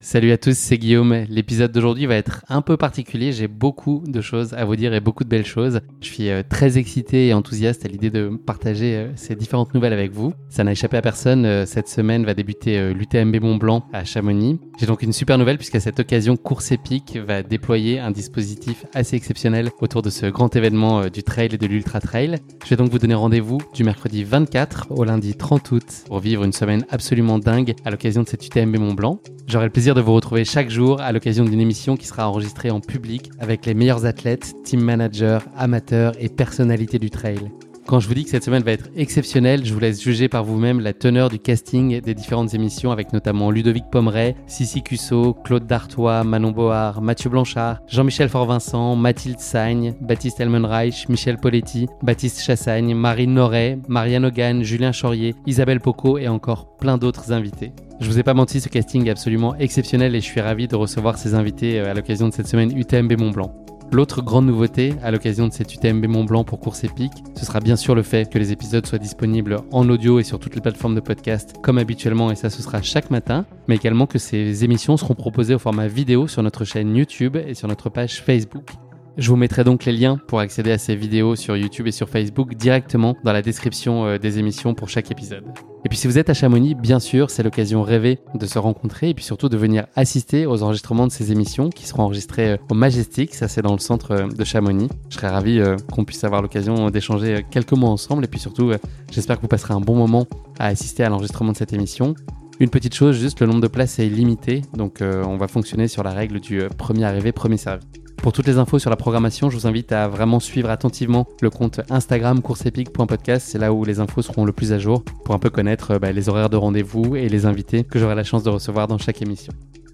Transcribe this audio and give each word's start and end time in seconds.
Salut 0.00 0.30
à 0.30 0.36
tous, 0.36 0.54
c'est 0.58 0.76
Guillaume. 0.76 1.24
L'épisode 1.30 1.72
d'aujourd'hui 1.72 2.04
va 2.04 2.16
être 2.16 2.44
un 2.50 2.60
peu 2.60 2.76
particulier. 2.76 3.32
J'ai 3.32 3.48
beaucoup 3.48 4.04
de 4.06 4.20
choses 4.20 4.52
à 4.52 4.66
vous 4.66 4.76
dire 4.76 4.92
et 4.92 5.00
beaucoup 5.00 5.24
de 5.24 5.28
belles 5.30 5.46
choses. 5.46 5.80
Je 6.02 6.06
suis 6.06 6.28
euh, 6.28 6.42
très 6.46 6.76
excité 6.76 7.28
et 7.28 7.34
enthousiaste 7.34 7.86
à 7.86 7.88
l'idée 7.88 8.10
de 8.10 8.28
partager 8.28 8.94
euh, 8.94 9.08
ces 9.16 9.34
différentes 9.34 9.72
nouvelles 9.72 9.94
avec 9.94 10.12
vous. 10.12 10.34
Ça 10.50 10.64
n'a 10.64 10.72
échappé 10.72 10.98
à 10.98 11.02
personne. 11.02 11.46
Euh, 11.46 11.64
cette 11.64 11.88
semaine 11.88 12.26
va 12.26 12.34
débuter 12.34 12.92
l'UTMB 12.92 13.40
Mont 13.40 13.56
Blanc 13.56 13.86
à 13.94 14.04
Chamonix. 14.04 14.60
J'ai 14.78 14.84
donc 14.84 15.02
une 15.02 15.14
super 15.14 15.38
nouvelle 15.38 15.56
puisqu'à 15.56 15.80
cette 15.80 15.98
occasion, 15.98 16.36
Course 16.36 16.72
Épique 16.72 17.16
va 17.16 17.42
déployer 17.42 17.98
un 17.98 18.10
dispositif 18.10 18.84
assez 18.92 19.16
exceptionnel 19.16 19.70
autour 19.80 20.02
de 20.02 20.10
ce 20.10 20.26
grand 20.26 20.54
événement 20.54 21.08
du 21.08 21.22
trail 21.22 21.48
et 21.54 21.58
de 21.58 21.66
l'ultra 21.66 22.00
trail. 22.00 22.36
Je 22.62 22.68
vais 22.68 22.76
donc 22.76 22.90
vous 22.90 22.98
donner 22.98 23.14
rendez-vous 23.14 23.62
du 23.72 23.82
mercredi 23.82 24.24
24 24.24 24.88
au 24.90 25.04
lundi 25.04 25.34
30 25.34 25.70
août 25.70 25.86
pour 26.06 26.20
vivre 26.20 26.44
une 26.44 26.52
semaine 26.52 26.84
absolument 26.90 27.38
dingue 27.38 27.74
à 27.86 27.90
l'occasion 27.90 28.22
de 28.24 28.28
cette 28.28 28.46
UTMB 28.46 28.76
Mont 28.76 28.94
Blanc. 28.94 29.20
J'aurai 29.46 29.66
le 29.66 29.70
plaisir 29.70 29.85
de 29.94 30.00
vous 30.00 30.14
retrouver 30.14 30.44
chaque 30.44 30.68
jour 30.68 31.00
à 31.00 31.12
l'occasion 31.12 31.44
d'une 31.44 31.60
émission 31.60 31.96
qui 31.96 32.06
sera 32.06 32.28
enregistrée 32.28 32.70
en 32.70 32.80
public 32.80 33.30
avec 33.38 33.66
les 33.66 33.74
meilleurs 33.74 34.04
athlètes, 34.04 34.54
team 34.64 34.80
managers, 34.80 35.38
amateurs 35.56 36.12
et 36.18 36.28
personnalités 36.28 36.98
du 36.98 37.10
trail. 37.10 37.52
Quand 37.86 38.00
je 38.00 38.08
vous 38.08 38.14
dis 38.14 38.24
que 38.24 38.30
cette 38.30 38.42
semaine 38.42 38.64
va 38.64 38.72
être 38.72 38.88
exceptionnelle, 38.96 39.64
je 39.64 39.72
vous 39.72 39.78
laisse 39.78 40.02
juger 40.02 40.28
par 40.28 40.42
vous-même 40.42 40.80
la 40.80 40.92
teneur 40.92 41.28
du 41.28 41.38
casting 41.38 42.00
des 42.00 42.14
différentes 42.14 42.52
émissions 42.52 42.90
avec 42.90 43.12
notamment 43.12 43.52
Ludovic 43.52 43.84
Pomeray, 43.92 44.34
Sissi 44.48 44.82
Cusso, 44.82 45.34
Claude 45.44 45.68
Dartois, 45.68 46.24
Manon 46.24 46.50
Board, 46.50 47.00
Mathieu 47.00 47.30
Blanchard, 47.30 47.78
Jean-Michel 47.86 48.28
Fort-Vincent, 48.28 48.96
Mathilde 48.96 49.38
Sagne, 49.38 49.94
Baptiste 50.00 50.40
Elmenreich, 50.40 51.08
Michel 51.08 51.38
Poletti, 51.38 51.86
Baptiste 52.02 52.42
Chassagne, 52.42 52.92
Marine 52.92 53.34
Noret, 53.34 53.78
Marianne 53.86 54.24
Hogan, 54.24 54.64
Julien 54.64 54.90
Chaurier, 54.90 55.36
Isabelle 55.46 55.80
Poco 55.80 56.18
et 56.18 56.26
encore 56.26 56.76
plein 56.78 56.98
d'autres 56.98 57.30
invités. 57.30 57.70
Je 58.00 58.10
vous 58.10 58.18
ai 58.18 58.24
pas 58.24 58.34
menti, 58.34 58.60
ce 58.60 58.68
casting 58.68 59.06
est 59.06 59.10
absolument 59.10 59.54
exceptionnel 59.54 60.16
et 60.16 60.20
je 60.20 60.26
suis 60.26 60.40
ravi 60.40 60.66
de 60.66 60.74
recevoir 60.74 61.18
ces 61.18 61.34
invités 61.34 61.78
euh, 61.78 61.92
à 61.92 61.94
l'occasion 61.94 62.28
de 62.28 62.34
cette 62.34 62.48
semaine 62.48 62.76
UTMB 62.76 63.12
Mont 63.16 63.30
Blanc. 63.30 63.65
L'autre 63.92 64.20
grande 64.20 64.46
nouveauté 64.46 64.94
à 65.02 65.10
l'occasion 65.10 65.46
de 65.46 65.52
cette 65.52 65.72
UTMB 65.72 66.06
Mont 66.06 66.24
Blanc 66.24 66.44
pour 66.44 66.60
course 66.60 66.84
épique, 66.84 67.12
ce 67.36 67.46
sera 67.46 67.60
bien 67.60 67.76
sûr 67.76 67.94
le 67.94 68.02
fait 68.02 68.30
que 68.30 68.38
les 68.38 68.52
épisodes 68.52 68.86
soient 68.86 68.98
disponibles 68.98 69.58
en 69.70 69.88
audio 69.88 70.18
et 70.18 70.24
sur 70.24 70.38
toutes 70.38 70.54
les 70.54 70.60
plateformes 70.60 70.94
de 70.94 71.00
podcast 71.00 71.54
comme 71.62 71.78
habituellement 71.78 72.30
et 72.30 72.34
ça 72.36 72.50
ce 72.50 72.62
sera 72.62 72.82
chaque 72.82 73.10
matin, 73.10 73.46
mais 73.68 73.76
également 73.76 74.06
que 74.06 74.18
ces 74.18 74.64
émissions 74.64 74.96
seront 74.96 75.14
proposées 75.14 75.54
au 75.54 75.58
format 75.58 75.86
vidéo 75.86 76.26
sur 76.26 76.42
notre 76.42 76.64
chaîne 76.64 76.94
YouTube 76.94 77.36
et 77.36 77.54
sur 77.54 77.68
notre 77.68 77.88
page 77.88 78.20
Facebook. 78.22 78.85
Je 79.18 79.30
vous 79.30 79.36
mettrai 79.36 79.64
donc 79.64 79.86
les 79.86 79.92
liens 79.92 80.18
pour 80.26 80.40
accéder 80.40 80.70
à 80.72 80.76
ces 80.76 80.94
vidéos 80.94 81.36
sur 81.36 81.56
YouTube 81.56 81.86
et 81.86 81.90
sur 81.90 82.10
Facebook 82.10 82.54
directement 82.54 83.16
dans 83.24 83.32
la 83.32 83.40
description 83.40 84.04
euh, 84.04 84.18
des 84.18 84.38
émissions 84.38 84.74
pour 84.74 84.90
chaque 84.90 85.10
épisode. 85.10 85.42
Et 85.86 85.88
puis 85.88 85.96
si 85.96 86.06
vous 86.06 86.18
êtes 86.18 86.28
à 86.28 86.34
Chamonix, 86.34 86.74
bien 86.74 87.00
sûr, 87.00 87.30
c'est 87.30 87.42
l'occasion 87.42 87.82
rêvée 87.82 88.18
de 88.34 88.44
se 88.44 88.58
rencontrer 88.58 89.08
et 89.08 89.14
puis 89.14 89.24
surtout 89.24 89.48
de 89.48 89.56
venir 89.56 89.86
assister 89.96 90.44
aux 90.44 90.62
enregistrements 90.62 91.06
de 91.06 91.12
ces 91.12 91.32
émissions 91.32 91.70
qui 91.70 91.86
seront 91.86 92.02
enregistrées 92.02 92.52
euh, 92.52 92.56
au 92.70 92.74
Majestic, 92.74 93.34
ça 93.34 93.48
c'est 93.48 93.62
dans 93.62 93.72
le 93.72 93.78
centre 93.78 94.10
euh, 94.10 94.28
de 94.28 94.44
Chamonix. 94.44 94.88
Je 95.08 95.16
serais 95.16 95.30
ravi 95.30 95.62
qu'on 95.90 96.04
puisse 96.04 96.22
avoir 96.22 96.42
l'occasion 96.42 96.90
d'échanger 96.90 97.46
quelques 97.50 97.72
mots 97.72 97.86
ensemble 97.86 98.24
et 98.24 98.28
puis 98.28 98.38
surtout 98.38 98.72
j'espère 99.10 99.36
que 99.36 99.42
vous 99.42 99.48
passerez 99.48 99.72
un 99.72 99.80
bon 99.80 99.96
moment 99.96 100.26
à 100.58 100.66
assister 100.66 101.04
à 101.04 101.08
l'enregistrement 101.08 101.52
de 101.52 101.56
cette 101.56 101.72
émission. 101.72 102.14
Une 102.60 102.68
petite 102.68 102.94
chose, 102.94 103.18
juste 103.18 103.40
le 103.40 103.46
nombre 103.46 103.62
de 103.62 103.68
places 103.68 103.98
est 103.98 104.08
limité, 104.08 104.62
donc 104.74 105.00
on 105.00 105.36
va 105.36 105.48
fonctionner 105.48 105.88
sur 105.88 106.02
la 106.02 106.10
règle 106.10 106.40
du 106.40 106.62
premier 106.76 107.04
arrivé, 107.04 107.32
premier 107.32 107.56
servi. 107.56 107.86
Pour 108.26 108.32
toutes 108.32 108.48
les 108.48 108.58
infos 108.58 108.80
sur 108.80 108.90
la 108.90 108.96
programmation, 108.96 109.50
je 109.50 109.56
vous 109.56 109.68
invite 109.68 109.92
à 109.92 110.08
vraiment 110.08 110.40
suivre 110.40 110.68
attentivement 110.68 111.28
le 111.42 111.48
compte 111.48 111.80
Instagram 111.90 112.42
courseepic.podcast. 112.42 113.46
C'est 113.48 113.58
là 113.58 113.72
où 113.72 113.84
les 113.84 114.00
infos 114.00 114.20
seront 114.20 114.44
le 114.44 114.50
plus 114.50 114.72
à 114.72 114.80
jour 114.80 115.04
pour 115.24 115.36
un 115.36 115.38
peu 115.38 115.48
connaître 115.48 115.98
bah, 116.00 116.10
les 116.10 116.28
horaires 116.28 116.50
de 116.50 116.56
rendez-vous 116.56 117.14
et 117.14 117.28
les 117.28 117.46
invités 117.46 117.84
que 117.84 118.00
j'aurai 118.00 118.16
la 118.16 118.24
chance 118.24 118.42
de 118.42 118.50
recevoir 118.50 118.88
dans 118.88 118.98
chaque 118.98 119.22
émission. 119.22 119.52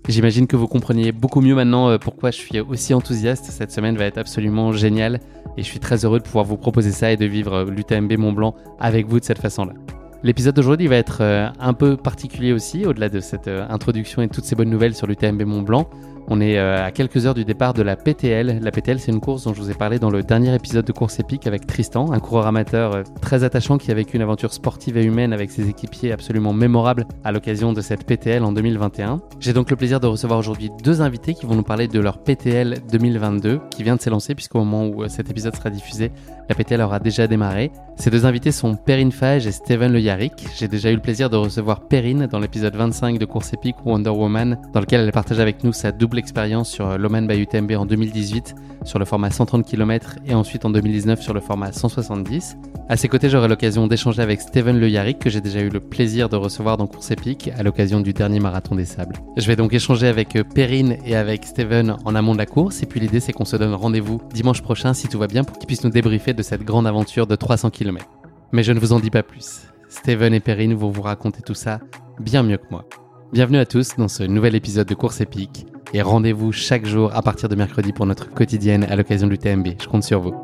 J'imagine 0.08 0.46
que 0.46 0.56
vous 0.56 0.66
compreniez 0.66 1.12
beaucoup 1.12 1.42
mieux 1.42 1.54
maintenant 1.54 1.90
euh, 1.90 1.98
pourquoi 1.98 2.30
je 2.30 2.38
suis 2.38 2.58
aussi 2.58 2.94
enthousiaste. 2.94 3.44
Cette 3.50 3.70
semaine 3.70 3.98
va 3.98 4.06
être 4.06 4.16
absolument 4.16 4.72
géniale 4.72 5.20
et 5.58 5.62
je 5.62 5.66
suis 5.66 5.78
très 5.78 6.06
heureux 6.06 6.18
de 6.18 6.24
pouvoir 6.24 6.46
vous 6.46 6.56
proposer 6.56 6.92
ça 6.92 7.12
et 7.12 7.18
de 7.18 7.26
vivre 7.26 7.52
euh, 7.52 7.64
l'UTMB 7.66 8.16
Mont 8.16 8.32
Blanc 8.32 8.54
avec 8.80 9.08
vous 9.08 9.20
de 9.20 9.26
cette 9.26 9.40
façon-là. 9.40 9.74
L'épisode 10.22 10.54
d'aujourd'hui 10.54 10.86
va 10.86 10.96
être 10.96 11.18
euh, 11.20 11.48
un 11.60 11.74
peu 11.74 11.98
particulier 11.98 12.54
aussi, 12.54 12.86
au-delà 12.86 13.10
de 13.10 13.20
cette 13.20 13.48
introduction 13.48 14.22
et 14.22 14.28
toutes 14.28 14.46
ces 14.46 14.56
bonnes 14.56 14.70
nouvelles 14.70 14.94
sur 14.94 15.06
l'UTMB 15.06 15.42
Mont 15.42 15.60
Blanc. 15.60 15.90
On 16.28 16.40
est 16.40 16.58
euh, 16.58 16.84
à 16.84 16.90
quelques 16.90 17.26
heures 17.26 17.34
du 17.34 17.44
départ 17.44 17.74
de 17.74 17.82
la 17.82 17.96
PTL. 17.96 18.60
La 18.62 18.70
PTL, 18.70 19.00
c'est 19.00 19.12
une 19.12 19.20
course 19.20 19.44
dont 19.44 19.54
je 19.54 19.60
vous 19.60 19.70
ai 19.70 19.74
parlé 19.74 19.98
dans 19.98 20.10
le 20.10 20.22
dernier 20.22 20.54
épisode 20.54 20.84
de 20.84 20.92
Course 20.92 21.18
épique 21.18 21.46
avec 21.46 21.66
Tristan, 21.66 22.12
un 22.12 22.20
coureur 22.20 22.46
amateur 22.46 22.94
euh, 22.94 23.02
très 23.20 23.44
attachant 23.44 23.78
qui 23.78 23.90
a 23.90 23.94
vécu 23.94 24.16
une 24.16 24.22
aventure 24.22 24.52
sportive 24.52 24.96
et 24.96 25.04
humaine 25.04 25.32
avec 25.32 25.50
ses 25.50 25.68
équipiers 25.68 26.12
absolument 26.12 26.52
mémorables 26.52 27.06
à 27.24 27.32
l'occasion 27.32 27.72
de 27.72 27.80
cette 27.80 28.04
PTL 28.04 28.44
en 28.44 28.52
2021. 28.52 29.20
J'ai 29.40 29.52
donc 29.52 29.70
le 29.70 29.76
plaisir 29.76 30.00
de 30.00 30.06
recevoir 30.06 30.38
aujourd'hui 30.38 30.70
deux 30.82 31.02
invités 31.02 31.34
qui 31.34 31.46
vont 31.46 31.54
nous 31.54 31.62
parler 31.62 31.88
de 31.88 31.98
leur 31.98 32.18
PTL 32.18 32.78
2022 32.90 33.60
qui 33.70 33.82
vient 33.82 33.96
de 33.96 34.00
s'élancer 34.00 34.34
puisqu'au 34.34 34.58
moment 34.58 34.86
où 34.86 35.02
euh, 35.02 35.08
cet 35.08 35.30
épisode 35.30 35.56
sera 35.56 35.70
diffusé, 35.70 36.12
la 36.48 36.54
PTL 36.54 36.80
aura 36.80 36.98
déjà 36.98 37.26
démarré. 37.26 37.72
Ces 37.96 38.10
deux 38.10 38.26
invités 38.26 38.52
sont 38.52 38.74
Perrine 38.74 39.12
Fage 39.12 39.46
et 39.46 39.52
Steven 39.52 39.92
Le 39.92 40.00
Yarrick. 40.00 40.46
J'ai 40.56 40.68
déjà 40.68 40.90
eu 40.90 40.94
le 40.94 41.00
plaisir 41.00 41.30
de 41.30 41.36
recevoir 41.36 41.80
Perrine 41.88 42.26
dans 42.26 42.38
l'épisode 42.38 42.74
25 42.74 43.18
de 43.18 43.24
Course 43.24 43.52
épique 43.52 43.76
Wonder 43.84 44.10
Woman 44.10 44.58
dans 44.72 44.80
lequel 44.80 45.00
elle 45.02 45.12
partage 45.12 45.40
avec 45.40 45.62
nous 45.64 45.72
sa 45.72 45.92
double 45.92 46.11
expérience 46.18 46.70
sur 46.70 46.86
euh, 46.86 46.96
l'Oman 46.96 47.26
by 47.26 47.40
UTMB 47.40 47.72
en 47.72 47.86
2018 47.86 48.54
sur 48.84 48.98
le 48.98 49.04
format 49.04 49.30
130 49.30 49.64
km 49.64 50.16
et 50.26 50.34
ensuite 50.34 50.64
en 50.64 50.70
2019 50.70 51.20
sur 51.20 51.34
le 51.34 51.40
format 51.40 51.72
170. 51.72 52.56
À 52.88 52.96
ses 52.96 53.08
côtés, 53.08 53.30
j'aurai 53.30 53.48
l'occasion 53.48 53.86
d'échanger 53.86 54.22
avec 54.22 54.40
Steven 54.40 54.78
Le 54.78 54.88
Yarrick 54.88 55.18
que 55.18 55.30
j'ai 55.30 55.40
déjà 55.40 55.60
eu 55.60 55.68
le 55.68 55.80
plaisir 55.80 56.28
de 56.28 56.36
recevoir 56.36 56.76
dans 56.76 56.86
Course 56.86 57.10
épique 57.10 57.50
à 57.56 57.62
l'occasion 57.62 58.00
du 58.00 58.12
dernier 58.12 58.40
marathon 58.40 58.74
des 58.74 58.84
sables. 58.84 59.16
Je 59.36 59.46
vais 59.46 59.56
donc 59.56 59.72
échanger 59.72 60.08
avec 60.08 60.36
euh, 60.36 60.44
Perrine 60.44 60.96
et 61.06 61.16
avec 61.16 61.44
Steven 61.44 61.96
en 62.04 62.14
amont 62.14 62.32
de 62.32 62.38
la 62.38 62.46
course 62.46 62.82
et 62.82 62.86
puis 62.86 63.00
l'idée 63.00 63.20
c'est 63.20 63.32
qu'on 63.32 63.44
se 63.44 63.56
donne 63.56 63.74
rendez-vous 63.74 64.20
dimanche 64.34 64.62
prochain 64.62 64.94
si 64.94 65.08
tout 65.08 65.18
va 65.18 65.26
bien 65.26 65.44
pour 65.44 65.58
qu'ils 65.58 65.66
puissent 65.66 65.84
nous 65.84 65.90
débriefer 65.90 66.34
de 66.34 66.42
cette 66.42 66.62
grande 66.62 66.86
aventure 66.86 67.26
de 67.26 67.36
300 67.36 67.70
km. 67.70 68.06
Mais 68.52 68.62
je 68.62 68.72
ne 68.72 68.80
vous 68.80 68.92
en 68.92 69.00
dis 69.00 69.10
pas 69.10 69.22
plus. 69.22 69.62
Steven 69.88 70.34
et 70.34 70.40
Perrine 70.40 70.74
vont 70.74 70.90
vous 70.90 71.02
raconter 71.02 71.42
tout 71.42 71.54
ça 71.54 71.80
bien 72.20 72.42
mieux 72.42 72.58
que 72.58 72.66
moi. 72.70 72.84
Bienvenue 73.32 73.58
à 73.58 73.66
tous 73.66 73.96
dans 73.96 74.08
ce 74.08 74.22
nouvel 74.24 74.54
épisode 74.54 74.86
de 74.86 74.94
Course 74.94 75.20
épique 75.20 75.66
et 75.92 76.02
rendez-vous 76.02 76.52
chaque 76.52 76.86
jour 76.86 77.14
à 77.14 77.22
partir 77.22 77.48
de 77.48 77.54
mercredi 77.54 77.92
pour 77.92 78.06
notre 78.06 78.30
quotidienne 78.30 78.84
à 78.84 78.96
l'occasion 78.96 79.26
du 79.26 79.38
TMB. 79.38 79.68
Je 79.80 79.86
compte 79.86 80.04
sur 80.04 80.20
vous. 80.20 80.34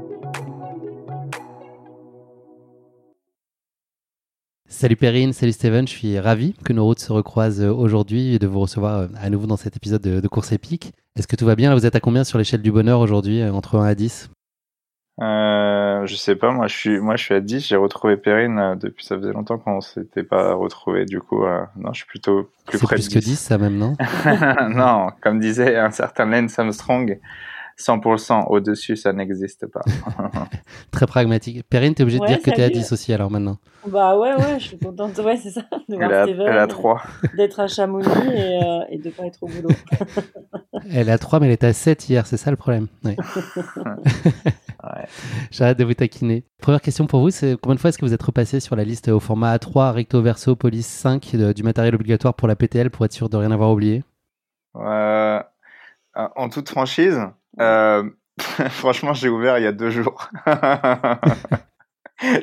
Salut 4.71 4.97
Perrine, 4.97 5.33
salut 5.33 5.53
Steven, 5.53 5.89
je 5.89 5.93
suis 5.93 6.21
ravi 6.21 6.55
que 6.65 6.73
nos 6.73 6.85
routes 6.85 7.01
se 7.01 7.13
recroisent 7.13 7.65
aujourd'hui 7.65 8.35
et 8.35 8.39
de 8.39 8.47
vous 8.47 8.61
recevoir 8.61 8.99
euh, 8.99 9.07
à 9.21 9.29
nouveau 9.29 9.47
dans 9.47 9.57
cet 9.57 9.77
épisode 9.77 10.03
de, 10.03 10.29
course 10.29 10.53
épique. 10.53 10.93
Est-ce 11.17 11.27
que 11.27 11.35
tout 11.35 11.47
va 11.47 11.57
bien? 11.57 11.75
Vous 11.75 11.85
êtes 11.85 11.97
à 11.97 12.01
combien 12.01 12.23
sur 12.23 12.39
l'échelle 12.39 12.63
du 12.63 12.71
bonheur 12.71 13.01
aujourd'hui, 13.01 13.41
euh, 13.41 13.53
entre 13.53 13.77
1 13.77 13.85
à 13.85 13.95
10 13.97 14.31
euh, 15.21 16.07
je 16.07 16.15
sais 16.15 16.37
pas, 16.37 16.53
moi 16.53 16.69
je 16.69 16.77
suis, 16.77 17.01
moi 17.01 17.17
je 17.17 17.25
suis 17.25 17.35
à 17.35 17.41
10, 17.41 17.67
j'ai 17.67 17.77
retrouvé 17.77 18.17
Perrine 18.17 18.59
euh, 18.59 18.75
depuis 18.77 19.05
ça 19.05 19.17
faisait 19.17 19.33
longtemps 19.33 19.59
qu'on 19.59 19.81
s'était 19.81 20.23
pas 20.23 20.55
retrouvé, 20.55 21.07
du 21.07 21.21
coup, 21.21 21.45
euh, 21.45 21.61
non, 21.77 21.93
je 21.93 21.99
suis 21.99 22.07
plutôt 22.07 22.51
plus 22.67 22.79
près 22.79 22.97
plus 22.97 23.09
que 23.09 23.19
10, 23.19 23.37
ça 23.37 23.59
même, 23.59 23.77
non? 23.77 23.95
Non, 24.69 25.09
comme 25.21 25.41
disait 25.41 25.77
un 25.77 25.91
certain 25.91 26.27
Lance 26.27 26.59
Armstrong, 26.59 27.19
100% 27.79 28.47
au-dessus, 28.49 28.97
ça 28.97 29.13
n'existe 29.13 29.67
pas. 29.67 29.81
Très 30.91 31.07
pragmatique. 31.07 31.63
Perrine, 31.69 31.95
t'es 31.95 32.03
obligé 32.03 32.19
de 32.19 32.27
dire 32.27 32.43
que 32.43 32.51
t'es 32.51 32.63
à 32.63 32.71
10 32.71 32.93
aussi 32.93 33.13
alors 33.13 33.31
maintenant. 33.31 33.59
Bah 33.87 34.19
ouais, 34.19 34.35
ouais, 34.35 34.59
je 34.59 34.65
suis 34.65 34.79
contente. 34.79 35.17
Ouais, 35.19 35.37
c'est 35.37 35.51
ça. 35.51 35.63
De 35.89 35.97
voir 35.97 36.11
elle, 36.29 36.59
a, 36.59 36.67
3. 36.67 37.03
D'être 37.37 37.61
à 37.61 37.69
Chamonix 37.69 38.07
et, 38.35 38.63
euh, 38.63 38.81
et 38.91 38.99
de 38.99 39.11
pas 39.11 39.25
être 39.27 39.43
au 39.43 39.47
boulot. 39.47 39.69
elle 40.93 41.09
a 41.09 41.19
3, 41.19 41.39
mais 41.39 41.47
elle 41.47 41.53
était 41.53 41.69
à 41.69 41.73
7 41.73 42.09
hier, 42.09 42.27
c'est 42.27 42.37
ça 42.37 42.51
le 42.51 42.57
problème. 42.57 42.89
Ouais. 43.05 43.17
ouais. 43.77 45.07
J'arrête 45.53 45.79
de 45.79 45.85
vous 45.85 45.95
taquiner. 45.95 46.45
Première 46.61 46.81
question 46.81 47.07
pour 47.07 47.21
vous, 47.21 47.31
c'est 47.31 47.57
combien 47.61 47.77
de 47.77 47.81
fois 47.81 47.91
est-ce 47.91 47.99
que 47.99 48.05
vous 48.05 48.15
êtes 48.15 48.23
repassé 48.23 48.59
sur 48.59 48.75
la 48.75 48.83
liste 48.83 49.09
au 49.09 49.21
format 49.21 49.57
A3, 49.57 49.93
recto 49.93 50.21
verso, 50.21 50.57
police 50.57 50.89
5 50.89 51.37
du 51.55 51.63
matériel 51.63 51.95
obligatoire 51.95 52.35
pour 52.35 52.49
la 52.49 52.57
PTL 52.57 52.91
pour 52.91 53.05
être 53.05 53.13
sûr 53.13 53.29
de 53.29 53.37
rien 53.37 53.53
avoir 53.53 53.71
oublié? 53.71 54.03
Euh, 54.77 55.41
En 56.37 56.49
toute 56.49 56.69
franchise, 56.69 57.21
euh, 57.61 58.05
franchement, 58.71 59.13
j'ai 59.15 59.29
ouvert 59.29 59.59
il 59.59 59.65
y 59.65 59.67
a 59.67 59.73
deux 59.73 59.91
jours. 59.91 60.31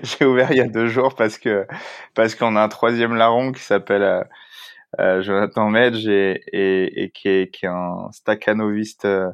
j'ai 0.03 0.25
ouvert 0.25 0.51
il 0.51 0.57
y 0.57 0.61
a 0.61 0.67
deux 0.67 0.87
jours 0.87 1.15
parce 1.15 1.37
que 1.37 1.65
parce 2.13 2.35
qu'on 2.35 2.55
a 2.55 2.61
un 2.61 2.69
troisième 2.69 3.15
larron 3.15 3.51
qui 3.51 3.61
s'appelle 3.61 4.03
euh, 4.03 4.23
euh 4.99 5.21
Jonathan 5.21 5.69
Medge 5.69 6.07
et, 6.07 6.41
et, 6.53 7.03
et 7.03 7.09
qui, 7.11 7.27
est, 7.27 7.53
qui 7.53 7.65
est 7.65 7.69
un 7.69 8.09
staccanoviste 8.11 9.05
euh, 9.05 9.29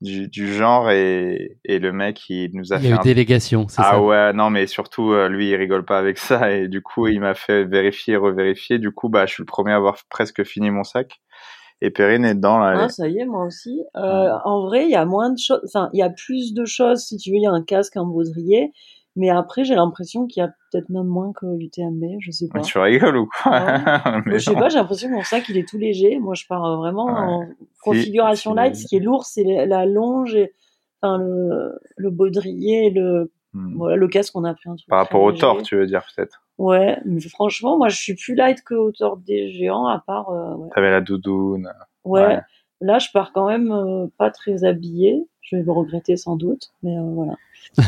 du, 0.00 0.28
du, 0.28 0.52
genre 0.52 0.90
et, 0.90 1.58
et 1.64 1.78
le 1.78 1.92
mec 1.92 2.28
il 2.28 2.50
nous 2.54 2.72
a 2.72 2.76
il 2.76 2.82
fait 2.82 2.88
y 2.88 2.92
a 2.92 2.96
eu 2.96 3.02
délégation 3.02 3.66
c'est 3.66 3.80
ah 3.80 3.92
ça 3.92 4.00
ouais 4.00 4.34
non 4.34 4.50
mais 4.50 4.66
surtout 4.66 5.14
lui 5.28 5.48
il 5.48 5.56
rigole 5.56 5.86
pas 5.86 5.98
avec 5.98 6.18
ça 6.18 6.52
et 6.52 6.68
du 6.68 6.82
coup 6.82 7.06
il 7.06 7.18
m'a 7.18 7.32
fait 7.34 7.64
vérifier 7.64 8.16
revérifier 8.16 8.78
du 8.78 8.90
coup 8.90 9.08
bah 9.08 9.24
je 9.24 9.32
suis 9.32 9.40
le 9.40 9.46
premier 9.46 9.72
à 9.72 9.76
avoir 9.76 9.96
presque 10.10 10.44
fini 10.44 10.70
mon 10.70 10.84
sac 10.84 11.18
et 11.80 11.90
Perrine 11.90 12.24
est 12.24 12.34
dedans 12.34 12.58
là. 12.58 12.74
Ah, 12.84 12.88
ça 12.88 13.08
y 13.08 13.18
est, 13.18 13.24
moi 13.26 13.44
aussi. 13.44 13.82
Euh, 13.96 14.30
en 14.44 14.64
vrai, 14.66 14.84
il 14.84 14.90
y 14.90 14.94
a 14.96 15.04
moins 15.04 15.30
de 15.30 15.38
choses. 15.38 15.60
Enfin, 15.66 15.90
il 15.92 15.98
y 15.98 16.02
a 16.02 16.10
plus 16.10 16.54
de 16.54 16.64
choses 16.64 17.00
si 17.00 17.16
tu 17.16 17.30
veux. 17.30 17.36
Il 17.36 17.42
y 17.42 17.46
a 17.46 17.52
un 17.52 17.62
casque, 17.62 17.96
un 17.96 18.04
baudrier, 18.04 18.72
Mais 19.18 19.30
après, 19.30 19.64
j'ai 19.64 19.74
l'impression 19.74 20.26
qu'il 20.26 20.42
y 20.42 20.44
a 20.44 20.48
peut-être 20.70 20.90
même 20.90 21.06
moins 21.06 21.32
que 21.32 21.46
l'UTMB, 21.46 22.04
je 22.20 22.30
sais 22.30 22.48
pas. 22.52 22.60
Tu 22.60 22.78
rigoles 22.78 23.16
ou 23.16 23.26
quoi 23.26 23.52
Ah 23.54 24.20
Mais 24.26 24.38
je 24.38 24.44
sais 24.44 24.52
non. 24.52 24.58
pas, 24.60 24.68
j'ai 24.68 24.76
l'impression 24.78 25.10
pour 25.10 25.24
ça 25.24 25.40
qu'il 25.40 25.56
est 25.56 25.66
tout 25.68 25.78
léger. 25.78 26.18
Moi, 26.18 26.34
je 26.34 26.44
pars 26.46 26.76
vraiment 26.78 27.06
Ouais. 27.06 27.12
en 27.18 27.44
configuration 27.82 28.52
light. 28.54 28.76
Ce 28.76 28.86
qui 28.86 28.96
est 28.96 29.00
lourd, 29.00 29.24
c'est 29.24 29.44
la- 29.66 29.86
longe, 29.86 30.34
et, 30.34 30.52
enfin, 31.02 31.16
le, 31.18 31.78
le 31.96 32.10
baudrier, 32.10 32.90
le, 32.90 33.30
Hmm. 33.54 33.74
voilà, 33.76 33.96
le 33.96 34.06
casque 34.08 34.34
qu'on 34.34 34.44
a 34.44 34.52
pris 34.52 34.68
un 34.68 34.76
truc 34.76 34.86
Par 34.86 34.98
rapport 34.98 35.22
au 35.22 35.32
tort, 35.32 35.62
tu 35.62 35.76
veux 35.76 35.86
dire 35.86 36.04
peut-être. 36.14 36.42
Ouais, 36.58 36.98
mais 37.04 37.20
franchement, 37.20 37.76
moi, 37.76 37.88
je 37.88 37.96
suis 37.96 38.14
plus 38.14 38.34
light 38.34 38.62
que 38.62 38.74
hauteur 38.74 39.16
des 39.18 39.52
géants, 39.52 39.86
à 39.86 40.02
part, 40.06 40.30
euh, 40.30 40.54
ouais. 40.54 40.68
T'avais 40.74 40.90
la 40.90 41.00
doudoune. 41.00 41.70
Ouais. 42.04 42.26
Ouais. 42.26 42.40
Là, 42.80 42.98
je 42.98 43.08
pars 43.12 43.32
quand 43.32 43.46
même 43.48 43.70
euh, 43.72 44.06
pas 44.18 44.30
très 44.30 44.64
habillée. 44.64 45.26
Je 45.42 45.56
vais 45.56 45.62
le 45.62 45.72
regretter 45.72 46.16
sans 46.16 46.36
doute, 46.36 46.72
mais 46.82 46.96
euh, 46.96 47.02
voilà. 47.02 47.34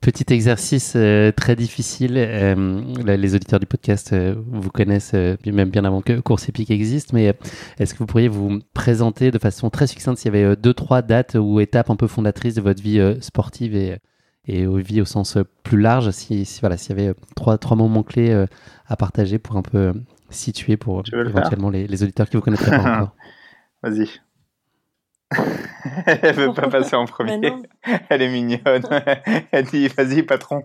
Petit 0.00 0.32
exercice 0.34 0.94
euh, 0.96 1.30
très 1.30 1.54
difficile. 1.54 2.16
euh, 2.16 2.82
là, 3.04 3.16
les 3.16 3.36
auditeurs 3.36 3.60
du 3.60 3.66
podcast 3.66 4.12
euh, 4.12 4.34
vous 4.48 4.68
connaissent 4.70 5.12
euh, 5.14 5.36
même 5.46 5.70
bien 5.70 5.84
avant 5.84 6.00
que 6.00 6.18
Course 6.18 6.48
Épique 6.48 6.72
existe, 6.72 7.12
mais 7.12 7.32
est-ce 7.78 7.94
que 7.94 8.00
vous 8.00 8.06
pourriez 8.06 8.26
vous 8.26 8.58
présenter 8.74 9.30
de 9.30 9.38
façon 9.38 9.70
très 9.70 9.86
succincte? 9.86 10.18
S'il 10.18 10.34
y 10.34 10.36
avait 10.36 10.44
euh, 10.44 10.56
deux, 10.56 10.74
trois 10.74 11.02
dates 11.02 11.36
ou 11.40 11.60
étapes 11.60 11.88
un 11.88 11.94
peu 11.94 12.08
fondatrices 12.08 12.54
de 12.56 12.62
votre 12.62 12.82
vie 12.82 12.98
euh, 12.98 13.20
sportive 13.20 13.76
et, 13.76 13.98
et 14.46 14.64
euh, 14.64 14.76
vie 14.78 15.00
au 15.00 15.04
sens 15.04 15.36
euh, 15.36 15.44
plus 15.62 15.80
large, 15.80 16.10
si, 16.10 16.44
si, 16.44 16.60
voilà, 16.60 16.76
s'il 16.76 16.96
y 16.96 17.00
avait 17.00 17.10
euh, 17.10 17.14
trois, 17.36 17.58
trois 17.58 17.76
moments 17.76 18.02
clés 18.02 18.30
euh, 18.30 18.46
à 18.86 18.96
partager 18.96 19.38
pour 19.38 19.56
un 19.56 19.62
peu 19.62 19.92
situer 20.30 20.76
pour 20.76 21.02
le 21.12 21.28
éventuellement 21.28 21.70
les, 21.70 21.86
les 21.86 22.02
auditeurs 22.02 22.28
qui 22.28 22.36
vous 22.36 22.42
connaîtraient 22.42 22.70
pas 22.70 22.80
encore. 22.96 23.14
Vas-y. 23.82 24.08
Elle 26.06 26.34
veut 26.34 26.52
pas 26.52 26.68
passer 26.68 26.94
en 26.94 27.06
premier. 27.06 27.52
Elle 28.08 28.22
est 28.22 28.28
mignonne. 28.28 28.82
Elle 29.50 29.64
dit 29.64 29.88
vas-y 29.88 30.22
patron. 30.22 30.62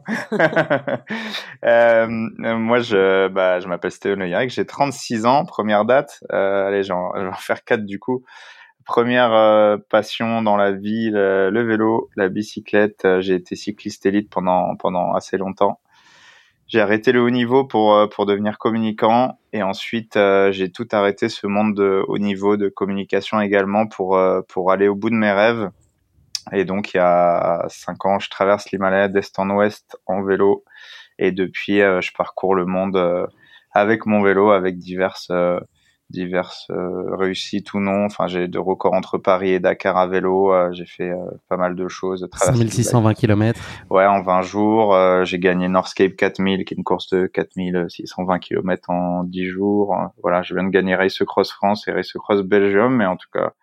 Euh, 1.63 2.07
moi 2.07 2.79
je 2.79 3.27
bah 3.29 3.59
je 3.59 3.67
m'appelle 3.67 3.91
Stéphane 3.91 4.19
Le 4.19 4.49
j'ai 4.49 4.65
36 4.65 5.25
ans, 5.25 5.45
première 5.45 5.85
date. 5.85 6.23
Euh, 6.31 6.67
allez, 6.67 6.83
j'en- 6.83 7.13
je 7.15 7.21
vais 7.21 7.27
en 7.27 7.33
faire 7.33 7.63
quatre 7.63 7.85
du 7.85 7.97
coup. 7.99 8.23
Première 8.87 9.33
euh, 9.33 9.77
passion 9.89 10.41
dans 10.41 10.55
la 10.55 10.71
vie, 10.71 11.09
le, 11.11 11.49
le 11.49 11.61
vélo, 11.61 12.09
la 12.15 12.29
bicyclette. 12.29 13.03
Euh, 13.03 13.19
J'ai 13.19 13.35
été 13.35 13.57
cycliste 13.57 14.05
élite 14.05 14.29
pendant 14.29 14.77
pendant 14.77 15.13
assez 15.13 15.37
longtemps. 15.37 15.81
J'ai 16.67 16.79
arrêté 16.79 17.11
le 17.11 17.21
haut 17.21 17.29
niveau 17.29 17.65
pour 17.65 17.93
euh, 17.95 18.07
pour 18.07 18.25
devenir 18.25 18.57
communicant 18.57 19.39
et 19.51 19.61
ensuite 19.61 20.15
euh, 20.15 20.53
j'ai 20.53 20.71
tout 20.71 20.87
arrêté 20.93 21.27
ce 21.27 21.47
monde 21.47 21.75
de 21.75 22.03
haut 22.07 22.17
niveau 22.17 22.55
de 22.55 22.69
communication 22.69 23.41
également 23.41 23.87
pour 23.87 24.15
euh, 24.17 24.41
pour 24.47 24.71
aller 24.71 24.87
au 24.87 24.95
bout 24.95 25.09
de 25.09 25.15
mes 25.15 25.31
rêves. 25.31 25.69
Et 26.53 26.63
donc 26.63 26.93
il 26.93 26.97
y 26.97 26.99
a 27.01 27.65
cinq 27.67 28.05
ans, 28.05 28.19
je 28.19 28.29
traverse 28.29 28.71
l'Himalaya 28.71 29.09
d'est 29.09 29.37
en 29.37 29.49
ouest 29.49 29.97
en 30.05 30.23
vélo 30.23 30.63
et 31.19 31.33
depuis 31.33 31.81
euh, 31.81 31.99
je 31.99 32.13
parcours 32.13 32.55
le 32.55 32.65
monde 32.65 32.95
euh, 32.95 33.27
avec 33.73 34.05
mon 34.05 34.21
vélo 34.21 34.51
avec 34.51 34.77
diverses 34.77 35.27
euh, 35.31 35.59
diverses 36.09 36.67
euh, 36.69 37.15
réussites 37.15 37.73
ou 37.73 37.79
non. 37.79 38.05
Enfin 38.05 38.27
j'ai 38.27 38.47
de 38.47 38.59
records 38.59 38.93
entre 38.93 39.17
Paris 39.17 39.51
et 39.51 39.59
Dakar 39.59 39.97
à 39.97 40.07
vélo. 40.07 40.53
Euh, 40.53 40.71
j'ai 40.71 40.85
fait 40.85 41.09
euh, 41.09 41.17
pas 41.49 41.57
mal 41.57 41.75
de 41.75 41.87
choses. 41.87 42.21
de 42.21 42.27
traverser 42.27 42.63
le 42.63 42.69
5620 42.69 43.13
km. 43.13 43.61
Ouais, 43.89 44.05
en 44.05 44.21
20 44.21 44.41
jours, 44.43 44.95
euh, 44.95 45.25
j'ai 45.25 45.39
gagné 45.39 45.67
Northscape 45.67 46.15
4000, 46.15 46.65
qui 46.65 46.73
est 46.73 46.77
une 46.77 46.83
course 46.83 47.09
de 47.09 47.27
4620 47.27 48.39
km 48.39 48.89
en 48.89 49.23
10 49.23 49.45
jours. 49.45 49.95
Voilà, 50.21 50.41
je 50.43 50.53
viens 50.53 50.63
de 50.63 50.69
gagner 50.69 50.95
Race 50.95 51.21
Cross 51.25 51.51
France 51.51 51.87
et 51.87 51.91
Race 51.91 52.13
Cross 52.13 52.43
Belgium, 52.43 52.95
mais 52.95 53.05
en 53.05 53.17
tout 53.17 53.29
cas, 53.33 53.53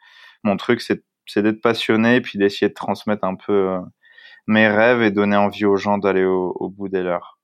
mon 0.43 0.56
truc, 0.56 0.81
c'est 0.81 1.02
c'est 1.26 1.43
d'être 1.43 1.62
passionné 1.62 2.17
et 2.17 2.20
puis 2.20 2.38
d'essayer 2.38 2.69
de 2.69 2.75
transmettre 2.75 3.25
un 3.25 3.35
peu 3.35 3.79
mes 4.47 4.69
rêves 4.69 5.00
et 5.00 5.11
donner 5.11 5.37
envie 5.37 5.64
aux 5.64 5.76
gens 5.76 5.97
d'aller 5.97 6.25
au, 6.25 6.55
au 6.61 6.69
bout 6.69 6.90
des 6.90 7.02
leurs. 7.02 7.38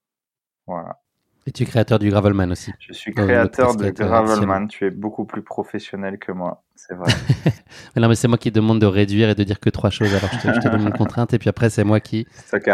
Voilà. 0.67 0.99
Et 1.51 1.53
tu 1.53 1.65
es 1.65 1.67
créateur 1.67 1.99
du 1.99 2.11
Gravelman 2.11 2.53
aussi. 2.53 2.71
Je 2.79 2.93
suis 2.93 3.13
créateur 3.13 3.75
de 3.75 3.87
euh, 3.87 3.91
Gravelman. 3.91 4.69
Tu 4.69 4.87
es 4.87 4.91
beaucoup 4.91 5.25
plus 5.25 5.43
professionnel 5.43 6.17
que 6.17 6.31
moi, 6.31 6.63
c'est 6.77 6.95
vrai. 6.95 7.13
Mais 7.97 8.01
non, 8.01 8.09
mais 8.09 8.15
c'est 8.15 8.29
moi 8.29 8.39
qui 8.39 8.53
demande 8.53 8.81
de 8.81 8.87
réduire 8.87 9.31
et 9.31 9.35
de 9.35 9.43
dire 9.43 9.59
que 9.59 9.69
trois 9.69 9.91
choses. 9.91 10.15
Alors 10.15 10.31
je 10.33 10.39
te, 10.49 10.55
je 10.55 10.61
te 10.61 10.69
donne 10.69 10.83
une 10.83 10.93
contrainte 10.93 11.35
et 11.35 11.41
puis 11.41 11.49
après 11.49 11.69
c'est 11.69 11.83
moi 11.83 11.99
qui 11.99 12.25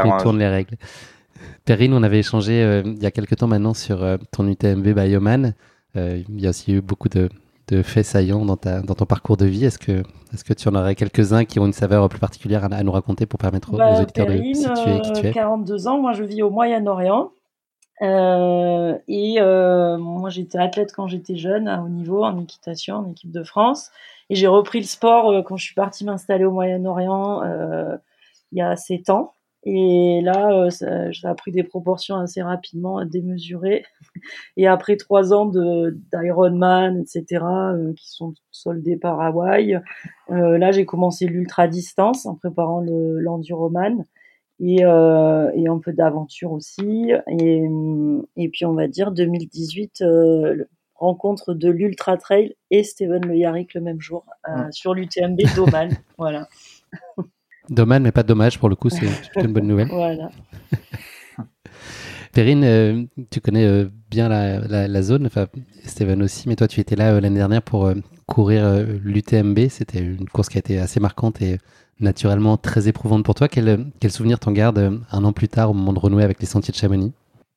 contourne 0.02 0.38
les 0.38 0.49
règles. 0.49 0.76
Perrine, 1.64 1.94
on 1.94 2.02
avait 2.02 2.19
échangé 2.19 2.62
euh, 2.62 2.82
il 2.84 3.02
y 3.02 3.06
a 3.06 3.11
quelques 3.11 3.37
temps 3.37 3.46
maintenant 3.46 3.73
sur 3.73 4.02
euh, 4.02 4.19
ton 4.31 4.46
UTMB 4.46 4.88
Bioman. 4.88 5.55
Euh, 5.96 6.22
il 6.29 6.38
y 6.38 6.46
a 6.46 6.50
aussi 6.50 6.75
eu 6.75 6.82
beaucoup 6.82 7.08
de, 7.08 7.31
de 7.69 7.82
faits 7.82 8.05
saillants 8.05 8.44
dans, 8.44 8.58
ta, 8.58 8.82
dans 8.82 8.94
ton 8.94 9.06
parcours 9.06 9.38
de 9.38 9.46
vie. 9.46 9.64
Est-ce 9.64 9.79
que, 9.79 10.02
est 10.34 10.44
que 10.46 10.52
tu 10.52 10.69
en 10.69 10.75
aurais 10.75 10.94
quelques-uns 10.94 11.46
qui 11.46 11.58
ont 11.61 11.67
une 11.67 11.72
saveur 11.72 12.06
plus 12.11 12.19
particulière 12.20 12.62
à, 12.64 12.75
à 12.75 12.82
nous 12.82 12.93
raconter 12.93 13.25
pour 13.25 13.38
permettre 13.38 13.70
aux, 13.72 13.76
aux 13.76 13.79
Bah, 13.79 14.02
auditeurs 14.02 14.26
de 14.26 14.32
Perrine, 14.32 14.55
situer 14.55 15.00
qui 15.00 15.12
tu 15.12 15.26
es? 15.29 15.32
42 15.32 15.88
ans, 15.88 15.99
moi 15.99 16.12
je 16.12 16.25
vis 16.25 16.43
au 16.43 16.50
Moyen-Orient. 16.50 17.31
Euh, 18.02 18.98
et 19.08 19.40
euh, 19.40 19.96
moi 19.96 20.28
j'étais 20.28 20.58
athlète 20.58 20.93
quand 20.93 21.06
j'étais 21.06 21.37
jeune, 21.37 21.66
à 21.69 21.82
haut 21.82 21.88
niveau, 21.88 22.25
en 22.25 22.38
équitation, 22.40 22.96
en 22.96 23.10
équipe 23.10 23.31
de 23.31 23.43
France. 23.43 23.90
Et 24.31 24.34
j'ai 24.34 24.46
repris 24.46 24.81
le 24.81 24.87
sport 24.87 25.31
euh, 25.31 25.43
quand 25.43 25.56
je 25.56 25.64
suis 25.64 25.75
partie 25.75 26.04
m'installer 26.04 26.44
au 26.44 26.52
Moyen-Orient 26.52 27.43
euh, 27.44 27.96
il 28.52 28.58
y 28.58 28.62
a 28.62 28.76
7 28.76 29.10
ans. 29.10 29.32
Et 29.69 30.20
là, 30.22 30.52
euh, 30.52 30.70
ça, 30.70 31.12
ça 31.12 31.31
a 31.31 31.34
pris 31.34 31.50
des 31.50 31.64
proportions 31.64 32.16
assez 32.16 32.40
rapidement, 32.40 33.04
démesurées. 33.04 33.84
Et 34.56 34.69
après 34.69 34.96
trois 34.96 35.32
ans 35.32 35.46
d'Ironman, 35.46 37.00
etc., 37.00 37.44
qui 37.96 38.08
sont 38.10 38.34
soldés 38.52 38.96
par 38.96 39.20
Hawaï, 39.20 39.81
là 40.28 40.70
j'ai 40.72 40.87
commencé 40.87 41.26
l'ultra 41.26 41.66
distance 41.69 42.26
en 42.26 42.37
préparant 42.37 42.81
le 42.81 43.20
l'enduroman 43.20 44.04
et, 44.61 44.85
euh, 44.85 45.50
et 45.55 45.69
un 45.69 45.79
peu 45.79 45.93
d'aventure 45.93 46.53
aussi. 46.53 47.11
Et, 47.29 47.62
et 48.37 48.49
puis 48.49 48.64
on 48.64 48.75
va 48.75 48.88
dire 48.88 49.12
2018, 49.12 50.00
euh, 50.03 50.64
rencontre 50.94 51.53
de 51.55 51.69
l'ultra 51.70 52.17
trail 52.17 52.55
et 52.70 52.82
Steven 52.82 53.25
Le 53.26 53.37
Yarrick 53.37 53.75
le 53.75 53.81
même 53.82 54.00
jour 54.00 54.25
euh, 54.49 54.67
Mm. 54.69 54.73
sur 54.73 54.94
l'UTMB 54.94 55.41
d'Oman. 55.55 55.91
voilà, 56.19 56.49
Dommage, 57.69 58.00
mais 58.00 58.12
pas 58.12 58.23
de 58.23 58.29
dommage 58.29 58.58
pour 58.58 58.69
le 58.69 58.76
coup, 58.76 58.88
c'est 58.91 59.06
une 59.37 59.53
bonne 59.53 59.67
nouvelle. 59.67 59.88
voilà. 59.88 60.31
Perrine, 62.32 62.64
euh, 62.64 63.03
tu 63.31 63.41
connais 63.41 63.64
euh, 63.64 63.88
bien 64.11 64.29
la, 64.29 64.61
la, 64.61 64.87
la 64.88 65.03
zone, 65.03 65.26
enfin 65.26 65.47
Steven 65.85 66.23
aussi, 66.23 66.49
mais 66.49 66.56
toi 66.56 66.69
tu 66.69 66.81
étais 66.81 66.94
là 66.97 67.14
euh, 67.14 67.20
l'année 67.20 67.38
dernière 67.38 67.62
pour 67.62 67.87
euh, 67.87 67.94
courir 68.26 68.64
euh, 68.64 68.85
l'UTMB. 69.03 69.69
C'était 69.70 70.00
une 70.00 70.29
course 70.29 70.49
qui 70.50 70.58
a 70.58 70.61
été 70.61 70.79
assez 70.79 71.00
marquante 71.00 71.41
et 71.41 71.58
naturellement 72.00 72.56
très 72.56 72.88
éprouvante 72.88 73.25
pour 73.25 73.34
toi. 73.34 73.48
Quel, 73.48 73.87
quel 74.00 74.10
souvenir 74.10 74.38
t'en 74.38 74.52
gardes 74.52 74.78
euh, 74.78 74.98
un 75.10 75.25
an 75.25 75.32
plus 75.32 75.48
tard 75.48 75.70
au 75.70 75.75
moment 75.75 75.93
de 75.93 75.98
renouer 75.98 76.25
avec 76.25 76.40
les 76.40 76.46
sentiers 76.46 76.72
de 76.72 76.76
Chamonix? 76.76 77.12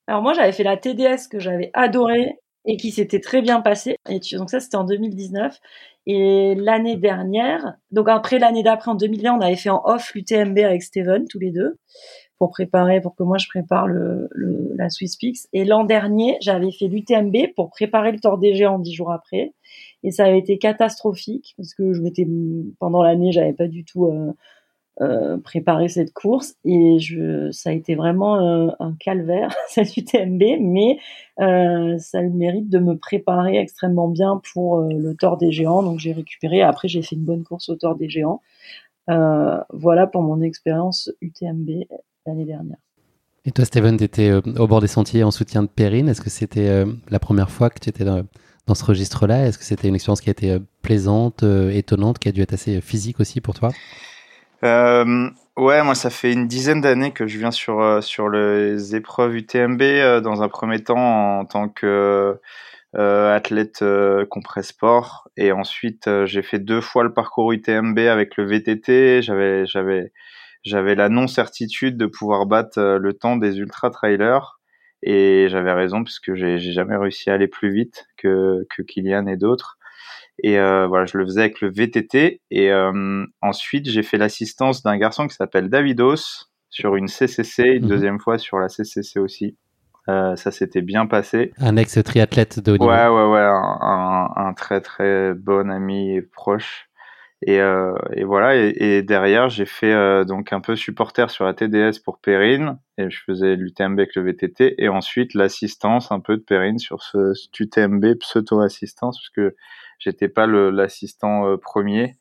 Alors 0.07 0.21
moi 0.21 0.33
j'avais 0.33 0.51
fait 0.51 0.63
la 0.63 0.77
TDS 0.77 1.27
que 1.29 1.39
j'avais 1.39 1.69
adorée 1.73 2.39
et 2.65 2.77
qui 2.77 2.91
s'était 2.91 3.19
très 3.19 3.41
bien 3.41 3.61
passée. 3.61 3.95
Donc 4.33 4.49
ça 4.49 4.59
c'était 4.59 4.77
en 4.77 4.83
2019. 4.83 5.59
Et 6.07 6.55
l'année 6.55 6.95
dernière, 6.95 7.73
donc 7.91 8.09
après 8.09 8.39
l'année 8.39 8.63
d'après 8.63 8.91
en 8.91 8.95
2020, 8.95 9.37
on 9.37 9.41
avait 9.41 9.55
fait 9.55 9.69
en 9.69 9.81
off 9.85 10.13
l'UTMB 10.15 10.57
avec 10.59 10.81
Steven 10.81 11.25
tous 11.27 11.39
les 11.39 11.51
deux 11.51 11.77
pour 12.39 12.49
préparer, 12.51 13.01
pour 13.01 13.15
que 13.15 13.23
moi 13.23 13.37
je 13.37 13.47
prépare 13.47 13.87
la 13.87 14.89
Swiss 14.89 15.17
Peaks. 15.17 15.47
Et 15.53 15.65
l'an 15.65 15.83
dernier, 15.83 16.37
j'avais 16.41 16.71
fait 16.71 16.87
l'UTMB 16.87 17.53
pour 17.55 17.69
préparer 17.69 18.13
le 18.13 18.19
Tour 18.19 18.37
des 18.37 18.55
Géants 18.55 18.79
dix 18.79 18.93
jours 18.93 19.11
après. 19.11 19.53
Et 20.03 20.11
ça 20.11 20.25
avait 20.25 20.39
été 20.39 20.57
catastrophique 20.57 21.53
parce 21.57 21.73
que 21.73 21.93
je 21.93 22.01
pendant 22.79 23.03
l'année, 23.03 23.31
j'avais 23.31 23.53
pas 23.53 23.67
du 23.67 23.83
tout 23.83 24.05
euh, 24.05 24.31
euh, 25.01 25.37
préparé 25.37 25.89
cette 25.89 26.13
course 26.13 26.55
et 26.63 26.97
ça 27.51 27.69
a 27.69 27.73
été 27.73 27.95
vraiment 27.95 28.37
euh, 28.37 28.69
un 28.79 28.93
calvaire 28.93 29.53
cette 29.67 29.95
UTMB, 29.95 30.41
mais 30.61 30.99
ça 31.37 32.19
a 32.19 32.21
le 32.21 32.29
mérite 32.29 32.69
de 32.69 32.79
me 32.79 32.97
préparer 32.97 33.57
extrêmement 33.57 34.07
bien 34.07 34.41
pour 34.53 34.81
le 34.81 35.13
Tour 35.15 35.37
des 35.37 35.51
Géants. 35.51 35.83
Donc 35.83 35.99
j'ai 35.99 36.13
récupéré. 36.13 36.61
Après 36.61 36.87
j'ai 36.87 37.01
fait 37.01 37.15
une 37.15 37.25
bonne 37.25 37.43
course 37.43 37.69
au 37.69 37.75
Tour 37.75 37.95
des 37.95 38.09
Géants. 38.09 38.41
Voilà 39.07 40.07
pour 40.07 40.21
mon 40.21 40.41
expérience 40.41 41.11
UTMB 41.21 41.69
l'année 42.25 42.45
dernière. 42.45 42.77
Et 43.45 43.51
toi, 43.51 43.63
Steven, 43.63 43.97
tu 43.97 44.03
étais 44.03 44.31
au 44.33 44.67
bord 44.67 44.81
des 44.81 44.87
sentiers 44.87 45.23
en 45.23 45.31
soutien 45.31 45.63
de 45.63 45.69
Perrine. 45.69 46.09
Est-ce 46.09 46.21
que 46.21 46.29
c'était 46.29 46.85
la 47.09 47.19
première 47.19 47.49
fois 47.49 47.69
que 47.69 47.79
tu 47.79 47.89
étais 47.89 48.03
dans, 48.03 48.23
dans 48.69 48.75
ce 48.75 48.85
registre-là 48.85 49.47
Est-ce 49.47 49.57
que 49.57 49.65
c'était 49.65 49.87
une 49.87 49.95
expérience 49.95 50.21
qui 50.21 50.29
a 50.29 50.31
été 50.31 50.51
euh, 50.51 50.59
plaisante, 50.81 51.43
euh, 51.43 51.71
étonnante, 51.71 52.19
qui 52.19 52.29
a 52.29 52.31
dû 52.31 52.41
être 52.41 52.53
assez 52.53 52.77
euh, 52.77 52.81
physique 52.81 53.19
aussi 53.19 53.41
pour 53.41 53.53
toi? 53.55 53.71
Ouais, 54.61 55.83
moi 55.83 55.93
ça 55.93 56.09
fait 56.09 56.31
une 56.31 56.47
dizaine 56.47 56.79
d'années 56.79 57.11
que 57.11 57.27
je 57.27 57.37
viens 57.37 57.51
sur 57.51 58.01
sur 58.01 58.29
les 58.29 58.95
épreuves 58.95 59.35
UTMB 59.35 59.81
dans 60.21 60.41
un 60.41 60.47
premier 60.47 60.81
temps 60.81 61.39
en 61.39 61.43
tant 61.43 61.67
que 61.67 62.39
euh, 62.95 63.35
athlète 63.35 63.83
compresse 64.29 64.67
sport. 64.67 65.27
Et 65.35 65.51
ensuite 65.51 66.09
j'ai 66.25 66.41
fait 66.43 66.59
deux 66.59 66.79
fois 66.79 67.03
le 67.03 67.13
parcours 67.13 67.51
UTMB 67.51 67.99
avec 67.99 68.37
le 68.37 68.45
VTT. 68.45 69.21
J'avais 69.21 69.65
j'avais 69.65 70.13
j'avais 70.63 70.95
la 70.95 71.09
non 71.09 71.27
certitude 71.27 71.97
de 71.97 72.05
pouvoir 72.05 72.45
battre 72.45 72.79
le 72.79 73.13
temps 73.13 73.35
des 73.35 73.57
ultra 73.57 73.89
trailers 73.89 74.58
et 75.01 75.47
j'avais 75.49 75.73
raison 75.73 76.03
puisque 76.03 76.33
j'ai 76.33 76.59
j'ai 76.59 76.71
jamais 76.71 76.97
réussi 76.97 77.29
à 77.29 77.33
aller 77.33 77.47
plus 77.47 77.73
vite 77.73 78.07
que 78.17 78.65
que 78.69 78.81
Kylian 78.81 79.27
et 79.27 79.37
d'autres. 79.37 79.77
Et 80.41 80.57
euh, 80.57 80.87
voilà, 80.87 81.05
je 81.05 81.17
le 81.17 81.25
faisais 81.25 81.41
avec 81.41 81.61
le 81.61 81.69
VTT. 81.69 82.41
Et 82.51 82.71
euh, 82.71 83.25
ensuite, 83.41 83.89
j'ai 83.89 84.03
fait 84.03 84.17
l'assistance 84.17 84.83
d'un 84.83 84.97
garçon 84.97 85.27
qui 85.27 85.35
s'appelle 85.35 85.69
Davidos, 85.69 86.47
sur 86.69 86.95
une 86.95 87.07
CCC, 87.07 87.63
une 87.63 87.83
mhm. 87.83 87.89
deuxième 87.89 88.19
fois 88.19 88.37
sur 88.37 88.57
la 88.57 88.69
CCC 88.69 89.19
aussi. 89.19 89.57
Euh, 90.07 90.35
ça 90.35 90.51
s'était 90.51 90.81
bien 90.81 91.05
passé. 91.05 91.51
Un 91.59 91.77
ex-triathlète 91.77 92.59
de 92.59 92.71
haut 92.71 92.77
niveau. 92.77 92.91
Ouais, 92.91 93.07
ouais, 93.07 93.25
ouais, 93.31 93.41
un, 93.41 94.29
un, 94.35 94.53
très 94.53 94.81
très 94.81 95.33
bon 95.33 95.69
ami 95.69 96.15
et 96.15 96.21
proche. 96.21 96.88
Et, 97.45 97.61
euh, 97.61 97.93
et 98.13 98.23
voilà. 98.23 98.55
Et, 98.55 98.75
et 98.79 99.01
derrière, 99.01 99.49
j'ai 99.49 99.65
fait 99.65 99.93
euh, 99.93 100.25
donc 100.25 100.51
un 100.51 100.59
peu 100.59 100.75
supporter 100.75 101.29
sur 101.29 101.45
la 101.45 101.53
TDS 101.53 101.99
pour 102.03 102.19
Perrine, 102.19 102.79
et 102.97 103.09
je 103.09 103.19
faisais 103.25 103.55
l'UTMB 103.55 103.99
avec 103.99 104.15
le 104.15 104.23
VTT, 104.23 104.75
et 104.77 104.89
ensuite 104.89 105.33
l'assistance 105.33 106.11
un 106.11 106.19
peu 106.19 106.37
de 106.37 106.41
Perrine 106.41 106.79
sur 106.79 107.01
ce, 107.01 107.33
cet 107.33 107.59
UTMB 107.59 108.15
pseudo-assistance, 108.19 109.19
parce 109.19 109.29
que 109.29 109.55
j'étais 109.99 110.27
pas 110.27 110.47
l'assistant 110.47 111.47
euh, 111.47 111.57
premier. 111.57 112.15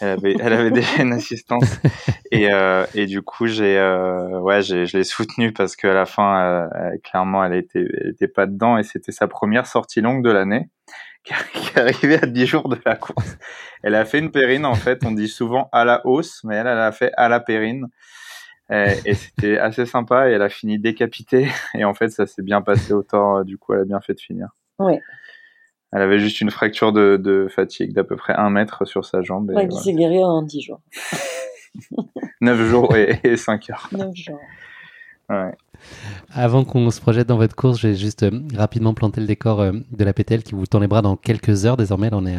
Elle 0.00 0.08
avait, 0.08 0.36
elle 0.40 0.52
avait 0.52 0.70
déjà 0.70 1.02
une 1.02 1.12
assistance 1.12 1.78
et, 2.32 2.50
euh, 2.50 2.86
et 2.94 3.04
du 3.04 3.20
coup 3.20 3.46
j'ai 3.46 3.78
euh, 3.78 4.40
ouais 4.40 4.62
je 4.62 4.96
l'ai 4.96 5.04
soutenue 5.04 5.52
parce 5.52 5.76
qu'à 5.76 5.92
la 5.92 6.06
fin 6.06 6.40
euh, 6.40 6.96
clairement 7.02 7.44
elle 7.44 7.54
était 7.54 7.84
elle 8.00 8.12
était 8.12 8.28
pas 8.28 8.46
dedans 8.46 8.78
et 8.78 8.82
c'était 8.82 9.12
sa 9.12 9.28
première 9.28 9.66
sortie 9.66 10.00
longue 10.00 10.24
de 10.24 10.30
l'année 10.30 10.70
qui 11.54 11.78
arrivait 11.78 12.22
à 12.22 12.26
10 12.26 12.46
jours 12.46 12.68
de 12.68 12.78
la 12.84 12.96
course. 12.96 13.36
Elle 13.82 13.94
a 13.94 14.04
fait 14.04 14.18
une 14.18 14.30
périne 14.30 14.64
en 14.66 14.74
fait, 14.74 15.04
on 15.04 15.12
dit 15.12 15.28
souvent 15.28 15.68
à 15.72 15.84
la 15.84 16.06
hausse 16.06 16.42
mais 16.44 16.56
elle 16.56 16.66
elle 16.66 16.78
a 16.78 16.92
fait 16.92 17.12
à 17.16 17.28
la 17.28 17.40
périne. 17.40 17.86
Et, 18.70 18.94
et 19.04 19.14
c'était 19.14 19.58
assez 19.58 19.84
sympa 19.84 20.30
et 20.30 20.32
elle 20.32 20.42
a 20.42 20.48
fini 20.48 20.78
décapitée 20.78 21.48
et 21.74 21.84
en 21.84 21.94
fait 21.94 22.08
ça 22.08 22.26
s'est 22.26 22.42
bien 22.42 22.62
passé 22.62 22.92
autant 22.94 23.42
du 23.44 23.58
coup 23.58 23.74
elle 23.74 23.80
a 23.80 23.84
bien 23.84 24.00
fait 24.00 24.14
de 24.14 24.20
finir. 24.20 24.48
Ouais. 24.78 25.00
Elle 25.94 26.02
avait 26.02 26.18
juste 26.18 26.40
une 26.40 26.50
fracture 26.50 26.92
de, 26.92 27.16
de 27.16 27.46
fatigue 27.48 27.92
d'à 27.92 28.02
peu 28.02 28.16
près 28.16 28.34
un 28.34 28.50
mètre 28.50 28.84
sur 28.84 29.04
sa 29.04 29.22
jambe. 29.22 29.52
Et 29.52 29.54
ouais, 29.54 29.68
qui 29.68 29.78
s'est 29.78 29.92
guéri 29.92 30.24
en 30.24 30.42
10 30.42 30.60
jours. 30.60 30.80
9 32.40 32.62
jours 32.68 32.96
et, 32.96 33.20
et 33.22 33.36
5 33.36 33.70
heures. 33.70 33.88
9 33.92 34.08
jours. 34.12 34.40
Ouais. 35.28 35.52
Avant 36.32 36.64
qu'on 36.64 36.90
se 36.90 37.00
projette 37.00 37.28
dans 37.28 37.36
votre 37.36 37.54
course, 37.54 37.80
je 37.80 37.88
vais 37.88 37.94
juste 37.94 38.22
euh, 38.22 38.30
rapidement 38.56 38.94
planter 38.94 39.20
le 39.20 39.26
décor 39.26 39.60
euh, 39.60 39.72
de 39.92 40.04
la 40.04 40.12
PTL 40.12 40.42
qui 40.42 40.54
vous 40.54 40.66
tend 40.66 40.80
les 40.80 40.86
bras 40.86 41.02
dans 41.02 41.16
quelques 41.16 41.66
heures. 41.66 41.76
Désormais, 41.76 42.10
là, 42.10 42.18
on 42.18 42.26
est 42.26 42.38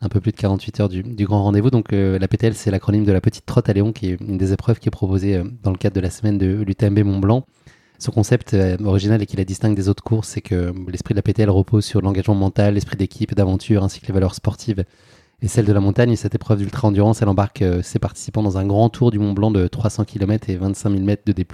un 0.00 0.08
peu 0.08 0.20
plus 0.20 0.32
de 0.32 0.36
48 0.36 0.80
heures 0.80 0.88
du, 0.88 1.02
grand 1.24 1.42
rendez-vous. 1.42 1.70
Donc, 1.70 1.92
euh, 1.92 2.18
la 2.18 2.28
PTL, 2.28 2.54
c'est 2.54 2.70
l'acronyme 2.70 3.04
de 3.04 3.12
la 3.12 3.20
petite 3.20 3.46
trotte 3.46 3.68
à 3.68 3.72
Léon, 3.72 3.92
qui 3.92 4.10
est 4.10 4.20
une 4.20 4.38
des 4.38 4.52
épreuves 4.52 4.78
qui 4.78 4.88
est 4.88 4.90
proposée 4.90 5.42
dans 5.62 5.70
le 5.70 5.78
cadre 5.78 5.96
de 5.96 6.00
la 6.00 6.10
semaine 6.10 6.38
de 6.38 6.62
l'UTMB 6.62 7.00
Mont 7.00 7.18
Blanc. 7.18 7.44
Son 8.02 8.10
concept 8.10 8.52
euh, 8.54 8.76
original 8.84 9.22
et 9.22 9.26
qui 9.26 9.36
la 9.36 9.44
distingue 9.44 9.76
des 9.76 9.88
autres 9.88 10.02
courses, 10.02 10.26
c'est 10.26 10.40
que 10.40 10.74
l'esprit 10.88 11.14
de 11.14 11.18
la 11.18 11.22
PTL 11.22 11.48
repose 11.48 11.84
sur 11.84 12.00
l'engagement 12.00 12.34
mental, 12.34 12.74
l'esprit 12.74 12.96
d'équipe, 12.96 13.32
d'aventure, 13.32 13.84
ainsi 13.84 14.00
que 14.00 14.08
les 14.08 14.12
valeurs 14.12 14.34
sportives 14.34 14.84
et 15.40 15.46
celles 15.46 15.66
de 15.66 15.72
la 15.72 15.78
montagne. 15.78 16.10
Et 16.10 16.16
cette 16.16 16.34
épreuve 16.34 16.58
d'ultra-endurance, 16.58 17.22
elle 17.22 17.28
embarque 17.28 17.62
euh, 17.62 17.80
ses 17.80 18.00
participants 18.00 18.42
dans 18.42 18.58
un 18.58 18.66
grand 18.66 18.88
tour 18.88 19.12
du 19.12 19.20
Mont 19.20 19.34
Blanc 19.34 19.52
de 19.52 19.68
300 19.68 20.04
km 20.04 20.50
et 20.50 20.56
25 20.56 20.90
000 20.90 21.04
mètres 21.04 21.22
de 21.24 21.30
D+, 21.30 21.46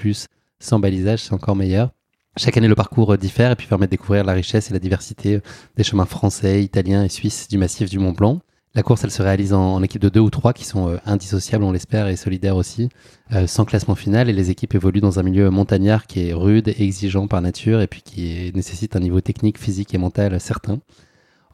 sans 0.60 0.78
balisage, 0.78 1.20
c'est 1.20 1.32
encore 1.32 1.56
meilleur. 1.56 1.90
Chaque 2.36 2.56
année, 2.56 2.68
le 2.68 2.74
parcours 2.74 3.16
diffère 3.18 3.50
et 3.50 3.56
puis 3.56 3.66
permet 3.66 3.86
de 3.86 3.90
découvrir 3.90 4.24
la 4.24 4.32
richesse 4.32 4.70
et 4.70 4.72
la 4.72 4.78
diversité 4.78 5.40
des 5.76 5.82
chemins 5.82 6.06
français, 6.06 6.62
italiens 6.62 7.04
et 7.04 7.08
suisses 7.08 7.48
du 7.48 7.58
massif 7.58 7.90
du 7.90 7.98
Mont 7.98 8.12
Blanc. 8.12 8.40
La 8.74 8.82
course, 8.82 9.02
elle 9.02 9.10
se 9.10 9.22
réalise 9.22 9.54
en, 9.54 9.82
équipe 9.82 10.00
de 10.00 10.08
deux 10.08 10.20
ou 10.20 10.30
trois 10.30 10.52
qui 10.52 10.64
sont 10.64 10.88
euh, 10.88 10.98
indissociables, 11.06 11.64
on 11.64 11.72
l'espère, 11.72 12.06
et 12.06 12.16
solidaires 12.16 12.54
aussi, 12.54 12.90
euh, 13.32 13.46
sans 13.46 13.64
classement 13.64 13.94
final. 13.94 14.28
Et 14.28 14.32
les 14.32 14.50
équipes 14.50 14.74
évoluent 14.74 15.00
dans 15.00 15.18
un 15.18 15.22
milieu 15.22 15.50
montagnard 15.50 16.06
qui 16.06 16.28
est 16.28 16.32
rude, 16.32 16.68
exigeant 16.78 17.26
par 17.26 17.40
nature, 17.40 17.80
et 17.80 17.86
puis 17.86 18.02
qui 18.02 18.52
nécessite 18.54 18.94
un 18.94 19.00
niveau 19.00 19.20
technique, 19.20 19.58
physique 19.58 19.94
et 19.94 19.98
mental 19.98 20.38
certain. 20.38 20.78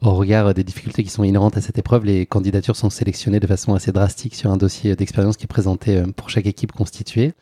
Au 0.01 0.13
regard 0.13 0.53
des 0.53 0.63
difficultés 0.63 1.03
qui 1.03 1.09
sont 1.09 1.23
inhérentes 1.23 1.57
à 1.57 1.61
cette 1.61 1.79
épreuve, 1.79 2.05
les 2.05 2.25
candidatures 2.25 2.75
sont 2.75 2.89
sélectionnées 2.89 3.39
de 3.39 3.47
façon 3.47 3.73
assez 3.73 3.91
drastique 3.91 4.35
sur 4.35 4.51
un 4.51 4.57
dossier 4.57 4.95
d'expérience 4.95 5.37
qui 5.37 5.45
est 5.45 5.47
présenté 5.47 5.97
euh, 5.97 6.05
pour 6.15 6.29
chaque 6.29 6.45
équipe 6.45 6.73
constituée. 6.73 7.33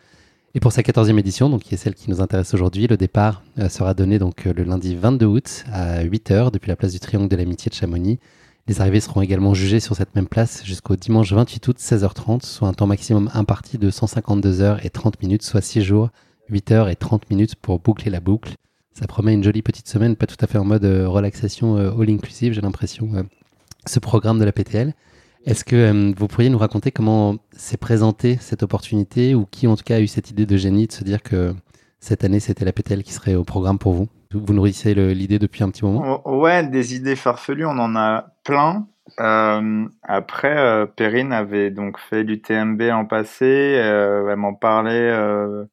Et 0.55 0.59
pour 0.59 0.71
sa 0.71 0.83
14e 0.83 1.17
édition, 1.17 1.49
donc 1.49 1.63
qui 1.63 1.73
est 1.73 1.77
celle 1.77 1.95
qui 1.95 2.11
nous 2.11 2.21
intéresse 2.21 2.53
aujourd'hui, 2.53 2.85
le 2.85 2.95
départ 2.95 3.41
sera 3.69 3.95
donné 3.95 4.19
donc 4.19 4.45
le 4.45 4.63
lundi 4.63 4.95
22 4.95 5.25
août 5.25 5.63
à 5.71 6.03
8h 6.03 6.51
depuis 6.51 6.69
la 6.69 6.75
place 6.75 6.91
du 6.91 6.99
Triangle 6.99 7.27
de 7.27 7.35
l'Amitié 7.35 7.69
de 7.69 7.75
Chamonix. 7.75 8.19
Les 8.67 8.79
arrivées 8.79 9.01
seront 9.01 9.21
également 9.21 9.53
jugées 9.53 9.81
sur 9.81 9.95
cette 9.95 10.15
même 10.15 10.27
place 10.27 10.63
jusqu'au 10.63 10.95
dimanche 10.95 11.33
28 11.33 11.67
août 11.67 11.77
16h30, 11.79 12.45
soit 12.45 12.67
un 12.67 12.73
temps 12.73 12.87
maximum 12.87 13.29
imparti 13.33 13.77
de 13.77 13.89
152 13.89 14.61
heures 14.61 14.85
et 14.85 14.89
30 14.89 15.21
minutes, 15.21 15.43
soit 15.43 15.61
6 15.61 15.81
jours, 15.81 16.11
8 16.49 16.71
heures 16.71 16.89
et 16.89 16.95
30 16.95 17.29
minutes 17.29 17.55
pour 17.55 17.79
boucler 17.79 18.09
la 18.09 18.21
boucle. 18.21 18.53
Ça 18.93 19.07
promet 19.07 19.33
une 19.33 19.43
jolie 19.43 19.63
petite 19.63 19.89
semaine, 19.89 20.15
pas 20.15 20.27
tout 20.27 20.37
à 20.39 20.47
fait 20.47 20.59
en 20.59 20.65
mode 20.65 20.85
euh, 20.85 21.09
relaxation 21.09 21.77
euh, 21.77 21.91
all 21.99 22.09
inclusive, 22.09 22.53
j'ai 22.53 22.61
l'impression, 22.61 23.09
euh, 23.15 23.23
ce 23.85 23.99
programme 23.99 24.39
de 24.39 24.45
la 24.45 24.51
PTL. 24.51 24.93
Est-ce 25.45 25.65
que 25.65 26.13
vous 26.17 26.27
pourriez 26.27 26.49
nous 26.49 26.57
raconter 26.57 26.91
comment 26.91 27.35
s'est 27.51 27.77
présentée 27.77 28.37
cette 28.39 28.63
opportunité 28.63 29.35
ou 29.35 29.45
qui 29.45 29.67
en 29.67 29.75
tout 29.75 29.83
cas 29.83 29.97
a 29.97 29.99
eu 29.99 30.07
cette 30.07 30.29
idée 30.29 30.45
de 30.45 30.55
génie 30.55 30.87
de 30.87 30.93
se 30.93 31.03
dire 31.03 31.21
que 31.21 31.53
cette 31.99 32.23
année 32.23 32.39
c'était 32.39 32.65
la 32.65 32.71
PTL 32.71 33.03
qui 33.03 33.11
serait 33.11 33.35
au 33.35 33.43
programme 33.43 33.77
pour 33.77 33.93
vous? 33.93 34.07
Vous 34.31 34.53
nourrissez 34.53 34.93
l'idée 34.95 35.39
depuis 35.39 35.63
un 35.63 35.69
petit 35.69 35.83
moment? 35.85 36.21
Oh, 36.25 36.39
Ouais, 36.39 36.65
des 36.65 36.95
idées 36.95 37.15
farfelues, 37.15 37.65
on 37.65 37.77
en 37.77 37.95
a 37.95 38.33
plein. 38.43 38.87
Euh, 39.19 39.85
après, 40.01 40.57
euh, 40.57 40.85
Perrine 40.85 41.33
avait 41.33 41.69
donc 41.69 41.99
fait 41.99 42.23
l'UTMB 42.23 42.81
en 42.91 43.05
passé, 43.05 43.45
euh, 43.77 44.29
elle 44.31 44.37
m'en 44.37 44.53
parlait 44.55 45.09
euh, 45.11 45.65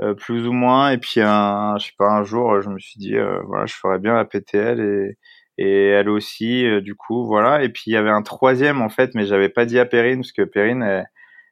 euh, 0.00 0.14
plus 0.14 0.46
ou 0.46 0.52
moins, 0.52 0.90
et 0.90 0.98
puis 0.98 1.20
un, 1.20 1.76
je 1.78 1.86
sais 1.86 1.92
pas, 1.98 2.08
un 2.10 2.24
jour, 2.24 2.62
je 2.62 2.70
me 2.70 2.78
suis 2.78 2.98
dit, 2.98 3.14
voilà, 3.46 3.66
je 3.66 3.74
ferais 3.74 3.98
bien 3.98 4.14
la 4.14 4.24
PTL 4.24 4.80
et, 4.80 5.18
et 5.58 5.88
elle 5.88 6.08
aussi, 6.08 6.64
du 6.82 6.94
coup, 6.94 7.26
voilà. 7.26 7.62
Et 7.62 7.68
puis 7.68 7.84
il 7.86 7.92
y 7.92 7.96
avait 7.96 8.10
un 8.10 8.22
troisième 8.22 8.80
en 8.82 8.88
fait, 8.88 9.14
mais 9.14 9.26
j'avais 9.26 9.48
pas 9.48 9.66
dit 9.66 9.78
à 9.78 9.84
Perrine 9.84 10.20
parce 10.20 10.32
que 10.32 10.42
Perrine, 10.42 10.82
elle, 10.82 11.06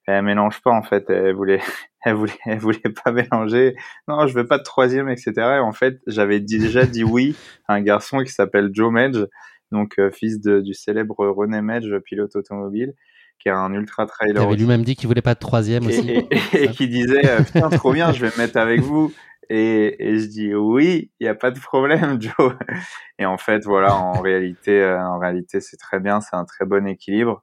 elle 0.07 0.23
mélange 0.23 0.61
pas 0.63 0.71
en 0.71 0.83
fait, 0.83 1.09
elle 1.09 1.35
voulait 1.35 1.61
elle 2.05 2.15
voulait, 2.15 2.39
elle 2.47 2.59
voulait 2.59 2.81
pas 3.05 3.13
mélanger. 3.13 3.75
Non, 4.09 4.27
je 4.27 4.35
veux 4.35 4.47
pas 4.47 4.59
de 4.59 4.63
troisième, 4.63 5.09
etc. 5.09 5.33
Et 5.37 5.59
en 5.59 5.73
fait, 5.73 5.99
j'avais 6.07 6.41
déjà 6.41 6.87
dit 6.87 7.05
oui 7.05 7.37
à 7.69 7.75
un 7.75 7.83
garçon 7.83 8.21
qui 8.21 8.33
s'appelle 8.33 8.71
Joe 8.73 8.93
Medge, 8.93 9.25
donc 9.71 9.99
euh, 9.99 10.11
fils 10.11 10.41
de, 10.41 10.61
du 10.61 10.75
célèbre 10.75 11.27
René 11.29 11.61
Medge, 11.63 11.95
pilote 12.05 12.35
automobile, 12.37 12.95
qui 13.39 13.49
est 13.49 13.53
un 13.53 13.73
ultra 13.73 14.07
trailer. 14.07 14.43
Il 14.43 14.47
avait 14.47 14.57
lui-même 14.57 14.83
dit 14.83 14.97
qu'il 14.97 15.09
voulait 15.09 15.23
pas 15.23 15.35
de 15.35 15.41
troisième 15.41 15.87
aussi. 15.87 16.27
Et, 16.53 16.69
qui 16.69 16.89
disait 16.89 17.27
euh, 17.27 17.43
putain 17.43 17.69
trop 17.71 17.93
bien, 17.93 18.13
je 18.13 18.21
vais 18.25 18.33
me 18.33 18.39
mettre 18.39 18.59
avec 18.59 18.81
vous. 18.81 19.13
Et, 19.51 20.09
et 20.09 20.19
je 20.19 20.27
dis 20.27 20.55
oui, 20.55 21.11
il 21.21 21.27
y 21.27 21.29
a 21.29 21.35
pas 21.35 21.51
de 21.51 21.61
problème, 21.61 22.19
Joe. 22.21 22.55
Et 23.19 23.27
en 23.27 23.37
fait, 23.37 23.65
voilà, 23.65 23.95
en 23.95 24.13
réalité, 24.23 24.81
euh, 24.81 24.99
en 24.99 25.19
réalité, 25.19 25.61
c'est 25.61 25.77
très 25.77 26.01
bien, 26.01 26.21
c'est 26.21 26.37
un 26.37 26.45
très 26.45 26.65
bon 26.65 26.87
équilibre 26.87 27.43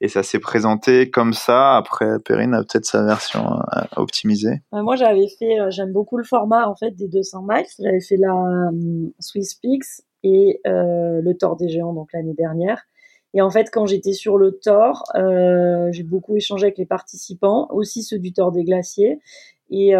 et 0.00 0.08
ça 0.08 0.22
s'est 0.22 0.38
présenté 0.38 1.10
comme 1.10 1.32
ça. 1.32 1.76
Après, 1.76 2.18
Perrine 2.20 2.54
a 2.54 2.62
peut-être 2.62 2.84
sa 2.84 3.04
version 3.04 3.44
euh, 3.52 3.82
optimisée. 3.96 4.60
moi, 4.72 4.96
j'avais 4.96 5.28
fait, 5.28 5.60
euh, 5.60 5.70
j'aime 5.70 5.92
beaucoup 5.92 6.16
le 6.16 6.24
format 6.24 6.68
en 6.68 6.76
fait 6.76 6.92
des 6.92 7.08
200 7.08 7.44
miles. 7.48 7.66
J'avais 7.78 8.00
fait 8.00 8.16
la 8.16 8.34
euh, 8.34 9.10
Swiss 9.18 9.54
Peaks 9.54 10.04
et 10.22 10.60
le 10.64 11.32
Tour 11.34 11.56
des 11.56 11.68
Géants 11.68 11.92
donc 11.92 12.12
l'année 12.12 12.34
dernière. 12.34 12.82
Et 13.34 13.42
en 13.42 13.50
fait, 13.50 13.68
quand 13.70 13.86
j'étais 13.86 14.14
sur 14.14 14.38
le 14.38 14.58
Tour, 14.58 15.04
j'ai 15.92 16.02
beaucoup 16.02 16.36
échangé 16.36 16.66
avec 16.66 16.78
les 16.78 16.86
participants, 16.86 17.68
aussi 17.70 18.02
ceux 18.02 18.18
du 18.18 18.32
Tour 18.32 18.52
des 18.52 18.64
Glaciers, 18.64 19.20
et 19.70 19.92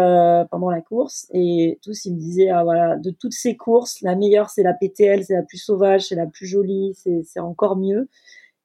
pendant 0.51 0.69
la 0.69 0.81
course. 0.81 1.27
Et 1.33 1.79
tous 1.83 2.05
ils 2.05 2.13
me 2.13 2.19
disaient, 2.19 2.49
ah, 2.49 2.63
voilà, 2.63 2.95
de 2.97 3.11
toutes 3.11 3.33
ces 3.33 3.55
courses, 3.55 4.01
la 4.01 4.15
meilleure 4.15 4.49
c'est 4.49 4.63
la 4.63 4.73
PTL, 4.73 5.23
c'est 5.23 5.35
la 5.35 5.43
plus 5.43 5.57
sauvage, 5.57 6.07
c'est 6.07 6.15
la 6.15 6.25
plus 6.25 6.47
jolie, 6.47 6.95
c'est 6.95 7.39
encore 7.39 7.75
mieux. 7.75 8.07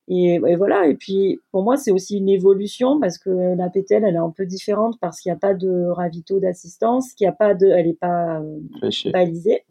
Et, 0.09 0.39
voilà. 0.57 0.87
Et 0.87 0.95
puis, 0.95 1.41
pour 1.51 1.63
moi, 1.63 1.77
c'est 1.77 1.91
aussi 1.91 2.19
une 2.19 2.29
évolution 2.29 3.01
parce 3.01 3.19
que 3.19 3.31
la 3.57 3.71
PTL, 3.71 4.05
elle 4.05 4.15
est 4.15 4.19
un 4.19 4.31
peu 4.31 4.45
différente 4.47 4.99
parce 5.01 5.21
qu'il 5.21 5.31
n'y 5.31 5.37
a 5.37 5.39
pas 5.39 5.55
de 5.55 5.87
ravito 5.87 6.41
d'assistance, 6.41 7.13
qu'il 7.15 7.25
n'y 7.27 7.31
a 7.31 7.33
pas 7.33 7.55
de, 7.55 7.67
elle 7.67 7.87
n'est 7.87 7.95
pas 7.95 8.41
euh, 8.41 9.11
balisée. 9.13 9.65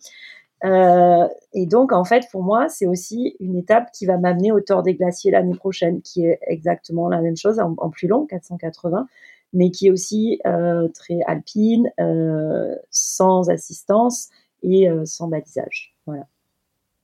Euh, 0.63 1.27
et 1.53 1.65
donc, 1.65 1.91
en 1.91 2.05
fait, 2.05 2.25
pour 2.31 2.41
moi, 2.41 2.69
c'est 2.69 2.87
aussi 2.87 3.35
une 3.39 3.57
étape 3.57 3.91
qui 3.91 4.05
va 4.05 4.17
m'amener 4.17 4.51
au 4.51 4.61
Tour 4.61 4.81
des 4.81 4.95
Glaciers 4.95 5.31
l'année 5.31 5.55
prochaine, 5.55 6.01
qui 6.01 6.25
est 6.25 6.39
exactement 6.47 7.09
la 7.09 7.21
même 7.21 7.35
chose, 7.35 7.59
en, 7.59 7.89
plus 7.89 8.07
long, 8.07 8.25
480, 8.25 9.07
mais 9.53 9.71
qui 9.71 9.87
est 9.87 9.91
aussi 9.91 10.39
euh, 10.45 10.87
très 10.89 11.19
alpine, 11.27 11.89
euh, 11.99 12.75
sans 12.89 13.49
assistance 13.49 14.29
et 14.61 14.89
euh, 14.89 15.05
sans 15.05 15.27
balisage. 15.27 15.95
Voilà. 16.05 16.27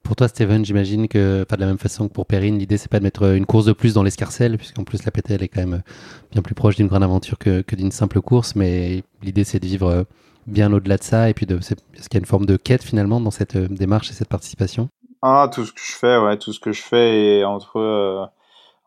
Pour 0.04 0.16
toi, 0.16 0.28
Steven, 0.28 0.66
j'imagine 0.66 1.08
que, 1.08 1.44
pas 1.44 1.56
de 1.56 1.62
la 1.62 1.68
même 1.68 1.78
façon 1.78 2.08
que 2.08 2.14
pour 2.14 2.26
Perrine, 2.26 2.58
l'idée 2.58 2.78
c'est 2.78 2.90
pas 2.90 3.00
de 3.00 3.04
mettre 3.04 3.36
une 3.36 3.46
course 3.46 3.66
de 3.66 3.74
plus 3.74 3.94
dans 3.94 4.02
l'escarcelle, 4.02 4.58
puisqu'en 4.58 4.84
plus 4.84 5.06
la 5.06 5.12
PTL 5.12 5.44
est 5.44 5.48
quand 5.50 5.62
même 5.62 5.84
bien 6.32 6.42
plus 6.42 6.56
proche 6.56 6.78
d'une 6.78 6.88
grande 6.88 7.04
aventure 7.04 7.38
que, 7.38 7.64
d'une 7.76 7.92
simple 7.92 8.22
course, 8.22 8.56
mais 8.56 9.04
l'idée 9.22 9.44
c'est 9.44 9.60
de 9.60 9.68
vivre 9.68 10.06
bien 10.48 10.74
au-delà 10.74 10.98
de 10.98 11.04
ça, 11.04 11.30
et 11.30 11.34
puis 11.34 11.46
de, 11.46 11.58
est-ce 11.58 11.76
qu'il 12.10 12.14
y 12.14 12.18
a 12.18 12.20
une 12.20 12.26
forme 12.26 12.48
de 12.48 12.58
quête 12.58 12.82
finalement 12.82 13.22
dans 13.22 13.30
cette 13.30 13.58
démarche 13.58 14.10
et 14.10 14.14
cette 14.14 14.30
participation? 14.30 14.90
Ah, 15.22 15.50
tout 15.54 15.66
ce 15.66 15.74
que 15.74 15.82
je 15.82 15.92
fais, 15.92 16.18
ouais, 16.18 16.38
tout 16.38 16.54
ce 16.54 16.60
que 16.60 16.72
je 16.72 16.82
fais 16.82 17.40
est 17.40 17.44
entre 17.44 17.78
euh, 17.78 18.26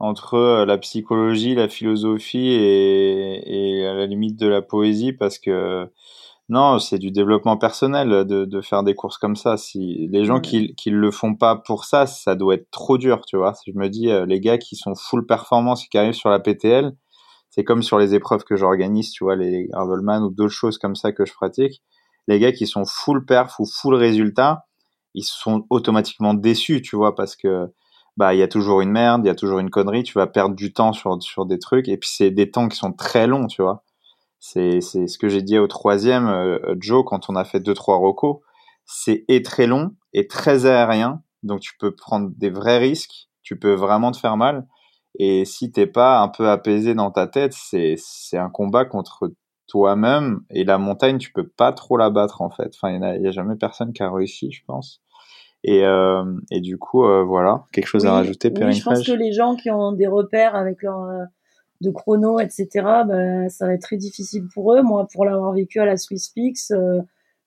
entre 0.02 0.35
euh, 0.35 0.66
la 0.66 0.78
psychologie, 0.78 1.54
la 1.54 1.68
philosophie 1.68 2.49
et, 2.49 3.78
et 3.78 3.87
à 3.87 3.94
la 3.94 4.06
limite 4.06 4.37
de 4.37 4.49
la 4.49 4.61
poésie, 4.61 5.12
parce 5.12 5.38
que 5.38 5.88
non, 6.49 6.80
c'est 6.80 6.99
du 6.99 7.12
développement 7.12 7.56
personnel 7.56 8.26
de, 8.26 8.44
de, 8.44 8.61
faire 8.61 8.82
des 8.82 8.94
courses 8.97 9.16
comme 9.16 9.37
ça. 9.37 9.56
Si 9.56 10.09
les 10.11 10.25
gens 10.25 10.40
qui 10.40 10.75
qui 10.75 10.90
le 10.90 11.11
font 11.12 11.37
pas 11.37 11.54
pour 11.56 11.85
ça, 11.85 12.06
ça 12.06 12.35
doit 12.35 12.54
être 12.54 12.68
trop 12.73 12.99
dur, 12.99 13.23
tu 13.26 13.37
vois. 13.37 13.54
Je 13.64 13.73
me 13.75 13.88
dis 13.88 14.11
euh, 14.11 14.26
les 14.26 14.40
gars 14.40 14.59
qui 14.59 14.75
sont 14.75 14.97
full 14.97 15.25
performance 15.25 15.85
et 15.85 15.88
qui 15.88 15.99
arrivent 15.99 16.14
sur 16.14 16.30
la 16.30 16.40
PTL, 16.40 16.92
c'est 17.50 17.64
comme 17.64 17.82
sur 17.82 17.99
les 17.99 18.14
épreuves 18.14 18.42
que 18.44 18.56
j'organise, 18.56 19.12
tu 19.12 19.25
vois, 19.25 19.37
les 19.37 19.68
gravelman 19.68 20.25
ou 20.25 20.30
d'autres 20.30 20.52
choses 20.52 20.78
comme 20.78 20.97
ça 20.97 21.12
que 21.12 21.25
je 21.25 21.32
pratique. 21.32 21.80
Les 22.26 22.40
gars 22.40 22.52
qui 22.52 22.66
sont 22.66 22.85
full 22.87 23.25
perf 23.25 23.61
ou 23.61 23.66
full 23.66 23.94
résultat, 23.94 24.66
ils 25.14 25.25
sont 25.25 25.64
automatiquement 25.71 26.35
déçus, 26.35 26.82
tu 26.82 26.97
vois, 26.97 27.14
parce 27.14 27.37
que 27.37 27.68
bah 28.16 28.35
il 28.35 28.38
y 28.38 28.42
a 28.42 28.49
toujours 28.49 28.81
une 28.81 28.90
merde, 28.90 29.23
il 29.25 29.28
y 29.28 29.31
a 29.31 29.35
toujours 29.35 29.59
une 29.59 29.71
connerie, 29.71 30.02
tu 30.02 30.14
vas 30.14 30.26
perdre 30.26 30.54
du 30.54 30.73
temps 30.73 30.92
sur 30.92 31.23
sur 31.23 31.47
des 31.47 31.59
trucs 31.59 31.88
et 31.88 31.97
puis 31.97 32.11
c'est 32.12 32.31
des 32.31 32.50
temps 32.50 32.69
qui 32.69 32.76
sont 32.76 32.92
très 32.92 33.26
longs, 33.26 33.47
tu 33.47 33.62
vois. 33.62 33.85
C'est 34.40 34.81
ce 34.81 35.19
que 35.19 35.28
j'ai 35.28 35.42
dit 35.42 35.59
au 35.59 35.69
troisième 35.69 36.28
euh, 36.28 36.75
Joe 36.81 37.04
quand 37.07 37.31
on 37.31 37.37
a 37.37 37.45
fait 37.45 37.61
deux 37.61 37.75
trois 37.75 37.97
recos, 37.97 38.38
c'est 38.85 39.25
et 39.28 39.42
très 39.42 39.66
long 39.66 39.92
et 40.12 40.26
très 40.26 40.66
aérien, 40.66 41.23
donc 41.42 41.61
tu 41.61 41.73
peux 41.78 41.95
prendre 41.95 42.31
des 42.37 42.50
vrais 42.50 42.78
risques, 42.78 43.28
tu 43.42 43.59
peux 43.59 43.75
vraiment 43.75 44.12
te 44.12 44.19
faire 44.19 44.37
mal. 44.37 44.66
Et 45.19 45.45
si 45.45 45.71
t'es 45.73 45.87
pas 45.87 46.21
un 46.21 46.28
peu 46.28 46.49
apaisé 46.50 46.95
dans 46.95 47.11
ta 47.11 47.26
tête, 47.26 47.52
c'est 47.54 47.97
c'est 47.99 48.38
un 48.38 48.50
combat 48.50 48.85
contre 48.85 49.31
toi-même 49.69 50.40
et 50.50 50.64
la 50.64 50.78
montagne, 50.78 51.19
tu 51.19 51.33
peux 51.33 51.49
pas 51.49 51.73
trop 51.73 51.97
la 51.97 52.11
battre 52.11 52.42
en 52.42 52.50
fait. 52.50 52.75
Enfin, 52.75 52.90
il 53.16 53.23
y, 53.23 53.28
a, 53.28 53.31
jamais 53.31 53.57
personne 53.57 53.92
qui 53.92 54.02
a 54.02 54.12
réussi, 54.12 54.52
je 54.52 54.62
pense. 54.66 55.00
Et, 55.64 55.85
euh, 55.85 56.25
et 56.50 56.61
du 56.61 56.76
coup, 56.76 57.04
euh, 57.04 57.23
voilà, 57.23 57.64
quelque 57.73 57.87
chose 57.87 58.04
à 58.04 58.12
rajouter, 58.12 58.52
oui, 58.54 58.73
Je 58.73 58.83
pense 58.83 59.07
que 59.07 59.12
les 59.12 59.33
gens 59.33 59.54
qui 59.54 59.71
ont 59.71 59.92
des 59.92 60.09
repères 60.09 60.57
avec 60.57 60.83
leur 60.83 61.02
euh, 61.04 61.25
de 61.81 61.90
chrono, 61.90 62.40
etc., 62.40 62.69
bah, 63.07 63.49
ça 63.49 63.66
va 63.66 63.75
être 63.75 63.83
très 63.83 63.97
difficile 63.97 64.45
pour 64.52 64.75
eux. 64.75 64.83
Moi, 64.83 65.07
pour 65.12 65.25
l'avoir 65.25 65.52
vécu 65.52 65.81
à 65.81 65.85
la 65.85 65.97
Swiss 65.97 66.28
Peaks, 66.31 66.73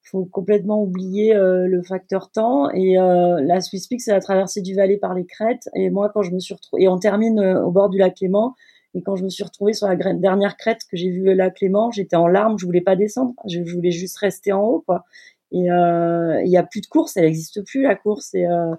faut 0.03 0.25
complètement 0.25 0.83
oublier 0.83 1.33
le 1.33 1.81
facteur 1.81 2.29
temps. 2.29 2.69
Et 2.71 2.95
la 2.95 3.61
Swiss 3.61 3.87
Peaks, 3.87 4.01
c'est 4.01 4.11
la 4.11 4.19
traversée 4.19 4.61
du 4.61 4.75
Valais 4.75 4.97
par 4.97 5.13
les 5.13 5.25
crêtes. 5.25 5.69
Et 5.73 5.89
moi, 5.89 6.11
quand 6.13 6.21
je 6.21 6.31
me 6.31 6.39
suis 6.39 6.53
retrouvée, 6.53 6.83
et 6.83 6.87
on 6.89 6.99
termine 6.99 7.39
au 7.39 7.71
bord 7.71 7.89
du 7.89 7.97
lac 7.97 8.15
Clément, 8.15 8.55
et 8.93 9.01
quand 9.01 9.15
je 9.15 9.23
me 9.23 9.29
suis 9.29 9.43
retrouvée 9.43 9.73
sur 9.73 9.87
la 9.87 9.95
dernière 9.95 10.57
crête 10.57 10.79
que 10.89 10.97
j'ai 10.97 11.09
vu 11.09 11.21
le 11.21 11.33
lac 11.33 11.55
Clément, 11.55 11.91
j'étais 11.91 12.15
en 12.15 12.27
larmes, 12.27 12.57
je 12.57 12.65
voulais 12.65 12.81
pas 12.81 12.95
descendre, 12.95 13.33
je 13.47 13.59
voulais 13.59 13.91
juste 13.91 14.17
rester 14.17 14.53
en 14.53 14.61
haut, 14.63 14.83
quoi. 14.85 15.05
Et 15.55 15.71
euh, 15.71 16.41
il 16.43 16.51
y 16.51 16.57
a 16.57 16.63
plus 16.63 16.81
de 16.81 16.87
course, 16.87 17.15
elle 17.15 17.23
n'existe 17.23 17.63
plus 17.63 17.83
la 17.83 17.95
course. 17.95 18.33
Euh, 18.35 18.75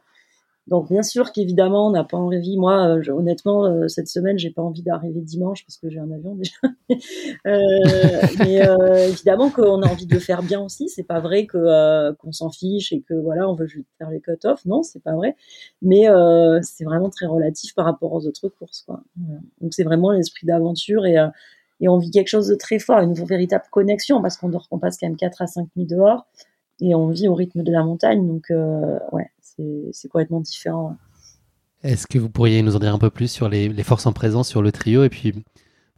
donc 0.67 0.91
bien 0.91 1.03
sûr 1.03 1.33
qu'évidemment 1.33 1.87
on 1.87 1.91
n'a 1.91 2.05
pas 2.05 2.19
envie. 2.19 2.59
Moi, 2.59 2.99
euh, 2.99 3.13
honnêtement, 3.13 3.89
cette 3.89 4.09
semaine, 4.09 4.39
j'ai 4.39 4.51
pas 4.51 4.61
envie 4.61 4.83
d'arriver 4.83 5.23
dimanche 5.23 5.65
parce 5.65 5.79
que 5.79 5.89
j'ai 5.89 6.01
un 6.01 6.11
avion 6.11 6.35
déjà. 6.35 6.53
mais 8.41 8.61
évidemment 9.09 9.49
qu'on 9.49 9.81
a 9.81 9.89
envie 9.89 10.07
de 10.07 10.13
le 10.13 10.21
faire 10.21 10.43
bien 10.43 10.61
aussi. 10.61 10.91
C'est 10.91 11.05
pas 11.05 11.19
vrai 11.21 11.47
qu'on 11.47 12.33
s'en 12.33 12.51
fiche 12.51 12.93
et 12.93 13.01
que 13.01 13.15
voilà, 13.15 13.49
on 13.49 13.55
veut 13.55 13.69
juste 13.69 13.89
faire 13.97 14.11
les 14.11 14.21
cut-off. 14.21 14.67
Non, 14.67 14.83
c'est 14.83 15.03
pas 15.03 15.15
vrai. 15.15 15.35
Mais 15.81 16.05
c'est 16.61 16.85
vraiment 16.85 17.09
très 17.09 17.27
relatif 17.27 17.75
par 17.75 17.87
rapport 17.87 18.13
aux 18.13 18.27
autres 18.27 18.51
courses. 18.51 18.83
Quoi. 18.83 19.03
Donc 19.63 19.73
c'est 19.73 19.85
vraiment 19.85 20.11
l'esprit 20.11 20.47
d'aventure 20.47 21.07
et 21.07 21.89
on 21.89 21.97
vit 21.97 22.11
quelque 22.11 22.29
chose 22.29 22.49
de 22.49 22.55
très 22.55 22.79
fort, 22.79 22.99
une 22.99 23.15
véritable 23.15 23.65
connexion 23.71 24.21
parce 24.21 24.37
qu'on 24.37 24.51
on 24.71 24.79
passe 24.79 24.99
quand 24.99 25.07
même 25.07 25.17
4 25.17 25.41
à 25.41 25.47
5 25.47 25.69
nuits 25.77 25.87
dehors 25.87 26.27
et 26.81 26.95
on 26.95 27.09
vit 27.09 27.29
au 27.29 27.35
rythme 27.35 27.63
de 27.63 27.73
la 27.73 27.83
montagne. 27.83 28.27
Donc, 28.27 28.51
euh, 28.51 28.99
ouais, 29.13 29.31
c'est 29.41 30.09
complètement 30.09 30.41
différent. 30.41 30.97
Est-ce 31.83 32.07
que 32.07 32.19
vous 32.19 32.29
pourriez 32.29 32.63
nous 32.63 32.77
en 32.77 32.79
dire 32.79 32.95
un 32.95 32.99
peu 32.99 33.11
plus 33.11 33.31
sur 33.31 33.49
les, 33.49 33.71
forces 33.83 34.07
en 34.07 34.13
présence 34.13 34.49
sur 34.49 34.63
le 34.63 34.73
trio 34.73 35.05
et 35.05 35.09
puis 35.09 35.35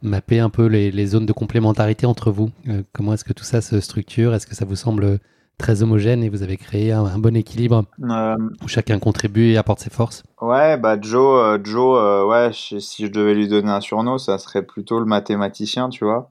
mapper 0.01 0.39
un 0.39 0.49
peu 0.49 0.67
les, 0.67 1.05
zones 1.07 1.25
de 1.25 1.33
complémentarité 1.33 2.05
entre 2.05 2.31
vous? 2.31 2.51
Euh, 2.67 2.83
Comment 2.93 3.13
est-ce 3.13 3.23
que 3.25 3.33
tout 3.33 3.43
ça 3.43 3.61
se 3.61 3.79
structure? 3.79 4.33
Est-ce 4.33 4.47
que 4.47 4.55
ça 4.55 4.65
vous 4.65 4.75
semble 4.75 5.19
très 5.57 5.83
homogène 5.83 6.23
et 6.23 6.29
vous 6.29 6.41
avez 6.41 6.55
créé 6.55 6.93
un, 6.93 7.19
bon 7.19 7.35
équilibre 7.35 7.83
euh, 8.01 8.37
où 8.63 8.67
chacun 8.69 8.97
contribue 8.97 9.51
et 9.51 9.57
apporte 9.57 9.79
ses 9.79 9.89
forces? 9.89 10.23
Ouais, 10.41 10.77
bah 10.77 10.97
Joe, 11.01 11.59
Joe 11.63 12.27
ouais, 12.29 12.51
si 12.53 13.05
je 13.05 13.11
devais 13.11 13.33
lui 13.33 13.49
donner 13.49 13.71
un 13.71 13.81
surnom, 13.81 14.17
ça 14.17 14.37
serait 14.37 14.63
plutôt 14.63 14.99
le 14.99 15.05
mathématicien, 15.05 15.89
tu 15.89 16.05
vois, 16.05 16.29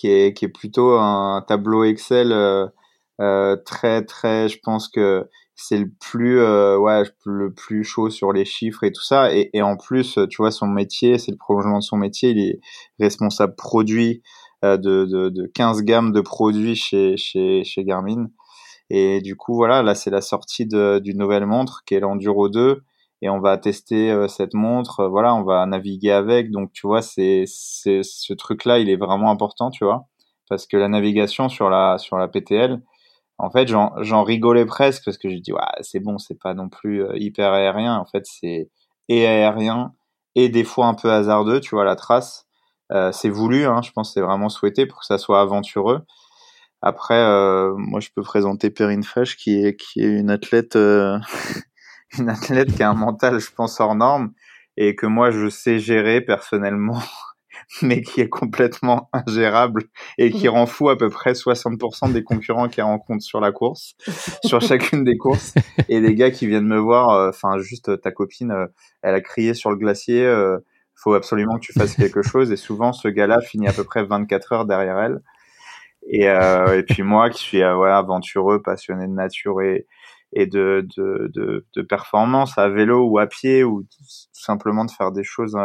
qui 0.00 0.08
est, 0.08 0.32
qui 0.32 0.46
est 0.46 0.48
plutôt 0.48 0.98
un 0.98 1.44
tableau 1.46 1.84
Excel 1.84 2.32
euh, 2.32 2.66
très 3.64 4.04
très 4.04 4.48
je 4.48 4.58
pense 4.62 4.88
que 4.88 5.28
c'est 5.62 5.78
le 5.78 5.90
plus 6.00 6.40
euh, 6.40 6.78
ouais 6.78 7.02
le 7.26 7.52
plus 7.52 7.84
chaud 7.84 8.08
sur 8.08 8.32
les 8.32 8.44
chiffres 8.44 8.82
et 8.84 8.92
tout 8.92 9.02
ça. 9.02 9.34
Et, 9.34 9.50
et 9.52 9.62
en 9.62 9.76
plus 9.76 10.18
tu 10.30 10.38
vois 10.38 10.50
son 10.50 10.66
métier 10.66 11.18
c'est 11.18 11.30
le 11.32 11.36
prolongement 11.36 11.78
de 11.78 11.84
son 11.84 11.96
métier. 11.98 12.30
Il 12.30 12.38
est 12.38 12.60
responsable 12.98 13.54
produit 13.56 14.22
euh, 14.64 14.76
de, 14.78 15.04
de, 15.04 15.28
de 15.28 15.46
15 15.54 15.82
gammes 15.82 16.12
de 16.12 16.20
produits 16.22 16.76
chez 16.76 17.16
chez 17.16 17.62
chez 17.64 17.84
Garmin. 17.84 18.28
Et 18.90 19.20
du 19.20 19.36
coup 19.36 19.54
voilà 19.54 19.82
là 19.82 19.94
c'est 19.94 20.10
la 20.10 20.22
sortie 20.22 20.66
d'une 20.66 21.18
nouvelle 21.18 21.46
montre 21.46 21.82
qui 21.86 21.94
est 21.94 22.00
l'Enduro 22.00 22.48
2 22.48 22.82
et 23.22 23.28
on 23.28 23.40
va 23.40 23.58
tester 23.58 24.10
euh, 24.10 24.28
cette 24.28 24.54
montre. 24.54 25.06
Voilà 25.08 25.34
on 25.34 25.42
va 25.44 25.66
naviguer 25.66 26.12
avec. 26.12 26.50
Donc 26.50 26.72
tu 26.72 26.86
vois 26.86 27.02
c'est 27.02 27.44
c'est 27.46 28.00
ce 28.02 28.32
truc 28.32 28.64
là 28.64 28.78
il 28.78 28.88
est 28.88 28.96
vraiment 28.96 29.30
important 29.30 29.70
tu 29.70 29.84
vois. 29.84 30.06
Parce 30.48 30.66
que 30.66 30.76
la 30.78 30.88
navigation 30.88 31.48
sur 31.50 31.68
la 31.70 31.98
sur 31.98 32.16
la 32.16 32.28
PTL 32.28 32.80
en 33.42 33.50
fait, 33.50 33.68
j'en 33.68 34.22
rigolais 34.24 34.66
presque 34.66 35.04
parce 35.04 35.18
que 35.18 35.28
j'ai 35.30 35.40
dit, 35.40 35.52
ouais, 35.52 35.60
c'est 35.80 36.00
bon, 36.00 36.18
c'est 36.18 36.38
pas 36.38 36.54
non 36.54 36.68
plus 36.68 37.02
euh, 37.04 37.16
hyper 37.16 37.52
aérien. 37.52 37.96
En 37.96 38.04
fait, 38.04 38.24
c'est 38.26 38.70
et 39.08 39.26
aérien 39.26 39.94
et 40.36 40.48
des 40.48 40.64
fois 40.64 40.86
un 40.86 40.94
peu 40.94 41.10
hasardeux, 41.10 41.60
tu 41.60 41.74
vois, 41.74 41.84
la 41.84 41.96
trace. 41.96 42.46
Euh, 42.92 43.12
c'est 43.12 43.30
voulu, 43.30 43.66
hein, 43.66 43.82
je 43.82 43.92
pense 43.92 44.14
c'est 44.14 44.20
vraiment 44.20 44.48
souhaité 44.48 44.86
pour 44.86 45.00
que 45.00 45.06
ça 45.06 45.18
soit 45.18 45.40
aventureux. 45.40 46.02
Après, 46.82 47.18
euh, 47.18 47.74
moi, 47.76 48.00
je 48.00 48.10
peux 48.14 48.22
présenter 48.22 48.70
Perrine 48.70 49.04
Fesch, 49.04 49.36
qui 49.36 49.64
est, 49.64 49.76
qui 49.76 50.02
est 50.02 50.08
une 50.08 50.30
athlète, 50.30 50.76
une 52.18 52.28
athlète 52.28 52.74
qui 52.74 52.82
a 52.82 52.90
un 52.90 52.94
mental, 52.94 53.40
je 53.40 53.50
pense, 53.52 53.80
hors 53.80 53.94
norme 53.94 54.32
et 54.76 54.96
que 54.96 55.06
moi, 55.06 55.30
je 55.30 55.48
sais 55.48 55.78
gérer 55.78 56.20
personnellement 56.20 57.00
mais 57.82 58.02
qui 58.02 58.20
est 58.20 58.28
complètement 58.28 59.08
ingérable 59.12 59.84
et 60.18 60.30
qui 60.30 60.48
rend 60.48 60.66
fou 60.66 60.88
à 60.88 60.98
peu 60.98 61.08
près 61.08 61.32
60% 61.32 62.12
des 62.12 62.24
concurrents 62.24 62.68
qu'elle 62.68 62.84
rencontre 62.84 63.22
sur 63.22 63.40
la 63.40 63.52
course, 63.52 63.94
sur 64.44 64.60
chacune 64.60 65.04
des 65.04 65.16
courses. 65.16 65.54
Et 65.88 66.00
des 66.00 66.14
gars 66.14 66.30
qui 66.30 66.46
viennent 66.46 66.66
me 66.66 66.78
voir, 66.78 67.10
euh, 67.10 67.28
enfin 67.30 67.58
juste 67.58 67.90
euh, 67.90 67.96
ta 67.96 68.10
copine, 68.10 68.50
euh, 68.50 68.66
elle 69.02 69.14
a 69.14 69.20
crié 69.20 69.54
sur 69.54 69.70
le 69.70 69.76
glacier, 69.76 70.20
faut 70.94 71.14
absolument 71.14 71.54
que 71.54 71.60
tu 71.60 71.72
fasses 71.72 71.94
quelque 71.94 72.22
chose. 72.22 72.52
Et 72.52 72.56
souvent, 72.56 72.92
ce 72.92 73.08
gars-là 73.08 73.40
finit 73.40 73.68
à 73.68 73.72
peu 73.72 73.84
près 73.84 74.04
24 74.04 74.52
heures 74.52 74.66
derrière 74.66 74.98
elle. 74.98 75.20
Et, 76.06 76.24
et 76.24 76.82
puis 76.82 77.02
moi, 77.02 77.30
qui 77.30 77.42
suis 77.42 77.64
ouais, 77.64 77.90
aventureux, 77.90 78.60
passionné 78.60 79.06
de 79.06 79.12
nature 79.12 79.62
et, 79.62 79.86
et 80.34 80.46
de, 80.46 80.86
de, 80.96 81.30
de, 81.32 81.66
de 81.74 81.82
performance 81.82 82.58
à 82.58 82.68
vélo 82.68 83.06
ou 83.08 83.18
à 83.18 83.26
pied 83.26 83.64
ou 83.64 83.82
tout 83.82 84.04
simplement 84.32 84.84
de 84.84 84.90
faire 84.90 85.10
des 85.10 85.24
choses 85.24 85.56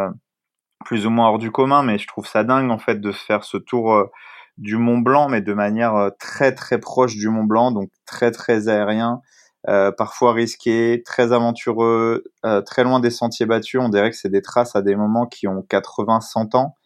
plus 0.86 1.04
ou 1.04 1.10
moins 1.10 1.30
hors 1.30 1.38
du 1.38 1.50
commun, 1.50 1.82
mais 1.82 1.98
je 1.98 2.06
trouve 2.06 2.28
ça 2.28 2.44
dingue 2.44 2.70
en 2.70 2.78
fait 2.78 3.00
de 3.00 3.10
faire 3.10 3.42
ce 3.42 3.56
tour 3.56 3.92
euh, 3.92 4.04
du 4.56 4.76
Mont 4.76 4.98
Blanc, 4.98 5.28
mais 5.28 5.40
de 5.40 5.52
manière 5.52 5.96
euh, 5.96 6.10
très 6.20 6.54
très 6.54 6.78
proche 6.78 7.16
du 7.16 7.28
Mont 7.28 7.42
Blanc, 7.42 7.72
donc 7.72 7.90
très 8.06 8.30
très 8.30 8.68
aérien, 8.68 9.20
euh, 9.68 9.90
parfois 9.90 10.32
risqué, 10.32 11.02
très 11.04 11.32
aventureux, 11.32 12.22
très 12.66 12.84
loin 12.84 13.00
des 13.00 13.10
sentiers 13.10 13.46
battus. 13.46 13.80
On 13.80 13.88
dirait 13.88 14.12
que 14.12 14.16
c'est 14.16 14.28
des 14.28 14.42
traces 14.42 14.76
à 14.76 14.82
des 14.82 14.94
moments 14.94 15.26
qui 15.26 15.48
ont 15.48 15.66
80-100 15.68 16.56
ans, 16.56 16.76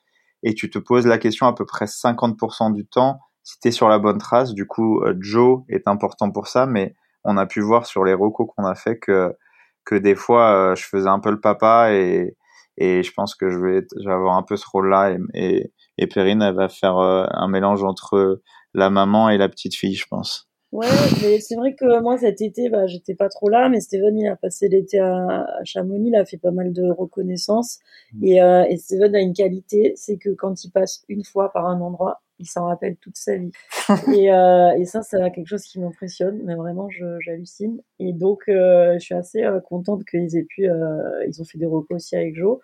et 0.43 0.55
tu 0.55 0.71
te 0.71 0.79
poses 0.79 1.07
la 1.07 1.19
question 1.19 1.47
à 1.47 1.55
peu 1.55 1.67
près 1.67 1.85
50% 1.85 2.73
du 2.73 2.87
temps 2.87 3.21
si 3.43 3.61
tu 3.61 3.69
es 3.69 3.71
sur 3.71 3.91
la 3.91 3.99
bonne 3.99 4.17
trace. 4.17 4.55
Du 4.55 4.67
coup, 4.67 5.03
Joe 5.19 5.61
est 5.69 5.87
important 5.87 6.31
pour 6.31 6.49
ça, 6.49 6.65
mais 6.65 6.95
on 7.25 7.37
a 7.37 7.45
pu 7.45 7.61
voir 7.61 7.85
sur 7.85 8.05
les 8.05 8.15
recos 8.15 8.49
qu'on 8.57 8.65
a 8.65 8.75
fait 8.75 8.99
que 8.99 9.37
que 9.85 9.95
des 9.95 10.15
fois 10.15 10.75
je 10.75 10.85
faisais 10.85 11.09
un 11.09 11.21
peu 11.21 11.31
le 11.31 11.41
papa 11.41 11.93
et 11.93 12.35
et 12.81 13.03
je 13.03 13.13
pense 13.13 13.35
que 13.35 13.51
je 13.51 13.59
vais, 13.59 13.87
je 14.01 14.09
vais 14.09 14.15
avoir 14.15 14.37
un 14.37 14.43
peu 14.43 14.57
ce 14.57 14.67
rôle-là. 14.67 15.17
Et, 15.35 15.73
et, 15.99 16.07
Perrine, 16.07 16.43
elle 16.43 16.55
va 16.55 16.69
faire 16.69 16.97
euh, 16.99 17.27
un 17.31 17.47
mélange 17.47 17.85
entre 17.85 18.41
la 18.75 18.91
maman 18.91 19.29
et 19.29 19.37
la 19.37 19.49
petite 19.49 19.77
fille, 19.77 19.95
je 19.95 20.07
pense. 20.09 20.49
Ouais, 20.73 20.87
mais 21.21 21.41
c'est 21.41 21.57
vrai 21.57 21.75
que 21.75 22.01
moi 22.01 22.17
cet 22.17 22.41
été, 22.41 22.71
bah, 22.71 22.87
j'étais 22.87 23.17
pas 23.17 23.29
trop 23.29 23.49
là, 23.49 23.69
mais 23.69 23.81
Steven 23.81 24.17
il 24.17 24.29
a 24.29 24.37
passé 24.37 24.69
l'été 24.69 25.01
à, 25.01 25.45
Chamonix, 25.65 26.11
il 26.11 26.15
a 26.15 26.25
fait 26.25 26.39
pas 26.39 26.53
mal 26.53 26.73
de 26.73 26.89
reconnaissance 26.97 27.81
mmh. 28.13 28.25
et, 28.25 28.41
euh, 28.41 28.65
et 28.69 28.77
Steven 28.77 29.17
a 29.17 29.21
une 29.21 29.33
qualité, 29.33 29.95
c'est 29.97 30.17
que 30.17 30.31
quand 30.31 30.63
il 30.63 30.71
passe 30.71 31.03
une 31.09 31.25
fois 31.25 31.51
par 31.53 31.67
un 31.67 31.81
endroit, 31.81 32.23
il 32.41 32.47
s'en 32.47 32.67
rappelle 32.67 32.97
toute 32.97 33.17
sa 33.17 33.37
vie. 33.37 33.53
et, 34.15 34.33
euh, 34.33 34.73
et 34.77 34.85
ça, 34.87 35.03
c'est 35.03 35.19
quelque 35.33 35.47
chose 35.47 35.63
qui 35.63 35.79
m'impressionne, 35.79 36.41
mais 36.45 36.55
vraiment, 36.55 36.89
j'hallucine. 37.21 37.81
Et 37.99 38.13
donc, 38.13 38.45
euh, 38.49 38.95
je 38.95 38.99
suis 38.99 39.15
assez 39.15 39.45
euh, 39.45 39.61
contente 39.61 40.05
qu'ils 40.05 40.37
aient 40.37 40.45
pu, 40.45 40.65
ils 40.65 41.41
ont 41.41 41.45
fait 41.45 41.59
des 41.59 41.67
repos 41.67 41.95
aussi 41.95 42.17
avec 42.17 42.35
Joe. 42.35 42.59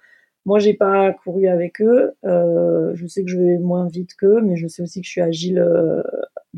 Moi, 0.47 0.59
j'ai 0.61 0.75
pas 0.75 1.13
couru 1.13 1.49
avec 1.49 1.81
eux. 1.81 2.15
Je 2.25 3.07
sais 3.07 3.23
que 3.23 3.31
je 3.31 3.39
vais 3.39 3.59
moins 3.59 3.89
vite 3.89 4.15
qu'eux, 4.15 4.41
mais 4.41 4.57
je 4.57 4.67
sais 4.67 4.83
aussi 4.83 5.01
que 5.01 5.07
je 5.07 5.11
suis 5.11 5.21
agile 5.21 5.65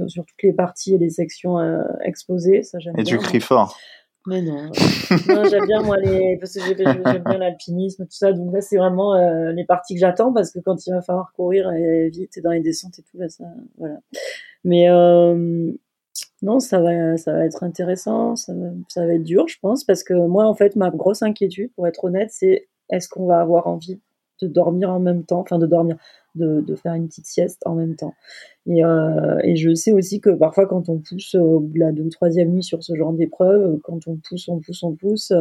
sur 0.06 0.24
toutes 0.24 0.42
les 0.42 0.52
parties 0.52 0.94
et 0.94 0.98
les 0.98 1.10
sections 1.10 1.58
exposées. 2.02 2.62
Ça, 2.62 2.78
j'aime 2.78 2.94
et 2.98 3.02
tu 3.02 3.16
cries 3.16 3.40
fort. 3.40 3.78
Mais 4.28 4.42
non, 4.42 4.70
j'aime 5.48 5.66
bien 5.66 5.80
moi 5.82 5.96
les 5.96 6.36
parce 6.38 6.52
que 6.52 6.60
j'aime 6.60 7.22
bien 7.24 7.38
l'alpinisme 7.38 8.04
tout 8.04 8.16
ça. 8.16 8.32
Donc 8.32 8.52
là 8.52 8.60
c'est 8.60 8.76
vraiment 8.76 9.14
euh, 9.14 9.52
les 9.52 9.64
parties 9.64 9.94
que 9.94 10.00
j'attends 10.00 10.34
parce 10.34 10.50
que 10.50 10.58
quand 10.58 10.86
il 10.86 10.92
va 10.92 11.00
falloir 11.00 11.32
courir 11.32 11.72
et 11.72 12.10
vite 12.10 12.36
et 12.36 12.42
dans 12.42 12.50
les 12.50 12.60
descentes 12.60 12.98
et 12.98 13.02
tout 13.02 13.18
ça 13.28 13.44
voilà. 13.78 14.00
Mais 14.64 14.90
euh, 14.90 15.72
non 16.42 16.60
ça 16.60 16.78
va 16.78 17.16
ça 17.16 17.32
va 17.32 17.46
être 17.46 17.62
intéressant 17.62 18.36
ça 18.36 18.52
ça 18.88 19.06
va 19.06 19.14
être 19.14 19.24
dur 19.24 19.48
je 19.48 19.56
pense 19.62 19.84
parce 19.84 20.04
que 20.04 20.12
moi 20.12 20.44
en 20.44 20.54
fait 20.54 20.76
ma 20.76 20.90
grosse 20.90 21.22
inquiétude 21.22 21.72
pour 21.74 21.86
être 21.86 22.04
honnête 22.04 22.28
c'est 22.30 22.68
est-ce 22.90 23.08
qu'on 23.08 23.26
va 23.26 23.40
avoir 23.40 23.66
envie 23.66 23.98
de 24.40 24.48
dormir 24.48 24.90
en 24.90 25.00
même 25.00 25.24
temps, 25.24 25.40
enfin 25.40 25.58
de 25.58 25.66
dormir, 25.66 25.96
de, 26.34 26.60
de, 26.60 26.74
faire 26.76 26.94
une 26.94 27.08
petite 27.08 27.26
sieste 27.26 27.62
en 27.66 27.74
même 27.74 27.96
temps. 27.96 28.14
Et, 28.66 28.84
euh, 28.84 29.38
et, 29.44 29.56
je 29.56 29.74
sais 29.74 29.92
aussi 29.92 30.20
que 30.20 30.30
parfois 30.30 30.66
quand 30.66 30.88
on 30.88 30.98
pousse 30.98 31.34
au 31.34 31.60
bout 31.60 31.74
de 31.74 31.80
la 31.80 31.92
deux 31.92 32.08
troisième 32.08 32.50
nuit 32.50 32.62
sur 32.62 32.82
ce 32.82 32.94
genre 32.94 33.12
d'épreuve, 33.12 33.78
quand 33.82 34.06
on 34.06 34.16
pousse, 34.16 34.48
on 34.48 34.60
pousse, 34.60 34.82
on 34.82 34.94
pousse, 34.94 35.32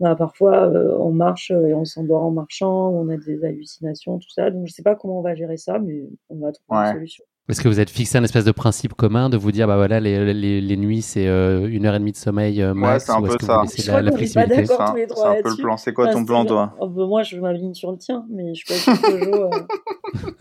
bah, 0.00 0.16
parfois 0.16 0.68
on 0.98 1.12
marche 1.12 1.50
et 1.50 1.74
on 1.74 1.84
s'endort 1.84 2.24
en 2.24 2.30
marchant, 2.30 2.90
on 2.90 3.08
a 3.08 3.16
des 3.16 3.44
hallucinations, 3.44 4.18
tout 4.18 4.30
ça. 4.30 4.50
Donc 4.50 4.66
je 4.66 4.72
sais 4.72 4.82
pas 4.82 4.96
comment 4.96 5.18
on 5.20 5.22
va 5.22 5.34
gérer 5.34 5.56
ça, 5.56 5.78
mais 5.78 6.04
on 6.30 6.36
va 6.36 6.52
trouver 6.52 6.88
une 6.88 6.94
solution. 6.94 7.24
Est-ce 7.46 7.60
que 7.60 7.68
vous 7.68 7.78
êtes 7.78 7.90
fixé 7.90 8.16
un 8.16 8.24
espèce 8.24 8.46
de 8.46 8.52
principe 8.52 8.94
commun 8.94 9.28
de 9.28 9.36
vous 9.36 9.52
dire, 9.52 9.66
bah 9.66 9.76
voilà, 9.76 10.00
les, 10.00 10.32
les, 10.32 10.62
les 10.62 10.76
nuits, 10.78 11.02
c'est 11.02 11.28
euh, 11.28 11.68
une 11.68 11.84
heure 11.84 11.94
et 11.94 11.98
demie 11.98 12.12
de 12.12 12.16
sommeil 12.16 12.62
euh, 12.62 12.72
max 12.72 13.06
Ouais, 13.06 13.12
c'est 13.12 13.12
un 13.12 13.22
peu 13.22 13.36
ça. 13.38 13.62
Je 13.76 13.90
la, 13.90 14.00
la 14.00 14.12
flexibilité 14.12 14.64
C'est 14.64 14.80
un, 14.80 14.86
un 14.86 15.42
peu 15.42 15.50
le 15.50 15.62
plan. 15.62 15.76
C'est 15.76 15.92
quoi 15.92 16.08
ton 16.08 16.24
plan, 16.24 16.46
toi 16.46 16.72
oh, 16.80 16.88
bah, 16.88 17.04
Moi, 17.06 17.22
je 17.22 17.38
m'aligne 17.38 17.74
sur 17.74 17.92
le 17.92 17.98
tien, 17.98 18.24
mais 18.30 18.54
je 18.54 18.64
suis 18.64 18.66
pas 18.66 18.80
sûr 18.80 18.98
que 18.98 19.24
Joe. 19.24 19.50
Euh. 19.52 20.40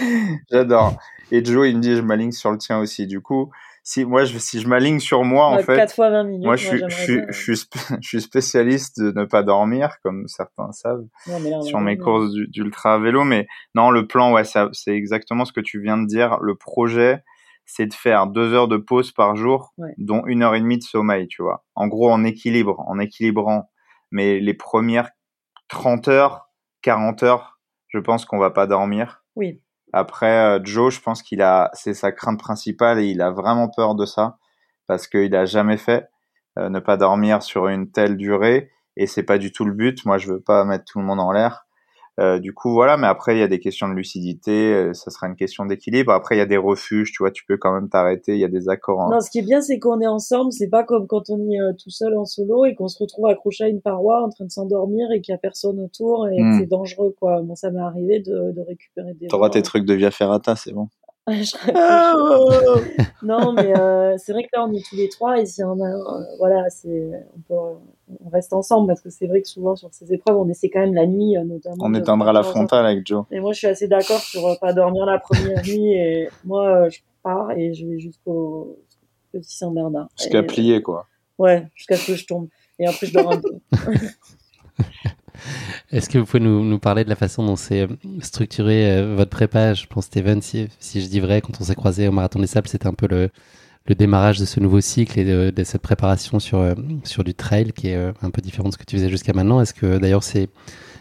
J'adore. 0.50 0.96
Et 1.30 1.44
Joe, 1.44 1.68
il 1.68 1.76
me 1.76 1.80
dit, 1.80 1.94
je 1.94 2.02
m'aligne 2.02 2.32
sur 2.32 2.50
le 2.50 2.58
tien 2.58 2.80
aussi. 2.80 3.06
Du 3.06 3.20
coup, 3.20 3.50
si 3.86 4.06
moi 4.06 4.24
je 4.24 4.38
si 4.38 4.60
je 4.60 4.66
m'aligne 4.66 4.98
sur 4.98 5.24
moi 5.24 5.46
en 5.46 5.58
fait 5.58 5.76
4 5.76 5.94
fois 5.94 6.10
20 6.10 6.24
minutes 6.24 6.46
moi 6.46 6.56
je 6.56 6.66
suis 6.66 6.82
je, 6.88 7.32
suis 7.32 7.68
je 8.00 8.08
suis 8.08 8.22
spécialiste 8.22 8.98
de 8.98 9.12
ne 9.12 9.26
pas 9.26 9.42
dormir 9.42 9.98
comme 10.02 10.26
certains 10.26 10.72
savent 10.72 11.04
sur 11.62 11.80
mes 11.80 11.98
courses 11.98 12.32
d'ultra 12.32 12.98
vélo. 12.98 13.24
Mais 13.24 13.46
non 13.74 13.90
le 13.90 14.06
plan 14.06 14.32
ouais 14.32 14.44
c'est 14.44 14.94
exactement 14.94 15.44
ce 15.44 15.52
que 15.52 15.60
tu 15.60 15.80
viens 15.80 15.98
de 15.98 16.06
dire. 16.06 16.38
Le 16.40 16.56
projet 16.56 17.22
c'est 17.66 17.86
de 17.86 17.94
faire 17.94 18.26
deux 18.26 18.54
heures 18.54 18.68
de 18.68 18.78
pause 18.78 19.12
par 19.12 19.36
jour 19.36 19.74
dont 19.98 20.24
une 20.26 20.42
heure 20.42 20.54
et 20.54 20.60
demie 20.60 20.78
de 20.78 20.82
sommeil 20.82 21.28
tu 21.28 21.42
vois. 21.42 21.62
En 21.74 21.86
gros 21.86 22.10
en 22.10 22.24
équilibre 22.24 22.82
en 22.86 22.98
équilibrant. 22.98 23.70
Mais 24.10 24.40
les 24.40 24.54
premières 24.54 25.10
30 25.68 26.08
heures 26.08 26.48
40 26.80 27.22
heures 27.22 27.60
je 27.88 27.98
pense 27.98 28.24
qu'on 28.24 28.38
va 28.38 28.50
pas 28.50 28.66
dormir. 28.66 29.22
Oui 29.36 29.60
après, 29.96 30.58
euh, 30.58 30.60
Joe, 30.64 30.92
je 30.92 31.00
pense 31.00 31.22
qu'il 31.22 31.40
a, 31.40 31.70
c'est 31.72 31.94
sa 31.94 32.10
crainte 32.10 32.40
principale 32.40 32.98
et 32.98 33.06
il 33.06 33.22
a 33.22 33.30
vraiment 33.30 33.68
peur 33.68 33.94
de 33.94 34.04
ça 34.04 34.38
parce 34.88 35.06
qu'il 35.06 35.36
a 35.36 35.46
jamais 35.46 35.76
fait 35.76 36.08
euh, 36.58 36.68
ne 36.68 36.80
pas 36.80 36.96
dormir 36.96 37.44
sur 37.44 37.68
une 37.68 37.92
telle 37.92 38.16
durée 38.16 38.72
et 38.96 39.06
c'est 39.06 39.22
pas 39.22 39.38
du 39.38 39.52
tout 39.52 39.64
le 39.64 39.72
but. 39.72 40.04
Moi, 40.04 40.18
je 40.18 40.32
veux 40.32 40.40
pas 40.40 40.64
mettre 40.64 40.84
tout 40.84 40.98
le 40.98 41.04
monde 41.04 41.20
en 41.20 41.30
l'air. 41.30 41.64
Euh, 42.20 42.38
du 42.38 42.54
coup, 42.54 42.72
voilà. 42.72 42.96
Mais 42.96 43.06
après, 43.06 43.36
il 43.36 43.40
y 43.40 43.42
a 43.42 43.48
des 43.48 43.58
questions 43.58 43.88
de 43.88 43.94
lucidité. 43.94 44.72
Euh, 44.72 44.92
ça 44.92 45.10
sera 45.10 45.26
une 45.26 45.34
question 45.34 45.66
d'équilibre. 45.66 46.12
Après, 46.12 46.36
il 46.36 46.38
y 46.38 46.42
a 46.42 46.46
des 46.46 46.56
refuges. 46.56 47.12
Tu 47.12 47.22
vois, 47.22 47.30
tu 47.30 47.44
peux 47.44 47.56
quand 47.56 47.72
même 47.72 47.88
t'arrêter. 47.88 48.34
Il 48.34 48.38
y 48.38 48.44
a 48.44 48.48
des 48.48 48.68
accords. 48.68 49.10
Non, 49.10 49.20
ce 49.20 49.30
qui 49.30 49.38
est 49.40 49.46
bien, 49.46 49.60
c'est 49.60 49.78
qu'on 49.78 50.00
est 50.00 50.06
ensemble. 50.06 50.52
C'est 50.52 50.68
pas 50.68 50.84
comme 50.84 51.06
quand 51.06 51.30
on 51.30 51.38
est 51.50 51.60
euh, 51.60 51.72
tout 51.72 51.90
seul 51.90 52.16
en 52.16 52.24
solo 52.24 52.66
et 52.66 52.74
qu'on 52.74 52.88
se 52.88 53.02
retrouve 53.02 53.26
accroché 53.26 53.64
à 53.64 53.68
une 53.68 53.80
paroi 53.80 54.24
en 54.24 54.28
train 54.28 54.44
de 54.44 54.50
s'endormir 54.50 55.10
et 55.12 55.20
qu'il 55.20 55.32
y 55.32 55.34
a 55.34 55.38
personne 55.38 55.80
autour 55.80 56.28
et 56.28 56.36
que 56.36 56.42
hmm. 56.42 56.58
c'est 56.60 56.66
dangereux, 56.66 57.14
quoi. 57.18 57.42
Moi, 57.42 57.56
ça 57.56 57.70
m'est 57.70 57.80
arrivé 57.80 58.20
de, 58.20 58.52
de 58.52 58.60
récupérer 58.60 59.14
des. 59.14 59.26
T'auras 59.26 59.50
tes 59.50 59.62
trucs 59.62 59.84
de 59.84 59.94
Via 59.94 60.10
Ferrata, 60.10 60.54
c'est 60.56 60.72
bon. 60.72 60.88
non, 63.22 63.54
mais 63.54 63.74
euh, 63.78 64.14
c'est 64.18 64.32
vrai 64.32 64.42
que 64.42 64.50
là, 64.52 64.66
on 64.68 64.72
est 64.74 64.84
tous 64.86 64.96
les 64.96 65.08
trois 65.08 65.40
et 65.40 65.46
si 65.46 65.64
on 65.64 65.80
a, 65.80 65.88
euh, 65.88 66.24
voilà, 66.38 66.68
c'est, 66.68 67.12
on, 67.48 67.78
on, 68.22 68.28
reste 68.28 68.52
ensemble 68.52 68.88
parce 68.88 69.00
que 69.00 69.08
c'est 69.08 69.26
vrai 69.26 69.40
que 69.40 69.48
souvent 69.48 69.74
sur 69.74 69.88
ces 69.92 70.12
épreuves, 70.12 70.36
on 70.36 70.46
essaie 70.50 70.68
quand 70.68 70.80
même 70.80 70.92
la 70.92 71.06
nuit, 71.06 71.38
euh, 71.38 71.44
notamment. 71.44 71.76
On 71.80 71.94
éteindra 71.94 72.34
la 72.34 72.42
frontale 72.42 72.84
avec 72.84 73.06
Joe. 73.06 73.24
Et 73.30 73.40
moi, 73.40 73.52
je 73.52 73.58
suis 73.58 73.66
assez 73.66 73.88
d'accord 73.88 74.20
sur 74.20 74.58
pas 74.60 74.74
dormir 74.74 75.06
la 75.06 75.18
première 75.18 75.62
nuit 75.62 75.94
et 75.94 76.28
moi, 76.44 76.90
je 76.90 76.98
pars 77.22 77.52
et 77.52 77.72
je 77.72 77.86
vais 77.86 77.98
jusqu'au 77.98 78.78
petit 79.32 79.56
Saint-Bernard. 79.56 80.08
Jusqu'à 80.18 80.42
plier, 80.42 80.82
quoi. 80.82 81.06
Ouais, 81.38 81.66
jusqu'à 81.74 81.96
ce 81.96 82.08
que 82.08 82.16
je 82.16 82.26
tombe. 82.26 82.48
Et 82.78 82.86
après, 82.86 83.06
je 83.06 83.14
dors 83.14 83.32
un 83.32 83.40
peu. 83.40 83.58
Est-ce 85.90 86.08
que 86.08 86.18
vous 86.18 86.24
pouvez 86.24 86.42
nous, 86.42 86.78
parler 86.78 87.04
de 87.04 87.08
la 87.08 87.16
façon 87.16 87.44
dont 87.44 87.56
c'est 87.56 87.82
euh, 87.82 87.88
structuré 88.20 88.90
euh, 88.90 89.14
votre 89.16 89.30
prépa? 89.30 89.74
Je 89.74 89.86
pense, 89.86 90.06
Steven, 90.06 90.40
si, 90.42 90.68
je 90.80 91.06
dis 91.06 91.20
vrai, 91.20 91.40
quand 91.40 91.60
on 91.60 91.64
s'est 91.64 91.74
croisé 91.74 92.08
au 92.08 92.12
Marathon 92.12 92.38
des 92.38 92.46
Sables, 92.46 92.68
c'était 92.68 92.86
un 92.86 92.94
peu 92.94 93.06
le, 93.08 93.30
démarrage 93.94 94.38
de 94.38 94.44
ce 94.44 94.60
nouveau 94.60 94.80
cycle 94.80 95.18
et 95.18 95.52
de, 95.52 95.64
cette 95.64 95.82
préparation 95.82 96.38
sur, 96.38 96.58
euh, 96.58 96.74
sur 97.04 97.22
du 97.22 97.34
trail 97.34 97.72
qui 97.72 97.88
est 97.88 97.96
un 98.22 98.30
peu 98.30 98.40
différent 98.40 98.68
de 98.68 98.72
ce 98.72 98.78
que 98.78 98.84
tu 98.84 98.96
faisais 98.96 99.10
jusqu'à 99.10 99.32
maintenant. 99.32 99.60
Est-ce 99.60 99.74
que 99.74 99.98
d'ailleurs 99.98 100.22
c'est, 100.22 100.48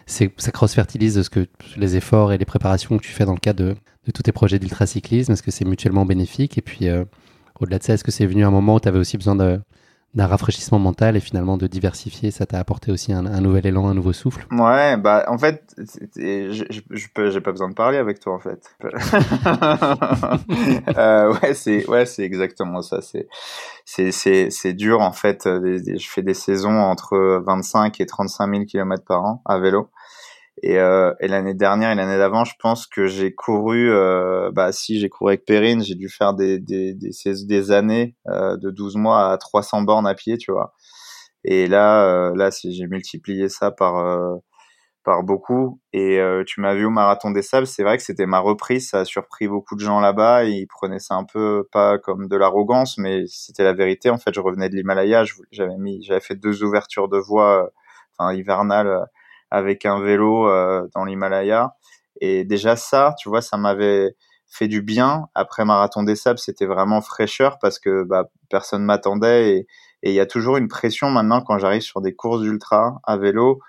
ça 0.05 0.51
cross-fertilise 0.51 1.21
ce 1.21 1.29
que, 1.29 1.47
les 1.77 1.95
efforts 1.95 2.33
et 2.33 2.37
les 2.37 2.45
préparations 2.45 2.97
que 2.97 3.03
tu 3.03 3.11
fais 3.11 3.25
dans 3.25 3.33
le 3.33 3.39
cadre 3.39 3.63
de, 3.63 3.75
de 4.05 4.11
tous 4.11 4.23
tes 4.23 4.33
projets 4.33 4.59
d'ultracyclisme? 4.59 5.31
Est-ce 5.31 5.43
que 5.43 5.51
c'est 5.51 5.65
mutuellement 5.65 6.05
bénéfique? 6.05 6.57
Et 6.57 6.61
puis, 6.61 6.89
au-delà 7.61 7.79
de 7.79 7.83
ça, 7.83 7.93
est-ce 7.93 8.03
que 8.03 8.11
c'est 8.11 8.25
venu 8.25 8.43
un 8.43 8.51
moment 8.51 8.75
où 8.75 8.79
tu 8.81 8.89
avais 8.89 8.99
aussi 8.99 9.17
besoin 9.17 9.35
de 9.35 9.61
d'un 10.15 10.27
rafraîchissement 10.27 10.79
mental 10.79 11.17
et 11.17 11.19
finalement 11.19 11.57
de 11.57 11.67
diversifier, 11.67 12.31
ça 12.31 12.45
t'a 12.45 12.59
apporté 12.59 12.91
aussi 12.91 13.11
un, 13.13 13.23
nouvel 13.41 13.65
élan, 13.65 13.87
un 13.87 13.93
nouveau 13.93 14.13
souffle? 14.13 14.45
Ouais, 14.51 14.97
bah 14.97 15.25
en 15.27 15.37
fait, 15.37 15.75
je, 16.15 16.63
j'ai 16.91 17.41
pas 17.41 17.51
besoin 17.51 17.69
de 17.69 17.73
parler 17.73 17.97
avec 17.97 18.19
toi 18.19 18.35
en 18.35 18.39
fait. 18.39 18.75
euh, 20.97 21.33
ouais, 21.33 21.53
c'est 21.53 21.89
ouais, 21.89 22.05
c'est 22.05 22.23
exactement 22.23 22.81
ça. 22.81 23.01
C'est 23.01 23.27
c'est 23.85 24.11
c'est 24.11 24.49
c'est 24.51 24.73
dur 24.73 25.01
en 25.01 25.13
fait. 25.13 25.43
Je 25.45 26.07
fais 26.07 26.21
des 26.21 26.35
saisons 26.35 26.79
entre 26.79 27.41
25 27.45 27.99
et 27.99 28.05
35 28.05 28.51
000 28.51 28.65
km 28.65 29.03
par 29.05 29.23
an 29.23 29.41
à 29.45 29.57
vélo. 29.57 29.89
Et, 30.65 30.79
euh, 30.79 31.13
et 31.19 31.27
l'année 31.27 31.53
dernière 31.53 31.91
et 31.91 31.95
l'année 31.95 32.17
d'avant, 32.17 32.45
je 32.45 32.53
pense 32.57 32.87
que 32.87 33.05
j'ai 33.05 33.35
couru, 33.35 33.91
euh, 33.91 34.49
bah 34.53 34.71
si 34.71 34.97
j'ai 34.97 35.09
couru 35.09 35.31
avec 35.31 35.43
Perrine, 35.45 35.83
j'ai 35.83 35.95
dû 35.95 36.07
faire 36.07 36.33
des, 36.33 36.57
des, 36.57 36.93
des, 36.93 37.71
années 37.71 38.15
euh, 38.29 38.55
de 38.55 38.71
12 38.71 38.95
mois 38.95 39.33
à 39.33 39.37
300 39.37 39.81
bornes 39.81 40.07
à 40.07 40.13
pied, 40.15 40.37
tu 40.37 40.53
vois. 40.53 40.73
Et 41.43 41.67
là, 41.67 42.05
euh, 42.05 42.35
là, 42.35 42.49
si 42.51 42.73
j'ai 42.73 42.87
multiplié 42.87 43.49
ça 43.49 43.71
par 43.71 43.97
euh, 43.97 44.35
par 45.03 45.23
beaucoup. 45.23 45.81
Et 45.93 46.19
euh, 46.19 46.43
tu 46.47 46.61
m'as 46.61 46.73
vu 46.75 46.85
au 46.85 46.89
marathon 46.89 47.31
des 47.31 47.41
sables, 47.41 47.67
c'est 47.67 47.83
vrai 47.83 47.97
que 47.97 48.03
c'était 48.03 48.25
ma 48.25 48.39
reprise, 48.39 48.89
ça 48.89 48.99
a 49.01 49.05
surpris 49.05 49.47
beaucoup 49.49 49.75
de 49.75 49.81
gens 49.81 49.99
là-bas. 49.99 50.45
Ils 50.45 50.67
prenaient 50.67 50.99
ça 50.99 51.15
un 51.15 51.25
peu 51.25 51.67
pas 51.73 51.97
comme 51.99 52.27
de 52.29 52.37
l'arrogance, 52.37 52.97
mais 52.97 53.25
c'était 53.27 53.63
la 53.65 53.73
vérité. 53.73 54.09
En 54.09 54.17
fait, 54.17 54.33
je 54.33 54.39
revenais 54.39 54.69
de 54.69 54.75
l'Himalaya, 54.75 55.25
j'avais 55.51 55.77
mis, 55.77 56.03
j'avais 56.03 56.21
fait 56.21 56.35
deux 56.35 56.63
ouvertures 56.63 57.09
de 57.09 57.17
voie, 57.17 57.69
enfin 58.17 58.33
hivernales 58.33 59.07
avec 59.53 59.85
un 59.85 60.01
vélo 60.01 60.49
euh, 60.49 60.87
dans 60.95 61.05
l'Himalaya. 61.05 61.75
Et 62.19 62.43
déjà 62.43 62.75
ça, 62.75 63.13
tu 63.19 63.29
vois, 63.29 63.41
ça 63.41 63.55
m'avait 63.55 64.15
fait 64.47 64.67
du 64.67 64.81
bien. 64.81 65.27
Après 65.35 65.63
Marathon 65.63 66.01
des 66.01 66.15
Sables, 66.15 66.39
c'était 66.39 66.65
vraiment 66.65 67.01
fraîcheur 67.01 67.59
parce 67.61 67.77
que 67.77 68.03
bah, 68.03 68.25
personne 68.49 68.83
m'attendait 68.83 69.67
et 70.01 70.11
il 70.11 70.13
y 70.13 70.19
a 70.19 70.25
toujours 70.25 70.57
une 70.57 70.67
pression 70.67 71.09
maintenant 71.11 71.41
quand 71.41 71.59
j'arrive 71.59 71.83
sur 71.83 72.01
des 72.01 72.15
courses 72.15 72.41
d'ultra 72.41 72.99
à 73.03 73.15
vélo. 73.15 73.59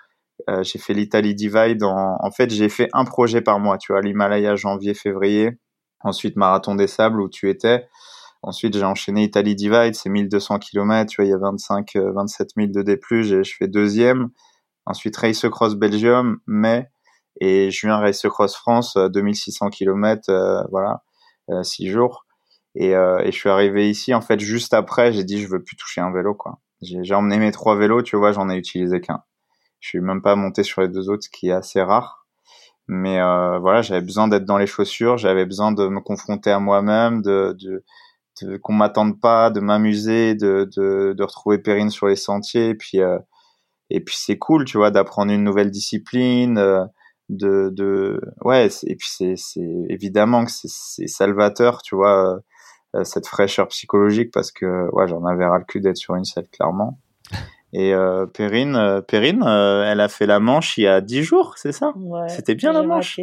Euh, 0.49 0.63
j'ai 0.63 0.79
fait 0.79 0.93
l'Italie 0.93 1.35
Divide. 1.35 1.83
En, 1.83 2.31
fait, 2.31 2.49
j'ai 2.49 2.67
fait 2.67 2.89
un 2.93 3.05
projet 3.05 3.41
par 3.41 3.59
mois. 3.59 3.77
Tu 3.77 3.93
vois, 3.93 4.01
l'Himalaya 4.01 4.55
janvier, 4.55 4.95
février. 4.95 5.51
Ensuite, 6.01 6.35
Marathon 6.35 6.75
des 6.75 6.87
Sables 6.87 7.21
où 7.21 7.29
tu 7.29 7.49
étais. 7.49 7.87
Ensuite, 8.41 8.75
j'ai 8.75 8.83
enchaîné 8.83 9.23
Italie 9.23 9.55
Divide, 9.55 9.95
c'est 9.95 10.09
1200 10.09 10.59
km. 10.59 11.09
Tu 11.09 11.21
vois, 11.21 11.25
il 11.25 11.31
y 11.31 11.33
a 11.33 11.37
25, 11.37 11.91
27 11.95 12.49
000 12.57 12.67
de 12.71 12.81
D+. 12.81 12.99
Je 13.11 13.55
fais 13.57 13.67
deuxième. 13.67 14.29
Ensuite, 14.85 15.17
Race 15.17 15.45
Cross 15.49 15.75
Belgium, 15.75 16.39
mai, 16.47 16.89
et 17.41 17.71
juin 17.71 17.97
Race 17.97 18.27
Cross 18.27 18.55
France, 18.55 18.97
2600 18.97 19.69
km, 19.69 20.29
euh, 20.29 20.63
voilà, 20.71 21.03
euh, 21.49 21.63
six 21.63 21.89
jours. 21.89 22.25
Et, 22.75 22.95
euh, 22.95 23.19
et, 23.19 23.31
je 23.31 23.37
suis 23.37 23.49
arrivé 23.49 23.89
ici, 23.89 24.13
en 24.13 24.21
fait, 24.21 24.39
juste 24.39 24.73
après, 24.73 25.13
j'ai 25.13 25.23
dit, 25.23 25.41
je 25.41 25.47
veux 25.47 25.63
plus 25.63 25.75
toucher 25.77 26.01
un 26.01 26.11
vélo, 26.11 26.33
quoi. 26.35 26.59
J'ai 26.81 27.15
emmené 27.15 27.37
mes 27.37 27.51
trois 27.51 27.75
vélos, 27.75 28.03
tu 28.03 28.17
vois, 28.17 28.31
j'en 28.31 28.49
ai 28.49 28.57
utilisé 28.57 29.01
qu'un. 29.01 29.23
Je 29.79 29.89
suis 29.89 30.01
même 30.01 30.21
pas 30.21 30.35
monté 30.35 30.63
sur 30.63 30.81
les 30.81 30.89
deux 30.89 31.09
autres, 31.09 31.23
ce 31.23 31.29
qui 31.29 31.49
est 31.49 31.53
assez 31.53 31.81
rare. 31.81 32.25
Mais 32.87 33.19
euh, 33.19 33.59
voilà, 33.59 33.81
j'avais 33.81 34.01
besoin 34.01 34.27
d'être 34.27 34.45
dans 34.45 34.57
les 34.57 34.67
chaussures, 34.67 35.17
j'avais 35.17 35.45
besoin 35.45 35.71
de 35.71 35.87
me 35.87 36.01
confronter 36.01 36.51
à 36.51 36.59
moi-même, 36.59 37.21
de, 37.21 37.57
de 37.59 38.57
qu'on 38.57 38.73
m'attende 38.73 39.19
pas, 39.21 39.49
de 39.49 39.59
m'amuser, 39.59 40.35
de, 40.35 40.69
de, 40.75 41.13
de 41.17 41.23
retrouver 41.23 41.57
Perrine 41.59 41.89
sur 41.89 42.07
les 42.07 42.15
sentiers. 42.15 42.69
Et 42.69 42.75
puis, 42.75 43.01
euh, 43.01 43.17
et 43.89 43.99
puis 44.01 44.15
c'est 44.17 44.37
cool 44.37 44.65
tu 44.65 44.77
vois 44.77 44.91
d'apprendre 44.91 45.31
une 45.31 45.43
nouvelle 45.43 45.71
discipline 45.71 46.57
euh, 46.57 46.85
de 47.29 47.69
de 47.69 48.21
ouais 48.43 48.67
et 48.83 48.95
puis 48.95 49.07
c'est 49.09 49.35
c'est 49.35 49.85
évidemment 49.89 50.45
que 50.45 50.51
c'est 50.51 51.07
salvateur 51.07 51.81
tu 51.81 51.95
vois 51.95 52.39
euh, 52.95 53.03
cette 53.03 53.27
fraîcheur 53.27 53.67
psychologique 53.69 54.31
parce 54.31 54.51
que 54.51 54.89
ouais 54.93 55.07
j'en 55.07 55.25
avais 55.25 55.45
ras 55.45 55.59
le 55.59 55.65
cul 55.65 55.81
d'être 55.81 55.97
sur 55.97 56.15
une 56.15 56.25
selle 56.25 56.47
clairement 56.49 56.99
et 57.73 57.93
euh, 57.93 58.25
Perrine, 58.25 58.75
euh, 58.77 59.01
Perrine 59.01 59.43
elle 59.43 59.99
a 59.99 60.07
fait 60.07 60.25
la 60.25 60.39
manche 60.39 60.77
il 60.77 60.83
y 60.83 60.87
a 60.87 61.01
dix 61.01 61.23
jours, 61.23 61.55
c'est 61.57 61.73
ça? 61.73 61.91
Ouais, 61.97 62.29
C'était 62.29 62.55
bien 62.55 62.71
la 62.71 62.83
manche 62.83 63.19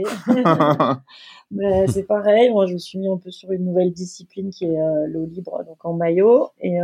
Mais 1.50 1.86
c'est 1.88 2.02
pareil, 2.02 2.50
moi 2.50 2.66
je 2.66 2.74
me 2.74 2.78
suis 2.78 2.98
mis 2.98 3.08
un 3.08 3.16
peu 3.16 3.30
sur 3.30 3.50
une 3.52 3.64
nouvelle 3.64 3.92
discipline 3.92 4.50
qui 4.50 4.66
est 4.66 4.76
l'eau 5.06 5.24
libre, 5.24 5.64
donc 5.64 5.82
en 5.86 5.94
maillot. 5.94 6.50
Et 6.60 6.76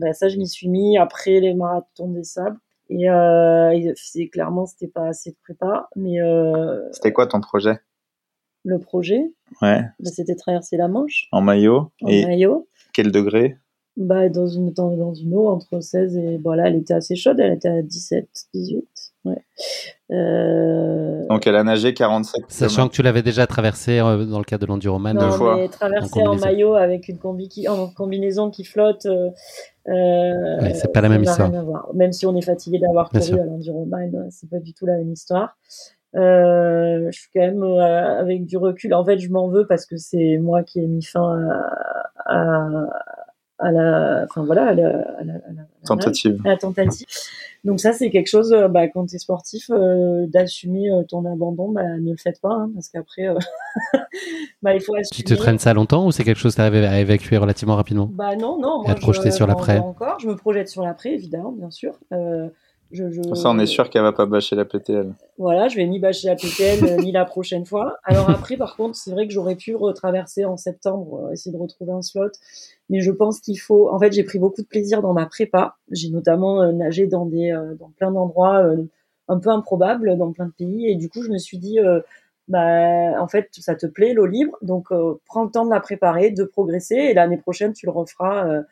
bah, 0.00 0.14
ça, 0.14 0.30
je 0.30 0.38
m'y 0.38 0.48
suis 0.48 0.68
mis 0.68 0.96
après 0.96 1.40
les 1.40 1.52
marathons 1.52 2.08
des 2.08 2.24
sables. 2.24 2.58
Et, 2.90 3.10
euh, 3.10 3.92
c'est 3.96 4.28
clairement, 4.28 4.66
c'était 4.66 4.88
pas 4.88 5.08
assez 5.08 5.30
de 5.30 5.36
prépa. 5.42 5.88
Mais 5.96 6.20
euh, 6.20 6.90
c'était 6.92 7.12
quoi 7.12 7.26
ton 7.26 7.40
projet? 7.40 7.78
Le 8.64 8.78
projet? 8.78 9.32
Ouais. 9.62 9.82
Bah, 10.00 10.10
c'était 10.10 10.34
traverser 10.34 10.76
la 10.76 10.88
Manche. 10.88 11.28
En 11.32 11.40
maillot. 11.40 11.90
En 12.02 12.08
maillot. 12.08 12.68
Quel 12.92 13.12
degré? 13.12 13.56
Bah 13.96 14.28
dans 14.28 14.46
une 14.46 14.72
dans, 14.72 14.96
dans, 14.96 15.12
une 15.12 15.34
eau 15.34 15.48
entre 15.48 15.80
16 15.80 16.16
et 16.16 16.38
bon 16.38 16.52
là 16.52 16.68
elle 16.68 16.76
était 16.76 16.94
assez 16.94 17.16
chaude, 17.16 17.40
elle 17.40 17.54
était 17.54 17.68
à 17.68 17.82
17, 17.82 18.28
18. 18.54 18.86
Ouais. 19.24 19.44
Euh, 20.10 21.26
Donc 21.28 21.46
elle 21.46 21.56
a 21.56 21.64
nagé 21.64 21.92
47 21.92 22.44
Sachant 22.48 22.88
que 22.88 22.94
tu 22.94 23.02
l'avais 23.02 23.22
déjà 23.22 23.46
traversé 23.46 23.98
euh, 23.98 24.24
dans 24.24 24.38
le 24.38 24.44
cadre 24.44 24.62
de 24.62 24.66
l'enduroman. 24.66 25.14
Non, 25.14 25.28
deux 25.28 25.36
fois. 25.36 25.56
mais 25.56 25.68
traversé 25.68 26.22
en, 26.26 26.36
maillot 26.36 26.74
avec 26.74 27.08
une 27.08 27.18
combi 27.18 27.48
qui, 27.48 27.68
en 27.68 27.88
combinaison 27.88 28.50
qui 28.50 28.64
flotte. 28.64 29.06
Euh, 29.06 30.60
ouais, 30.60 30.74
c'est 30.74 30.92
pas 30.92 31.00
la 31.00 31.08
même 31.08 31.22
histoire. 31.22 31.50
Même 31.94 32.12
si 32.12 32.26
on 32.26 32.34
est 32.36 32.42
fatigué 32.42 32.78
d'avoir 32.78 33.10
couru 33.10 33.40
à 33.40 33.44
l'enduroman, 33.44 34.28
c'est 34.30 34.48
pas 34.48 34.60
du 34.60 34.72
tout 34.72 34.86
la 34.86 34.96
même 34.96 35.12
histoire. 35.12 35.56
Euh, 36.16 37.08
je 37.10 37.18
suis 37.18 37.28
quand 37.34 37.40
même 37.40 37.62
euh, 37.62 38.20
avec 38.20 38.46
du 38.46 38.56
recul. 38.56 38.94
En 38.94 39.04
fait, 39.04 39.18
je 39.18 39.28
m'en 39.30 39.48
veux 39.48 39.66
parce 39.66 39.84
que 39.84 39.96
c'est 39.96 40.38
moi 40.38 40.62
qui 40.62 40.80
ai 40.80 40.86
mis 40.86 41.02
fin 41.02 41.38
à, 42.26 42.34
à, 42.34 42.86
à 43.58 43.70
la, 43.72 44.24
enfin 44.24 44.44
voilà, 44.44 44.68
à 44.68 44.74
la, 44.74 44.88
à 44.88 44.92
la- 44.92 45.00
à 45.18 45.24
la- 45.24 45.32
à 45.34 45.52
la- 45.56 45.66
tentatives. 45.86 46.40
à 46.44 46.48
la 46.50 46.56
tentative. 46.56 47.06
Donc 47.64 47.80
ça, 47.80 47.92
c'est 47.92 48.10
quelque 48.10 48.28
chose, 48.28 48.52
euh, 48.52 48.68
bah, 48.68 48.86
quand 48.88 49.06
tu 49.06 49.16
es 49.16 49.18
sportif, 49.18 49.68
euh, 49.70 50.26
d'assumer 50.28 50.90
euh, 50.90 51.02
ton 51.02 51.24
abandon, 51.24 51.70
bah, 51.72 51.82
ne 51.98 52.10
le 52.12 52.16
faites 52.16 52.40
pas, 52.40 52.52
hein, 52.52 52.70
parce 52.74 52.88
qu'après, 52.88 53.26
euh, 53.28 53.34
bah, 54.62 54.74
il 54.74 54.80
faut 54.80 54.94
assumer. 54.94 55.08
Tu 55.12 55.24
te 55.24 55.34
traînes 55.34 55.58
ça 55.58 55.74
longtemps 55.74 56.06
ou 56.06 56.12
c'est 56.12 56.24
quelque 56.24 56.38
chose 56.38 56.52
que 56.54 56.56
tu 56.56 56.62
arrives 56.62 56.84
à 56.84 57.00
évacuer 57.00 57.36
relativement 57.36 57.76
rapidement? 57.76 58.08
Bah 58.12 58.36
non, 58.36 58.58
non, 58.60 58.82
moi 58.82 58.90
à 58.90 58.94
te 58.94 59.00
projeter 59.00 59.30
je 59.30 59.36
sur 59.36 59.46
l'après? 59.46 59.78
Encore, 59.78 60.18
je 60.20 60.28
me 60.28 60.36
projette 60.36 60.68
sur 60.68 60.82
l'après, 60.82 61.10
évidemment, 61.14 61.52
bien 61.52 61.70
sûr. 61.70 61.94
Euh, 62.12 62.48
je, 62.90 63.10
je... 63.10 63.22
Comme 63.22 63.34
ça, 63.34 63.50
on 63.50 63.58
est 63.58 63.66
sûr 63.66 63.90
qu'elle 63.90 64.02
va 64.02 64.12
pas 64.12 64.26
bâcher 64.26 64.56
la 64.56 64.64
PTL. 64.64 65.12
Voilà, 65.36 65.68
je 65.68 65.76
vais 65.76 65.86
ni 65.86 65.98
bâcher 65.98 66.28
la 66.28 66.36
PTL 66.36 66.84
euh, 66.84 66.96
ni 66.96 67.12
la 67.12 67.24
prochaine 67.24 67.66
fois. 67.66 67.98
Alors 68.04 68.30
après, 68.30 68.56
par 68.56 68.76
contre, 68.76 68.96
c'est 68.96 69.10
vrai 69.10 69.26
que 69.26 69.32
j'aurais 69.32 69.56
pu 69.56 69.74
retraverser 69.74 70.44
en 70.44 70.56
septembre, 70.56 71.26
euh, 71.26 71.32
essayer 71.32 71.54
de 71.54 71.60
retrouver 71.60 71.92
un 71.92 72.02
slot. 72.02 72.30
Mais 72.90 73.00
je 73.00 73.10
pense 73.10 73.40
qu'il 73.40 73.58
faut. 73.58 73.90
En 73.90 73.98
fait, 73.98 74.12
j'ai 74.12 74.24
pris 74.24 74.38
beaucoup 74.38 74.62
de 74.62 74.66
plaisir 74.66 75.02
dans 75.02 75.12
ma 75.12 75.26
prépa. 75.26 75.76
J'ai 75.90 76.10
notamment 76.10 76.62
euh, 76.62 76.72
nagé 76.72 77.06
dans 77.06 77.26
des, 77.26 77.52
euh, 77.52 77.74
dans 77.74 77.90
plein 77.90 78.10
d'endroits 78.10 78.64
euh, 78.64 78.84
un 79.28 79.38
peu 79.38 79.50
improbables 79.50 80.16
dans 80.16 80.32
plein 80.32 80.46
de 80.46 80.52
pays. 80.52 80.88
Et 80.90 80.96
du 80.96 81.10
coup, 81.10 81.22
je 81.22 81.30
me 81.30 81.38
suis 81.38 81.58
dit, 81.58 81.78
bah, 82.48 83.20
en 83.20 83.28
fait, 83.28 83.50
ça 83.52 83.74
te 83.74 83.84
plaît 83.84 84.14
l'eau 84.14 84.24
libre, 84.24 84.56
donc 84.62 84.88
prends 85.26 85.44
le 85.44 85.50
temps 85.50 85.66
de 85.66 85.70
la 85.70 85.80
préparer, 85.80 86.30
de 86.30 86.44
progresser, 86.44 86.94
et 86.94 87.12
l'année 87.12 87.36
prochaine, 87.36 87.74
tu 87.74 87.84
le 87.84 87.92
referas. 87.92 88.62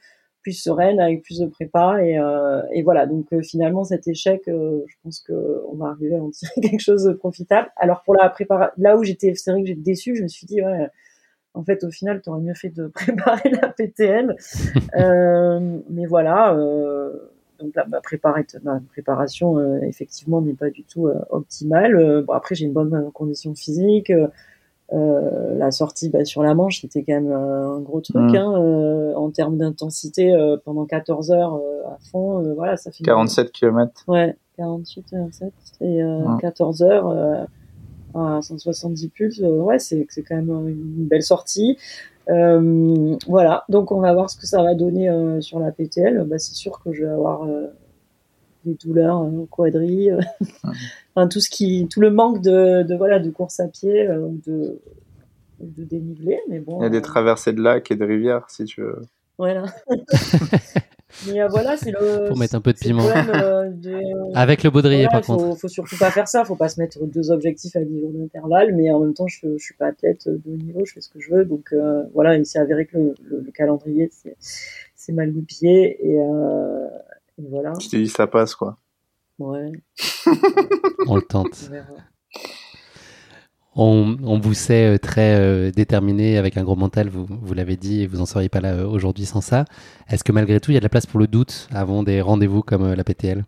Plus 0.47 0.53
sereine 0.53 1.01
avec 1.01 1.25
plus 1.25 1.41
de 1.41 1.47
prépa 1.47 2.01
et, 2.01 2.21
euh, 2.21 2.63
et 2.73 2.85
voilà. 2.85 3.07
Donc 3.07 3.33
euh, 3.33 3.43
finalement 3.43 3.83
cet 3.83 4.07
échec 4.07 4.43
euh, 4.47 4.79
je 4.87 4.95
pense 5.03 5.19
que 5.19 5.33
on 5.73 5.75
va 5.75 5.89
arriver 5.89 6.15
à 6.15 6.23
en 6.23 6.31
tirer 6.31 6.53
quelque 6.63 6.81
chose 6.81 7.03
de 7.03 7.15
profitable. 7.15 7.69
Alors 7.75 8.05
pour 8.05 8.15
la 8.15 8.29
préparation 8.29 8.73
là 8.79 8.97
où 8.97 9.03
j'étais 9.03 9.35
c'est 9.35 9.51
vrai 9.51 9.63
que 9.63 9.67
j'étais 9.67 9.81
déçue 9.81 10.15
je 10.15 10.23
me 10.23 10.29
suis 10.29 10.47
dit 10.47 10.63
ouais 10.63 10.87
en 11.55 11.65
fait 11.65 11.83
au 11.83 11.91
final 11.91 12.23
tu 12.23 12.31
aurais 12.31 12.41
mieux 12.41 12.55
fait 12.55 12.69
de 12.69 12.87
préparer 12.95 13.51
la 13.51 13.67
PTL 13.67 14.37
mais 15.91 16.07
voilà 16.07 16.57
donc 17.59 17.75
la, 17.75 17.87
ma, 17.87 18.01
ma 18.63 18.81
préparation 18.89 19.83
effectivement 19.83 20.41
n'est 20.43 20.55
pas 20.55 20.71
du 20.71 20.85
tout 20.85 21.09
optimale. 21.31 22.23
Bon 22.25 22.35
après 22.35 22.55
j'ai 22.55 22.67
une 22.67 22.73
bonne 22.73 23.11
condition 23.13 23.53
physique 23.57 24.13
euh, 24.93 25.57
la 25.59 25.71
sortie 25.73 26.09
bah, 26.11 26.25
sur 26.25 26.43
la 26.43 26.55
Manche, 26.55 26.81
c'était 26.81 27.03
quand 27.03 27.15
même 27.15 27.33
un 27.33 27.81
gros 27.81 28.01
truc 28.01 28.17
Mm. 28.17 28.37
hein, 28.37 28.55
euh, 28.63 29.15
en 29.15 29.31
termes 29.31 29.57
d'intensité 29.57 30.33
euh, 30.35 30.57
pendant 30.65 30.85
14 30.87 31.31
heures 31.33 31.55
euh, 31.57 31.83
à 31.89 31.99
fond. 32.11 32.45
euh, 32.45 32.55
voilà, 32.55 32.77
ça 32.77 32.91
fait 32.93 33.03
47 33.05 33.51
km. 33.53 34.05
Ouais, 34.09 34.37
48, 34.57 35.05
47 35.11 35.53
et 35.81 36.03
euh, 36.03 36.19
Ouais. 36.21 36.41
14 36.41 36.83
heures 36.83 37.09
euh, 37.09 37.45
à 38.15 38.41
170 38.43 39.09
pulses. 39.09 39.41
euh, 39.43 39.59
ouais, 39.61 39.79
c'est 39.79 40.07
c'est 40.09 40.23
quand 40.23 40.37
même 40.37 40.69
une 40.69 41.07
belle 41.09 41.23
sortie. 41.23 41.77
Euh, 42.29 43.17
voilà, 43.29 43.65
donc 43.69 43.93
on 43.93 44.01
va 44.01 44.13
voir 44.13 44.29
ce 44.31 44.37
que 44.37 44.47
ça 44.47 44.63
va 44.63 44.75
donner 44.75 45.09
euh, 45.09 45.41
sur 45.41 45.59
la 45.61 45.71
PTL. 45.73 46.25
Bah, 46.29 46.39
c'est 46.39 46.55
sûr 46.55 46.81
que 46.83 46.93
je 46.93 47.05
vais 47.05 47.11
avoir 47.11 47.45
des 48.67 48.75
douleurs 48.75 49.23
euh, 49.23 49.31
au 49.43 49.47
quadri, 49.47 50.11
euh, 50.11 50.21
enfin 51.15 51.29
tout 51.29 51.41
ce 51.41 51.49
qui, 51.49 51.87
tout 51.89 52.01
le 52.01 52.11
manque 52.11 52.43
de, 52.43 52.83
de 52.83 52.95
voilà 52.95 53.19
de 53.19 53.31
course 53.31 53.61
à 53.61 53.69
pied 53.69 54.07
euh, 54.09 54.19
ou 54.21 54.41
de 54.47 54.79
de 55.61 55.85
dénivelé, 55.85 56.39
mais 56.51 56.59
bon. 56.61 56.81
Il 56.81 56.83
y 56.83 56.87
a 56.87 56.91
des 56.91 56.99
euh, 56.99 57.01
traversées 57.01 57.53
de 57.55 57.63
lacs 57.63 57.91
et 57.91 57.97
de 57.97 58.05
rivières, 58.05 58.45
si 58.51 58.65
tu 58.65 58.83
veux. 58.83 59.01
voilà. 59.39 59.65
mais 61.27 61.41
euh, 61.41 61.49
voilà, 61.49 61.77
c'est 61.79 61.93
le. 61.93 62.27
Pour 62.29 62.37
mettre 62.37 62.55
un 62.57 62.61
peu 62.61 62.73
de 62.75 62.79
piment. 62.79 62.99
problème, 63.09 63.31
euh, 63.35 63.71
de- 63.71 64.37
Avec 64.37 64.63
le 64.65 64.71
baudrier, 64.71 65.05
voilà, 65.05 65.21
par 65.21 65.25
faut, 65.25 65.37
contre. 65.39 65.59
faut 65.61 65.69
surtout 65.69 65.97
pas 65.97 66.11
faire 66.11 66.29
ça. 66.29 66.45
Faut 66.45 66.57
pas 66.57 66.69
se 66.69 66.79
mettre 66.81 66.99
deux 67.07 67.31
objectifs 67.31 67.75
à 67.77 67.81
10 67.81 68.01
jours 68.01 68.11
d'intervalle, 68.13 68.75
mais 68.75 68.91
en 68.91 69.01
même 69.01 69.15
temps, 69.15 69.29
je, 69.29 69.57
je 69.57 69.63
suis 69.65 69.75
pas 69.75 69.87
athlète 69.87 70.29
de 70.29 70.41
haut 70.53 70.57
niveau, 70.57 70.85
je 70.85 70.93
fais 70.93 71.01
ce 71.01 71.09
que 71.09 71.21
je 71.21 71.33
veux. 71.33 71.45
Donc 71.47 71.73
euh, 71.73 72.03
voilà, 72.13 72.37
il 72.37 72.45
s'est 72.45 72.59
avéré 72.59 72.85
que 72.87 72.99
le, 72.99 73.15
le, 73.25 73.41
le 73.41 73.51
calendrier 73.53 74.11
c'est- 74.13 74.37
c'est 74.95 75.13
mal 75.13 75.31
goupillé 75.33 75.97
et, 76.07 76.19
euh, 76.21 76.87
et 77.39 77.49
voilà. 77.49 77.73
Je 77.81 77.89
t'ai 77.89 77.99
dit, 77.99 78.09
ça 78.09 78.27
passe, 78.27 78.55
quoi. 78.55 78.79
Ouais, 79.39 79.71
On 81.07 81.17
le 81.17 81.23
tente. 81.23 81.71
on. 83.75 84.17
On, 84.23 84.39
vous 84.39 84.55
sait 84.55 84.95
euh, 84.95 84.99
très 84.99 85.37
euh, 85.39 85.71
déterminé 85.71 86.39
avec 86.39 86.57
un 86.57 86.65
gros 86.65 86.77
mental, 86.77 87.11
vous, 87.11 87.27
vous 87.29 87.55
l'avez 87.55 87.77
dit, 87.77 88.03
et 88.03 88.07
vous 88.07 88.23
en 88.23 88.27
seriez 88.27 88.49
pas 88.49 88.61
là 88.61 88.73
euh, 88.73 88.87
aujourd'hui 88.87 89.27
sans 89.27 89.43
ça. 89.43 89.67
Est-ce 90.09 90.25
que 90.25 90.33
malgré 90.33 90.59
tout, 90.59 90.71
il 90.71 90.75
y 90.75 90.77
a 90.79 90.81
de 90.81 90.85
la 90.85 90.89
place 90.89 91.05
pour 91.05 91.21
le 91.21 91.27
doute 91.27 91.69
avant 91.71 92.03
des 92.03 92.23
rendez-vous 92.23 92.63
comme 92.63 92.85
euh, 92.85 92.97
la 92.97 93.05
PTL 93.05 93.45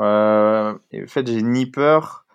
Euh, 0.00 0.72
en 0.72 1.06
fait, 1.06 1.28
j'ai 1.28 1.42
ni 1.42 1.66
peur, 1.66 2.26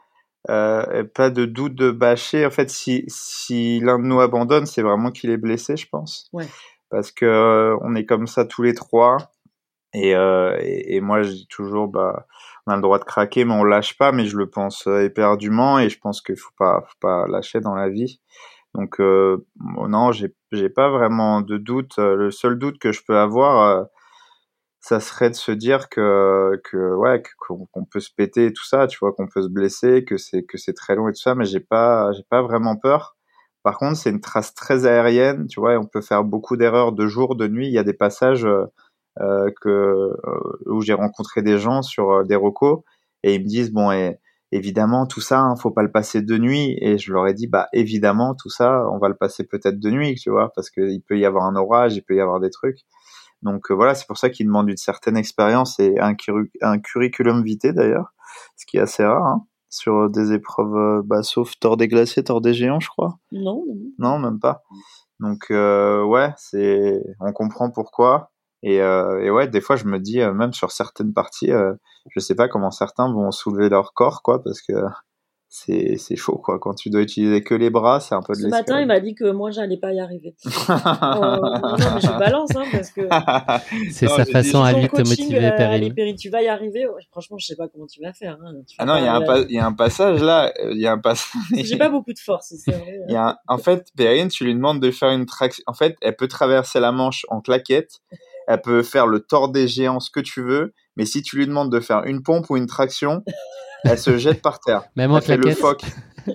euh, 0.49 1.03
pas 1.13 1.29
de 1.29 1.45
doute 1.45 1.75
de 1.75 1.91
bâcher. 1.91 2.45
En 2.45 2.51
fait, 2.51 2.69
si, 2.69 3.03
si 3.07 3.79
l'un 3.79 3.99
de 3.99 4.03
nous 4.05 4.19
abandonne, 4.19 4.65
c'est 4.65 4.81
vraiment 4.81 5.11
qu'il 5.11 5.29
est 5.29 5.37
blessé, 5.37 5.77
je 5.77 5.87
pense. 5.89 6.29
Ouais. 6.33 6.47
Parce 6.89 7.11
que 7.11 7.25
euh, 7.25 7.77
on 7.81 7.95
est 7.95 8.05
comme 8.05 8.27
ça 8.27 8.45
tous 8.45 8.61
les 8.61 8.73
trois. 8.73 9.17
Et, 9.93 10.15
euh, 10.15 10.57
et, 10.61 10.95
et 10.95 11.01
moi, 11.01 11.21
je 11.23 11.31
dis 11.31 11.47
toujours, 11.47 11.87
bah, 11.87 12.25
on 12.67 12.71
a 12.71 12.75
le 12.75 12.81
droit 12.81 12.99
de 12.99 13.03
craquer, 13.03 13.45
mais 13.45 13.53
on 13.53 13.63
lâche 13.63 13.97
pas. 13.97 14.11
Mais 14.11 14.25
je 14.25 14.37
le 14.37 14.49
pense 14.49 14.87
euh, 14.87 15.03
éperdument, 15.03 15.79
et 15.79 15.89
je 15.89 15.99
pense 15.99 16.21
qu'il 16.21 16.37
faut 16.37 16.51
pas, 16.57 16.81
faut 16.87 16.97
pas 17.01 17.27
lâcher 17.27 17.59
dans 17.61 17.75
la 17.75 17.89
vie. 17.89 18.19
Donc 18.75 18.99
euh, 18.99 19.45
bon, 19.55 19.87
non, 19.89 20.11
j'ai, 20.11 20.33
j'ai 20.51 20.69
pas 20.69 20.89
vraiment 20.89 21.41
de 21.41 21.57
doute. 21.57 21.93
Euh, 21.99 22.15
Le 22.15 22.31
seul 22.31 22.57
doute 22.59 22.79
que 22.79 22.91
je 22.91 23.01
peux 23.07 23.17
avoir, 23.17 23.79
euh, 23.79 23.83
ça 24.79 24.99
serait 24.99 25.29
de 25.29 25.35
se 25.35 25.51
dire 25.51 25.89
que 25.89 26.59
que 26.65 26.95
ouais 26.95 27.23
qu'on 27.39 27.85
peut 27.85 27.99
se 28.01 28.09
péter 28.15 28.47
et 28.47 28.53
tout 28.53 28.65
ça 28.65 28.87
tu 28.87 28.97
vois 28.99 29.13
qu'on 29.13 29.27
peut 29.27 29.41
se 29.41 29.47
blesser 29.47 30.03
que 30.03 30.17
c'est 30.17 30.43
que 30.43 30.57
c'est 30.57 30.73
très 30.73 30.95
long 30.95 31.07
et 31.07 31.13
tout 31.13 31.21
ça 31.21 31.35
mais 31.35 31.45
j'ai 31.45 31.61
pas 31.61 32.11
j'ai 32.13 32.23
pas 32.29 32.41
vraiment 32.41 32.75
peur 32.75 33.15
par 33.63 33.77
contre 33.77 33.95
c'est 33.97 34.09
une 34.09 34.19
trace 34.21 34.53
très 34.53 34.85
aérienne 34.85 35.47
tu 35.47 35.59
vois 35.61 35.73
et 35.73 35.77
on 35.77 35.85
peut 35.85 36.01
faire 36.01 36.23
beaucoup 36.25 36.57
d'erreurs 36.57 36.91
de 36.91 37.07
jour 37.07 37.35
de 37.37 37.47
nuit 37.47 37.67
il 37.67 37.73
y 37.73 37.77
a 37.79 37.83
des 37.83 37.93
passages 37.93 38.45
que 39.17 39.69
euh, 39.69 40.13
où 40.67 40.81
j'ai 40.81 40.93
rencontré 40.93 41.41
des 41.41 41.57
gens 41.57 41.81
sur 41.81 42.11
euh, 42.11 42.23
des 42.23 42.35
recos 42.35 42.81
et 43.23 43.35
ils 43.35 43.41
me 43.43 43.47
disent 43.47 43.71
bon 43.71 43.91
et 43.91 44.19
évidemment 44.51 45.05
tout 45.05 45.21
ça 45.21 45.39
hein, 45.39 45.55
faut 45.55 45.71
pas 45.71 45.83
le 45.83 45.91
passer 45.91 46.21
de 46.21 46.37
nuit 46.37 46.77
et 46.81 46.97
je 46.97 47.11
leur 47.13 47.27
ai 47.27 47.33
dit 47.33 47.47
bah 47.47 47.67
évidemment 47.73 48.35
tout 48.35 48.49
ça 48.49 48.87
on 48.91 48.97
va 48.99 49.09
le 49.09 49.15
passer 49.15 49.43
peut-être 49.45 49.79
de 49.79 49.89
nuit 49.89 50.15
tu 50.15 50.29
vois 50.29 50.51
parce 50.55 50.69
que 50.69 50.81
il 50.81 51.01
peut 51.01 51.17
y 51.17 51.25
avoir 51.25 51.45
un 51.45 51.55
orage 51.55 51.95
il 51.95 52.03
peut 52.03 52.15
y 52.15 52.21
avoir 52.21 52.39
des 52.39 52.49
trucs 52.49 52.79
donc 53.41 53.71
euh, 53.71 53.73
voilà, 53.73 53.93
c'est 53.95 54.07
pour 54.07 54.17
ça 54.17 54.29
qu'ils 54.29 54.45
demandent 54.47 54.69
une 54.69 54.77
certaine 54.77 55.17
expérience 55.17 55.79
et 55.79 55.99
un, 55.99 56.13
curri- 56.13 56.49
un 56.61 56.79
curriculum 56.79 57.43
vitae 57.43 57.73
d'ailleurs, 57.73 58.13
ce 58.55 58.65
qui 58.65 58.77
est 58.77 58.81
assez 58.81 59.03
rare 59.03 59.25
hein, 59.25 59.45
sur 59.69 60.09
des 60.09 60.31
épreuves, 60.33 60.75
euh, 60.75 61.01
bah, 61.03 61.23
sauf 61.23 61.59
tord 61.59 61.77
des 61.77 61.87
glaciers, 61.87 62.23
tord 62.23 62.41
des 62.41 62.53
géants, 62.53 62.79
je 62.79 62.87
crois. 62.87 63.17
Non, 63.33 63.63
non. 63.67 63.75
Non, 63.99 64.19
même 64.19 64.39
pas. 64.39 64.63
Donc 65.19 65.45
euh, 65.51 66.03
ouais, 66.03 66.33
c'est, 66.37 67.01
on 67.19 67.33
comprend 67.33 67.69
pourquoi. 67.69 68.31
Et, 68.63 68.81
euh, 68.81 69.21
et 69.21 69.29
ouais, 69.29 69.47
des 69.47 69.61
fois 69.61 69.75
je 69.75 69.85
me 69.85 69.99
dis, 69.99 70.21
euh, 70.21 70.33
même 70.33 70.53
sur 70.53 70.71
certaines 70.71 71.13
parties, 71.13 71.51
euh, 71.51 71.73
je 72.09 72.19
sais 72.19 72.33
pas 72.35 72.47
comment 72.47 72.71
certains 72.71 73.11
vont 73.11 73.29
soulever 73.31 73.69
leur 73.69 73.93
corps, 73.93 74.21
quoi, 74.23 74.41
parce 74.43 74.61
que 74.61 74.73
c'est 75.49 75.97
c'est 75.97 76.15
chaud, 76.15 76.37
quoi. 76.43 76.57
Quand 76.59 76.73
tu 76.73 76.89
dois 76.89 77.01
utiliser 77.01 77.43
que 77.43 77.53
les 77.53 77.69
bras, 77.69 77.99
c'est 77.99 78.15
un 78.15 78.23
peu 78.23 78.33
de 78.33 78.39
Ce 78.39 78.47
matin, 78.47 78.79
il 78.81 78.87
m'a 78.87 78.99
dit 78.99 79.13
que 79.13 79.29
moi, 79.31 79.51
j'allais 79.51 79.77
pas 79.77 79.93
y 79.93 79.99
arriver. 79.99 80.33
Euh, 80.47 80.49
non, 80.49 81.93
mais 81.93 82.01
je 82.01 82.17
balance, 82.17 82.55
hein, 82.55 82.63
parce 82.71 82.89
que 82.89 83.01
C'est 83.91 84.07
Non, 84.07 84.15
sa 84.15 84.25
façon 84.25 84.63
dit- 84.63 84.67
à 84.67 84.73
lui 84.73 84.81
de 84.83 84.87
te 84.87 84.95
coaching, 84.95 85.09
motiver, 85.09 85.45
euh, 85.45 85.49
allez, 85.51 85.57
Perrine. 85.57 85.93
Perrine, 85.93 86.15
tu 86.15 86.29
vas 86.29 86.41
y 86.41 86.47
arriver. 86.47 86.87
Franchement, 87.11 87.37
je 87.37 87.45
sais 87.45 87.55
pas 87.55 87.67
comment 87.67 87.85
tu 87.85 88.01
vas 88.01 88.13
faire. 88.13 88.39
Hein. 88.43 88.53
Tu 88.67 88.77
Ah 88.79 88.85
non, 88.85 88.95
il 88.97 89.03
y 89.03 89.07
a 89.07 89.13
un, 89.13 89.21
pas- 89.21 89.41
il 89.41 89.51
y 89.51 89.59
a 89.59 89.65
un 89.67 89.73
passage 89.73 90.21
là, 90.23 90.51
il 90.71 90.79
y 90.79 90.87
a 90.87 90.91
un 90.93 90.97
passage. 90.99 91.39
J'ai 91.53 91.77
pas 91.77 91.89
beaucoup 91.89 92.13
de 92.13 92.19
force, 92.19 92.53
c'est 92.57 92.71
vrai. 92.71 92.99
Il 93.07 93.13
y 93.13 93.15
a 93.15 93.27
un- 93.27 93.37
En 93.47 93.59
fait, 93.59 93.85
Perrine, 93.95 94.29
tu 94.29 94.45
lui 94.45 94.55
demandes 94.55 94.79
de 94.79 94.89
faire 94.89 95.11
une 95.11 95.25
traction. 95.27 95.63
En 95.67 95.73
fait, 95.73 95.97
elle 96.01 96.15
peut 96.15 96.27
traverser 96.27 96.79
la 96.79 96.91
Manche 96.91 97.25
en 97.29 97.41
claquette. 97.41 97.99
Elle 98.47 98.61
peut 98.61 98.83
faire 98.83 99.07
le 99.07 99.19
tort 99.19 99.49
des 99.49 99.67
géants, 99.67 99.99
ce 99.99 100.11
que 100.11 100.19
tu 100.19 100.41
veux. 100.41 100.73
Mais 100.95 101.05
si 101.05 101.21
tu 101.21 101.37
lui 101.37 101.47
demandes 101.47 101.71
de 101.71 101.79
faire 101.79 102.03
une 102.05 102.21
pompe 102.23 102.49
ou 102.49 102.57
une 102.57 102.67
traction, 102.67 103.23
elle 103.85 103.97
se 103.97 104.17
jette 104.17 104.41
par 104.41 104.59
terre. 104.59 104.83
Même 104.95 105.11
en 105.11 105.17
Elle 105.17 105.23
fait 105.23 105.37
le 105.37 105.51
phoque. 105.51 105.83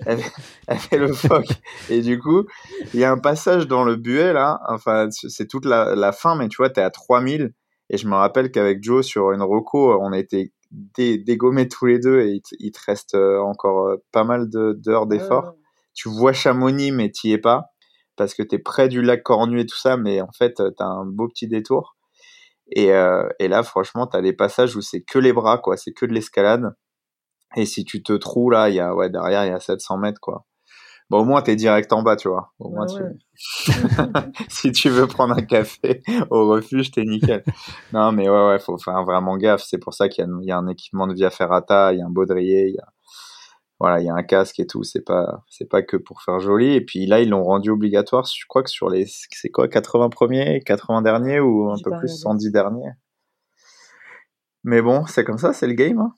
Elle, 0.05 0.21
elle 0.67 0.77
fait 0.77 0.97
le 0.97 1.11
phoque. 1.13 1.49
Et 1.89 2.01
du 2.01 2.19
coup, 2.19 2.45
il 2.93 2.99
y 2.99 3.03
a 3.03 3.11
un 3.11 3.17
passage 3.17 3.67
dans 3.67 3.83
le 3.83 3.95
buet 3.95 4.33
là. 4.33 4.59
Enfin, 4.67 5.07
c'est 5.11 5.47
toute 5.47 5.65
la, 5.65 5.95
la 5.95 6.11
fin, 6.11 6.35
mais 6.35 6.47
tu 6.47 6.57
vois, 6.57 6.69
t'es 6.69 6.81
à 6.81 6.89
3000. 6.89 7.53
Et 7.89 7.97
je 7.97 8.07
me 8.07 8.13
rappelle 8.15 8.51
qu'avec 8.51 8.83
Joe, 8.83 9.03
sur 9.05 9.31
une 9.31 9.41
roco, 9.41 9.99
on 9.99 10.11
a 10.11 10.17
été 10.19 10.53
dé- 10.71 11.17
dégommés 11.17 11.67
tous 11.67 11.87
les 11.87 11.97
deux 11.99 12.21
et 12.21 12.33
il 12.33 12.41
te, 12.41 12.55
il 12.59 12.71
te 12.71 12.79
reste 12.85 13.15
euh, 13.15 13.39
encore 13.39 13.87
euh, 13.87 13.95
pas 14.11 14.23
mal 14.23 14.49
de- 14.49 14.73
d'heures 14.73 15.07
d'effort 15.07 15.45
Ouais, 15.45 15.51
tu 15.95 16.09
vois 16.09 16.33
Chamonix 16.33 16.91
mais 16.91 17.09
t'y 17.09 17.31
es 17.31 17.39
pas 17.39 17.71
parce 18.15 18.35
que 18.35 18.43
t'es 18.43 18.59
près 18.59 18.87
du 18.87 19.01
lac 19.01 19.23
Cornu 19.23 19.59
et 19.59 19.65
tout 19.65 19.77
ça 19.77 19.97
mais 19.97 20.21
en 20.21 20.31
fait 20.31 20.59
euh, 20.59 20.69
t'as 20.77 20.85
un 20.85 21.05
beau 21.05 21.27
petit 21.27 21.47
détour 21.47 21.95
et, 22.71 22.93
euh, 22.93 23.27
et 23.39 23.47
là 23.47 23.63
franchement 23.63 24.07
t'as 24.07 24.21
des 24.21 24.33
passages 24.33 24.75
où 24.75 24.81
c'est 24.81 25.01
que 25.01 25.19
les 25.19 25.33
bras 25.33 25.57
quoi 25.57 25.77
c'est 25.77 25.91
que 25.91 26.05
de 26.05 26.13
l'escalade 26.13 26.75
Et 27.55 27.65
si 27.65 27.83
tu 27.85 28.03
te 28.03 28.13
trouves 28.13 28.51
là, 28.51 28.69
il 28.69 28.75
y 28.75 28.79
a 28.79 28.93
ouais 28.95 29.09
derrière 29.09 29.45
il 29.45 29.49
y 29.49 29.53
a 29.53 29.59
700 29.59 29.97
mètres 29.97 30.21
quoi. 30.21 30.45
Bon 31.09 31.21
au 31.21 31.25
moins 31.25 31.41
t'es 31.41 31.55
direct 31.55 31.91
en 31.93 32.03
bas 32.03 32.15
tu 32.15 32.29
vois. 32.29 32.53
Au 32.59 32.69
moins 32.69 32.85
tu... 32.85 33.01
si 34.49 34.71
tu 34.71 34.89
veux 34.89 35.07
prendre 35.07 35.35
un 35.35 35.41
café 35.41 36.03
au 36.29 36.47
refuge 36.49 36.91
t'es 36.91 37.03
nickel. 37.03 37.43
non 37.93 38.11
mais 38.11 38.29
ouais 38.29 38.47
ouais 38.49 38.59
faut 38.59 38.77
faire 38.77 39.03
vraiment 39.03 39.37
gaffe. 39.37 39.63
C'est 39.65 39.79
pour 39.79 39.93
ça 39.93 40.09
qu'il 40.09 40.25
y, 40.41 40.45
y 40.47 40.51
a 40.51 40.57
un 40.57 40.67
équipement 40.67 41.07
de 41.07 41.13
via 41.13 41.29
ferrata, 41.31 41.93
il 41.93 41.99
y 41.99 42.01
a 42.01 42.05
un 42.05 42.11
baudrier, 42.11 42.67
il 42.67 42.75
y 42.75 42.79
a 42.79 42.87
voilà 43.79 43.99
il 44.01 44.05
y 44.05 44.09
a 44.09 44.13
un 44.13 44.23
casque 44.23 44.59
et 44.59 44.67
tout. 44.67 44.83
C'est 44.83 45.03
pas 45.05 45.43
c'est 45.49 45.69
pas 45.69 45.81
que 45.81 45.97
pour 45.97 46.21
faire 46.21 46.39
joli. 46.39 46.73
Et 46.73 46.81
puis 46.81 47.05
là 47.05 47.21
ils 47.21 47.29
l'ont 47.29 47.43
rendu 47.43 47.69
obligatoire. 47.69 48.25
Je 48.25 48.45
crois 48.47 48.63
que 48.63 48.69
sur 48.69 48.89
les 48.89 49.05
c'est 49.07 49.49
quoi 49.49 49.67
80 49.67 50.09
premiers, 50.09 50.61
80 50.65 51.01
derniers 51.01 51.39
ou 51.39 51.69
un 51.71 51.77
peu 51.83 51.91
plus 51.99 52.09
110 52.09 52.51
derniers. 52.51 52.91
Mais 54.63 54.81
bon, 54.81 55.05
c'est 55.05 55.23
comme 55.23 55.37
ça, 55.37 55.53
c'est 55.53 55.67
le 55.67 55.73
game. 55.73 55.99
Hein. 55.99 56.13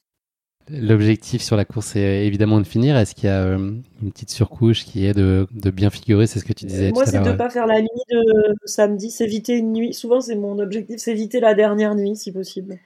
L'objectif 0.69 1.41
sur 1.41 1.57
la 1.57 1.65
course 1.65 1.95
est 1.95 2.25
évidemment 2.25 2.59
de 2.59 2.65
finir. 2.65 2.95
Est-ce 2.95 3.15
qu'il 3.15 3.25
y 3.25 3.31
a 3.31 3.43
euh, 3.43 3.57
une 3.57 4.11
petite 4.11 4.29
surcouche 4.29 4.85
qui 4.85 5.05
est 5.05 5.13
de, 5.13 5.47
de 5.51 5.69
bien 5.69 5.89
figurer? 5.89 6.27
C'est 6.27 6.39
ce 6.39 6.45
que 6.45 6.53
tu 6.53 6.65
disais. 6.65 6.91
Moi, 6.91 7.05
c'est 7.05 7.19
de 7.19 7.29
ne 7.29 7.35
pas 7.35 7.49
faire 7.49 7.65
la 7.65 7.81
nuit 7.81 7.87
de 8.09 8.55
samedi, 8.65 9.09
s'éviter 9.09 9.57
une 9.57 9.73
nuit. 9.73 9.93
Souvent, 9.93 10.21
c'est 10.21 10.35
mon 10.35 10.59
objectif, 10.59 10.97
s'éviter 10.97 11.39
la 11.39 11.55
dernière 11.55 11.95
nuit 11.95 12.15
si 12.15 12.31
possible. 12.31 12.77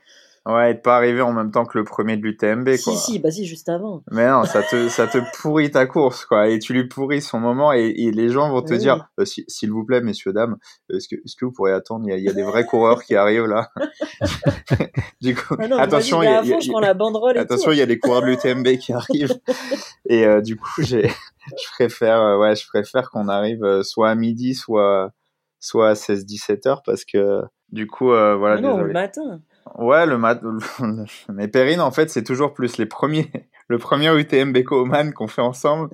Ouais, 0.47 0.71
et 0.71 0.73
de 0.75 0.79
pas 0.79 0.95
arriver 0.97 1.21
en 1.21 1.34
même 1.34 1.49
temps 1.49 1.65
que 1.65 1.75
le 1.77 1.84
premier 1.84 2.17
de 2.17 2.21
l'UTMB, 2.21 2.65
quoi. 2.65 2.77
Si, 2.77 2.97
si, 2.97 3.19
bah 3.19 3.31
si, 3.31 3.45
juste 3.47 3.67
avant. 3.67 4.03
Mais 4.12 4.27
non, 4.29 4.43
ça 4.45 4.62
te, 4.62 4.89
ça 4.89 5.08
te 5.08 5.17
pourrit 5.41 5.71
ta 5.71 5.88
course, 5.88 6.23
quoi. 6.25 6.49
Et 6.49 6.60
tu 6.60 6.71
lui 6.73 6.88
pourris 6.88 7.23
son 7.23 7.39
moment 7.39 7.73
et, 7.73 7.88
et 7.97 8.12
les 8.12 8.29
gens 8.29 8.51
vont 8.51 8.62
te 8.62 8.73
Oui. 8.73 8.77
dire, 8.79 9.08
euh, 9.19 9.25
si- 9.25 9.43
s'il 9.47 9.71
vous 9.71 9.84
plaît, 9.84 10.01
messieurs, 10.01 10.34
dames, 10.34 10.58
est-ce 10.93 11.08
que, 11.08 11.15
est-ce 11.15 11.36
que 11.36 11.45
vous 11.45 11.51
pourrez 11.51 11.71
attendre? 11.73 12.05
Il 12.08 12.12
y 12.12 12.13
a, 12.13 12.17
il 12.17 12.23
y 12.23 12.29
a 12.29 12.34
des 12.34 12.43
vrais 12.43 12.63
coureurs 12.65 13.03
qui 13.03 13.15
arrivent, 13.15 13.47
là. 13.47 13.71
du 15.21 15.36
coup, 15.36 15.55
Ah 15.58 15.67
non, 15.67 15.77
attention, 15.77 16.21
il 16.21 16.25
y 16.25 16.27
a, 16.27 16.39
à 16.39 16.43
il 16.43 16.49
y 16.49 16.51
a- 16.51 16.55
fond, 16.58 16.62
je 16.62 16.69
prends 16.71 16.79
la 16.79 16.93
banderole 16.93 17.38
et 17.38 17.39
attention, 17.39 17.71
il 17.71 17.77
y 17.77 17.81
a 17.81 17.86
des 17.88 17.97
coureurs 17.97 18.21
de 18.21 18.27
l'UTMB 18.27 18.77
qui 18.77 18.93
arrivent. 18.93 19.39
et, 20.10 20.25
euh, 20.27 20.41
du 20.41 20.55
coup, 20.58 20.69
j'ai, 20.84 21.08
je 21.08 21.71
préfère, 21.73 22.21
euh, 22.21 22.38
ouais, 22.38 22.55
je 22.55 22.67
préfère 22.67 23.10
qu'on 23.10 23.27
arrive 23.29 23.63
euh, 23.63 23.81
soit 23.84 24.10
à 24.10 24.15
midi, 24.15 24.53
soit, 24.53 25.12
soit 25.60 25.89
à 25.89 25.93
16-17 25.93 26.67
heures 26.67 26.84
parce 26.86 27.03
que, 27.03 27.41
du 27.71 27.88
coup, 27.88 28.12
euh, 28.12 28.36
voilà, 28.36 28.62
non, 28.62 28.73
désolé. 28.73 28.88
le 28.88 28.93
matin. 28.93 29.41
Ouais, 29.73 30.06
le 30.06 30.17
mat. 30.17 30.41
Mais 31.30 31.47
Perrine, 31.47 31.82
en 31.82 31.91
fait, 31.91 32.10
c'est 32.10 32.23
toujours 32.23 32.54
plus 32.54 32.78
les 32.78 32.86
premiers. 32.86 33.32
Le 33.67 33.80
premier 33.80 34.15
UTMB 34.15 34.60
Oman 34.69 35.12
qu'on 35.12 35.25
fait 35.25 35.41
ensemble, 35.41 35.89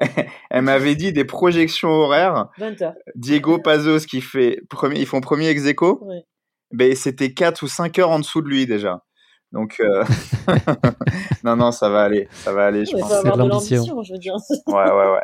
elle 0.50 0.62
m'avait 0.62 0.94
dit 0.94 1.12
des 1.12 1.24
projections 1.24 1.88
horaires. 1.88 2.50
20h. 2.56 2.94
Diego 3.16 3.58
Pazos 3.58 4.06
qui 4.06 4.20
fait 4.20 4.60
premier, 4.70 5.00
ils 5.00 5.06
font 5.06 5.20
premier 5.20 5.48
ex 5.48 5.66
aequo. 5.66 6.08
Ben 6.70 6.94
c'était 6.94 7.34
4 7.34 7.64
ou 7.64 7.66
5 7.66 7.98
heures 7.98 8.10
en 8.10 8.20
dessous 8.20 8.42
de 8.42 8.48
lui 8.48 8.64
déjà. 8.66 9.02
Donc 9.50 9.80
euh... 9.80 10.04
non 11.42 11.56
non, 11.56 11.72
ça 11.72 11.88
va 11.88 12.04
aller, 12.04 12.28
ça 12.30 12.52
va 12.52 12.66
aller, 12.66 12.84
je 12.84 12.92
pense. 12.92 13.08
C'est 13.08 13.16
avoir 13.16 13.36
de 13.38 13.42
l'ambition. 13.42 13.78
l'ambition, 13.78 14.02
je 14.04 14.12
veux 14.12 14.18
dire. 14.20 14.36
Ouais 14.68 14.84
ouais 14.84 15.10
ouais. 15.10 15.20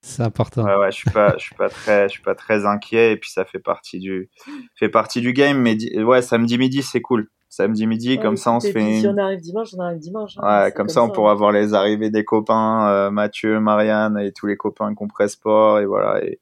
C'est 0.00 0.22
important. 0.22 0.64
Ouais, 0.64 0.76
ouais, 0.76 0.90
je 0.92 0.96
suis 0.96 1.10
pas, 1.10 1.36
je 1.36 1.42
suis 1.44 1.54
pas 1.54 1.68
très, 1.68 2.04
je 2.04 2.12
suis 2.14 2.22
pas 2.22 2.34
très 2.34 2.64
inquiet 2.66 3.12
et 3.12 3.16
puis 3.16 3.30
ça 3.30 3.44
fait 3.44 3.58
partie 3.58 3.98
du, 3.98 4.30
fait 4.76 4.88
partie 4.88 5.20
du 5.20 5.32
game. 5.32 5.58
Mais 5.60 5.76
ouais, 6.02 6.22
samedi 6.22 6.56
midi 6.58 6.82
c'est 6.82 7.00
cool. 7.00 7.28
Samedi 7.48 7.86
midi, 7.86 8.10
Ouais, 8.16 8.22
comme 8.22 8.36
ça 8.36 8.52
on 8.52 8.60
se 8.60 8.68
et 8.68 8.72
puis, 8.72 8.82
fait 8.82 9.00
Si 9.00 9.06
on 9.08 9.16
arrive 9.16 9.40
dimanche, 9.40 9.68
on 9.76 9.80
arrive 9.80 9.98
dimanche. 9.98 10.34
hein. 10.38 10.64
Ouais, 10.64 10.72
comme, 10.72 10.88
ça, 10.88 11.02
on 11.02 11.08
pourra 11.08 11.34
voir 11.34 11.50
les 11.50 11.72
arrivées 11.72 12.10
des 12.10 12.22
copains, 12.24 12.88
euh, 12.90 13.10
Mathieu, 13.10 13.58
Marianne 13.58 14.18
et 14.18 14.32
tous 14.32 14.46
les 14.46 14.56
copains 14.56 14.94
Compress 14.94 15.32
Sport 15.32 15.80
et 15.80 15.86
voilà 15.86 16.22
et, 16.24 16.40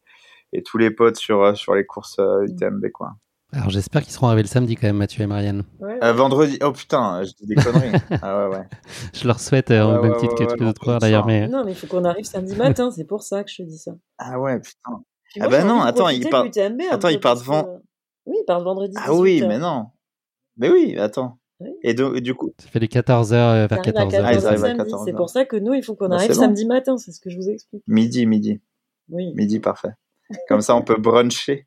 et 0.53 0.63
tous 0.63 0.79
les 0.79 0.91
potes 0.91 1.17
sur 1.17 1.57
sur 1.57 1.75
les 1.75 1.87
courses 1.87 2.19
euh, 2.19 2.45
UTMB 2.47 2.91
quoi. 2.93 3.13
Alors 3.53 3.71
j'espère 3.71 4.03
qu'ils 4.03 4.13
seront 4.13 4.27
arrivés 4.27 4.43
le 4.43 4.49
samedi 4.49 4.75
quand 4.75 4.87
même, 4.89 4.97
Mathieu 4.97 5.23
et 5.23 5.27
Marianne. 5.27 5.63
Ouais, 5.81 5.99
Euh, 6.03 6.13
vendredi, 6.13 6.59
oh 6.63 6.73
putain, 6.73 7.23
je 7.23 7.33
dis 7.33 7.47
des 7.47 7.55
conneries. 7.55 7.93
ah 8.23 8.49
ouais 8.49 8.57
ouais. 8.57 8.65
Je 9.15 9.27
leur 9.27 9.39
souhaite 9.41 9.71
euh, 9.71 9.87
Ouais, 9.87 9.99
au 9.99 10.03
même 10.03 10.13
ouais, 10.13 10.19
titre 10.19 10.33
ouais, 10.33 10.39
que 10.39 10.43
ouais, 10.45 10.49
tous 10.51 10.57
les 10.57 10.65
non, 10.65 10.71
autres 10.71 10.81
coureurs 10.81 10.97
putain. 10.99 11.07
d'ailleurs. 11.07 11.27
Mais 11.27 11.47
Non, 11.49 11.65
mais 11.65 11.73
il 11.73 11.75
faut 11.77 11.87
qu'on 11.87 12.05
arrive 12.05 12.25
samedi 12.25 12.57
matin, 12.57 12.91
c'est 12.91 13.05
pour 13.05 13.23
ça 13.23 13.45
que 13.45 13.51
je 13.51 13.59
te 13.59 13.63
dis 13.63 13.79
ça. 13.79 13.93
Ah 14.19 14.39
ouais 14.41 14.59
putain. 14.61 15.03
Puis 15.33 15.41
Ah 15.43 15.49
bah 15.49 15.63
non, 15.65 15.79
de 15.83 15.87
attends, 15.87 16.03
profiter 16.05 16.21
il 16.21 16.25
de 16.25 16.31
part- 16.31 16.45
l'UTMB 16.45 16.81
un 16.83 16.95
attends, 16.95 17.09
peu 17.09 17.15
il 17.15 17.21
part 17.21 17.33
parce 17.35 17.43
devant- 17.43 17.63
que- 17.65 17.83
Oui, 18.27 18.37
il 18.41 18.45
part 18.47 18.63
vendredi. 18.63 18.95
Ah 18.99 19.15
oui, 19.15 19.35
18 19.37 19.47
mais 19.49 19.59
non. 19.59 19.87
Mais 20.57 20.71
oui, 20.71 20.97
attends. 20.99 21.39
Oui. 21.61 21.71
Et, 21.83 21.95
do- 21.95 22.15
et 22.15 22.21
du 22.21 22.35
coup, 22.35 22.53
ça 22.59 22.69
fait 22.69 22.81
les 22.81 22.89
14h 22.89 23.31
vers 23.69 23.69
Ça 23.69 23.77
arrive 23.77 23.97
à 23.97 24.05
14h. 24.05 24.23
Ah, 24.25 24.33
ils 24.33 24.37
14 24.37 24.47
arrivent 24.47 24.65
à 24.65 24.69
samedi. 24.69 24.77
14 24.79 25.05
C'est 25.07 25.13
pour 25.15 25.31
ça 25.31 25.45
que 25.47 25.57
nous, 25.57 25.73
il 25.73 25.83
faut 25.83 25.95
qu'on 25.95 26.09
Bah, 26.09 26.17
arrive 26.17 26.33
samedi 26.33 26.67
matin, 26.67 26.99
c'est 26.99 27.13
ce 27.13 27.21
que 27.21 27.31
je 27.31 27.37
vous 27.37 27.49
explique. 27.49 27.83
midi, 27.87 28.27
midi, 28.27 28.61
Oui. 29.09 29.33
midi, 29.35 29.61
parfait. 29.61 29.91
Comme 30.49 30.61
ça, 30.61 30.75
on 30.77 30.83
peut 30.83 30.97
bruncher. 30.99 31.67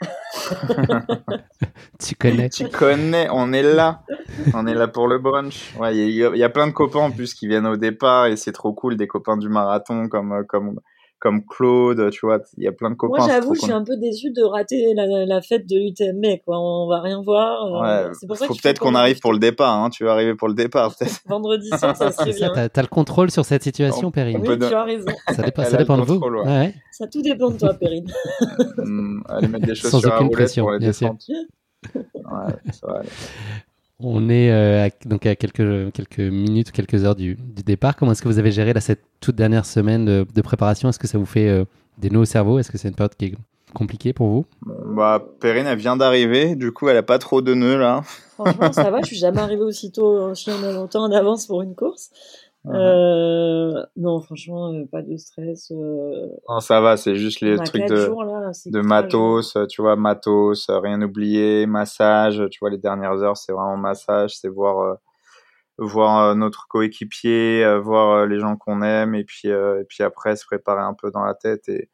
Tu 1.98 2.14
connais. 2.14 2.48
Tu 2.48 2.68
connais, 2.68 3.28
on 3.30 3.52
est 3.52 3.62
là. 3.62 4.02
On 4.54 4.66
est 4.66 4.74
là 4.74 4.86
pour 4.88 5.08
le 5.08 5.18
brunch. 5.18 5.74
Ouais, 5.78 5.96
il 5.96 6.10
y, 6.14 6.24
a- 6.24 6.30
il 6.32 6.38
y 6.38 6.44
a 6.44 6.48
plein 6.48 6.66
de 6.68 6.72
copains 6.72 7.00
en 7.00 7.10
plus 7.10 7.34
qui 7.34 7.48
viennent 7.48 7.66
au 7.66 7.76
départ 7.76 8.26
et 8.26 8.36
c'est 8.36 8.52
trop 8.52 8.72
cool, 8.72 8.96
des 8.96 9.08
copains 9.08 9.36
du 9.36 9.48
marathon 9.48 10.08
comme 10.08 10.32
euh, 10.32 10.42
comme 10.44 10.80
comme 11.20 11.44
Claude, 11.44 12.10
tu 12.10 12.20
vois, 12.26 12.38
il 12.56 12.64
y 12.64 12.68
a 12.68 12.72
plein 12.72 12.90
de 12.90 12.94
copains. 12.94 13.18
Moi, 13.18 13.26
j'avoue, 13.28 13.54
je 13.54 13.60
suis 13.62 13.72
un 13.72 13.82
peu 13.82 13.96
déçue 13.96 14.30
de 14.30 14.42
rater 14.42 14.94
la, 14.94 15.04
la 15.26 15.40
fête 15.42 15.68
de 15.68 15.74
l'UTMB, 15.76 16.42
quoi. 16.44 16.58
On 16.60 16.88
va 16.88 17.00
rien 17.00 17.20
voir. 17.22 17.64
euh, 17.64 18.06
Ouais, 18.06 18.10
c'est 18.18 18.26
pour 18.26 18.36
ça 18.36 18.46
faut 18.46 18.54
peut-être 18.54 18.78
qu'on 18.78 18.94
arrive 18.94 19.18
pour 19.18 19.32
le 19.32 19.38
départ, 19.38 19.74
hein. 19.82 19.90
Tu 19.90 20.04
vas 20.04 20.12
arriver 20.12 20.34
pour 20.34 20.46
le 20.48 20.54
départ, 20.54 20.94
peut-être. 20.96 21.20
Vendredi 21.26 21.68
soir, 21.68 21.96
ça 21.96 22.12
serait 22.12 22.32
C'est 22.32 22.38
ça, 22.38 22.46
bien. 22.46 22.54
t'as 22.54 22.68
t'as 22.68 22.82
le 22.82 22.88
contrôle 22.88 23.30
sur 23.30 23.44
cette 23.44 23.62
situation, 23.64 24.10
Perrine. 24.10 24.40
on 24.44 24.48
Oui, 24.48 24.58
tu 24.58 24.64
as 24.74 24.84
raison. 24.84 25.06
Ça 25.34 25.42
dépend, 25.42 25.64
ça 25.64 25.76
de 25.78 25.84
vous. 25.84 26.14
contrôle, 26.14 26.36
ouais. 26.38 26.42
Ouais, 26.44 26.58
ouais. 26.58 26.74
Ça 26.92 27.06
tout 27.08 27.22
dépend 27.22 27.50
de 27.50 27.58
toi, 27.58 27.74
Perrine. 27.74 28.06
Hmm, 28.78 29.20
aller 29.28 29.48
mettre 29.48 29.66
des 29.66 29.74
Sans 29.74 29.90
chaussures 29.90 30.12
à 30.12 30.16
aucune 30.18 30.30
pression, 30.30 30.64
pour 30.64 30.72
les 30.72 30.78
bien 30.78 30.92
sûr. 30.92 31.16
Ouais, 31.94 32.54
ça 32.72 32.86
va 32.86 32.98
aller. 33.00 33.08
On 34.00 34.28
est 34.28 34.52
euh, 34.52 34.86
à, 34.86 35.08
donc 35.08 35.26
à 35.26 35.34
quelques, 35.34 35.92
quelques 35.92 36.20
minutes, 36.20 36.70
quelques 36.70 37.04
heures 37.04 37.16
du, 37.16 37.34
du 37.34 37.64
départ. 37.64 37.96
Comment 37.96 38.12
est-ce 38.12 38.22
que 38.22 38.28
vous 38.28 38.38
avez 38.38 38.52
géré 38.52 38.72
là, 38.72 38.80
cette 38.80 39.02
toute 39.20 39.34
dernière 39.34 39.66
semaine 39.66 40.04
de, 40.04 40.26
de 40.32 40.40
préparation? 40.40 40.88
Est-ce 40.88 41.00
que 41.00 41.08
ça 41.08 41.18
vous 41.18 41.26
fait 41.26 41.48
euh, 41.48 41.64
des 41.98 42.08
nœuds 42.08 42.20
au 42.20 42.24
cerveau? 42.24 42.60
Est-ce 42.60 42.70
que 42.70 42.78
c'est 42.78 42.88
une 42.88 42.94
période 42.94 43.16
qui 43.16 43.24
est 43.24 43.34
compliquée 43.74 44.12
pour 44.12 44.28
vous? 44.28 44.46
Bon, 44.62 44.94
bah, 44.94 45.22
Perrine, 45.40 45.66
elle 45.66 45.78
vient 45.78 45.96
d'arriver, 45.96 46.54
du 46.54 46.70
coup, 46.72 46.88
elle 46.88 46.96
a 46.96 47.02
pas 47.02 47.18
trop 47.18 47.42
de 47.42 47.54
nœuds, 47.54 47.76
là. 47.76 48.02
Franchement, 48.34 48.72
ça 48.72 48.88
va. 48.88 49.00
Je 49.00 49.06
suis 49.06 49.16
jamais 49.16 49.40
arrivée 49.40 49.62
aussitôt, 49.62 50.30
aussi 50.30 50.50
en 50.52 50.60
longtemps 50.72 51.02
en 51.02 51.10
avance 51.10 51.48
pour 51.48 51.62
une 51.62 51.74
course. 51.74 52.10
Mhm. 52.68 52.74
Euh, 52.76 53.86
non, 53.96 54.20
franchement, 54.20 54.72
euh, 54.74 54.84
pas 54.90 55.02
de 55.02 55.16
stress. 55.16 55.70
euh, 55.70 56.28
Non, 56.48 56.60
ça 56.60 56.80
va, 56.80 56.96
c'est 56.96 57.16
juste 57.16 57.40
les 57.40 57.58
on 57.58 57.64
trucs 57.64 57.86
de, 57.86 57.96
jours, 57.96 58.24
là, 58.24 58.52
c'est 58.52 58.70
de 58.70 58.80
matos, 58.80 59.56
euh, 59.56 59.66
tu 59.66 59.80
vois, 59.82 59.96
matos, 59.96 60.68
euh, 60.68 60.78
rien 60.78 61.00
oublier, 61.00 61.66
massage, 61.66 62.42
tu 62.50 62.58
vois, 62.60 62.70
les 62.70 62.78
dernières 62.78 63.22
heures, 63.22 63.36
c'est 63.38 63.52
vraiment 63.52 63.76
massage, 63.78 64.36
c'est 64.36 64.48
voir, 64.48 64.98
voir 65.78 66.34
notre 66.36 66.66
coéquipier, 66.68 67.78
voir 67.80 68.26
les 68.26 68.38
gens 68.40 68.56
qu'on 68.56 68.82
aime, 68.82 69.14
et 69.14 69.24
puis, 69.24 69.50
euh, 69.50 69.80
et 69.80 69.84
puis 69.84 70.02
après, 70.02 70.36
se 70.36 70.44
préparer 70.44 70.82
un 70.82 70.94
peu 70.94 71.10
dans 71.10 71.24
la 71.24 71.34
tête, 71.34 71.68
et, 71.68 71.88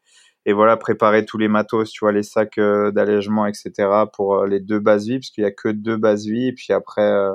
et 0.45 0.53
voilà, 0.53 0.77
préparer 0.77 1.25
tous 1.25 1.37
les 1.37 1.47
matos, 1.47 1.91
tu 1.91 1.99
vois, 2.05 2.11
les 2.11 2.23
sacs 2.23 2.59
d'allègement, 2.59 3.45
etc., 3.47 4.07
pour 4.13 4.45
les 4.45 4.59
deux 4.59 4.79
bases 4.79 5.07
vies, 5.07 5.19
parce 5.19 5.29
qu'il 5.31 5.43
y 5.43 5.47
a 5.47 5.51
que 5.51 5.69
deux 5.69 5.97
bases 5.97 6.25
vies, 6.25 6.47
et 6.49 6.53
puis 6.53 6.73
après, 6.73 7.01
euh, 7.03 7.33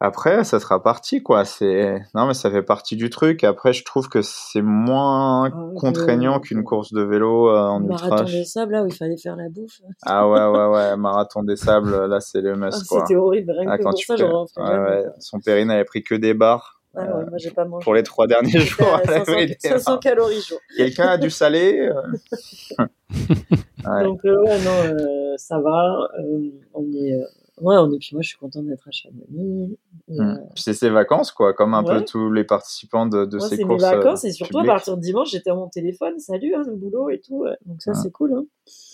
après, 0.00 0.44
ça 0.44 0.60
sera 0.60 0.82
parti, 0.82 1.22
quoi. 1.22 1.44
C'est 1.44 2.00
non, 2.14 2.26
mais 2.26 2.34
ça 2.34 2.50
fait 2.50 2.62
partie 2.62 2.94
du 2.96 3.10
truc. 3.10 3.42
Après, 3.44 3.72
je 3.72 3.84
trouve 3.84 4.08
que 4.08 4.22
c'est 4.22 4.62
moins 4.62 5.50
Ah 5.52 5.58
contraignant 5.76 6.38
qu'une 6.40 6.62
course 6.64 6.92
de 6.92 7.02
vélo 7.02 7.48
euh, 7.48 7.58
en 7.58 7.82
ultra. 7.82 8.08
marathon 8.08 8.30
des 8.30 8.44
sables, 8.44 8.72
là, 8.72 8.82
où 8.84 8.86
il 8.86 8.94
fallait 8.94 9.16
faire 9.16 9.34
la 9.36 9.48
bouffe. 9.48 9.80
Ah 10.02 10.28
ouais, 10.28 10.46
ouais, 10.46 10.66
ouais. 10.68 10.96
Marathon 10.96 11.42
des 11.42 11.56
sables, 11.56 12.06
là, 12.06 12.20
c'est 12.20 12.40
le 12.40 12.52
Ah, 12.52 12.56
must, 12.56 12.86
quoi. 12.88 13.00
C'était 13.00 13.16
horrible. 13.16 13.50
Rien 13.58 13.70
Ah, 13.70 13.78
que 13.78 13.82
quand 13.82 13.90
pour 13.90 13.98
tu 13.98 14.06
ça, 14.06 14.16
j'aurais 14.16 14.44
ouais, 14.56 14.78
ouais. 14.78 15.04
Son 15.18 15.40
périne 15.40 15.70
avait 15.70 15.84
pris 15.84 16.02
que 16.04 16.14
des 16.14 16.32
barres 16.34 16.80
Ah 16.96 17.02
ouais, 17.02 17.24
moi, 17.28 17.38
j'ai 17.38 17.50
pas 17.50 17.64
mangé. 17.64 17.82
pour 17.82 17.94
les 17.94 18.02
trois 18.04 18.26
derniers 18.28 18.60
jours. 18.60 18.86
à 18.94 19.00
elle 19.02 19.10
avait 19.10 19.24
500, 19.24 19.46
des 19.46 19.56
500 19.58 19.90
barres. 19.90 20.00
calories 20.00 20.40
jour. 20.42 20.58
Quelqu'un 20.76 21.08
a 21.08 21.16
du 21.18 21.30
salé 21.30 21.80
euh. 21.88 22.84
Donc, 24.04 24.24
euh, 24.24 24.42
ouais, 24.44 24.58
non, 24.64 24.70
euh, 24.84 25.34
ça 25.36 25.58
va. 25.60 26.08
Euh, 26.20 26.50
on 26.74 26.82
est, 26.92 27.14
euh, 27.14 27.24
ouais, 27.60 27.76
on 27.76 27.92
est, 27.92 27.98
puis 27.98 28.10
moi, 28.12 28.22
je 28.22 28.28
suis 28.28 28.38
contente 28.38 28.66
d'être 28.66 28.86
à 28.86 28.90
Chamonix. 28.90 29.76
Euh, 30.10 30.14
Hmm. 30.16 30.38
Puis 30.54 30.62
c'est 30.62 30.72
ses 30.74 30.88
vacances, 30.90 31.32
quoi, 31.32 31.52
comme 31.52 31.74
un 31.74 31.82
peu 31.84 32.02
tous 32.04 32.32
les 32.32 32.44
participants 32.44 33.06
de, 33.06 33.24
de 33.26 33.36
moi, 33.38 33.48
ces 33.48 33.56
c'est 33.56 33.64
mes 33.64 33.68
courses. 33.68 33.84
euh, 33.84 33.96
vacances 33.96 34.24
et 34.24 34.32
surtout 34.32 34.58
à 34.58 34.64
partir 34.64 34.96
de 34.96 35.02
dimanche, 35.02 35.30
j'étais 35.30 35.50
à 35.50 35.54
mon 35.54 35.68
téléphone. 35.68 36.18
Salut, 36.18 36.54
hein, 36.54 36.62
le 36.66 36.74
boulot 36.76 37.10
et 37.10 37.20
tout. 37.20 37.40
ouais. 37.42 37.56
Donc, 37.66 37.82
ça, 37.82 37.92
Ah. 37.94 37.98
c'est 38.02 38.10
cool. 38.10 38.32
Hein. 38.32 38.44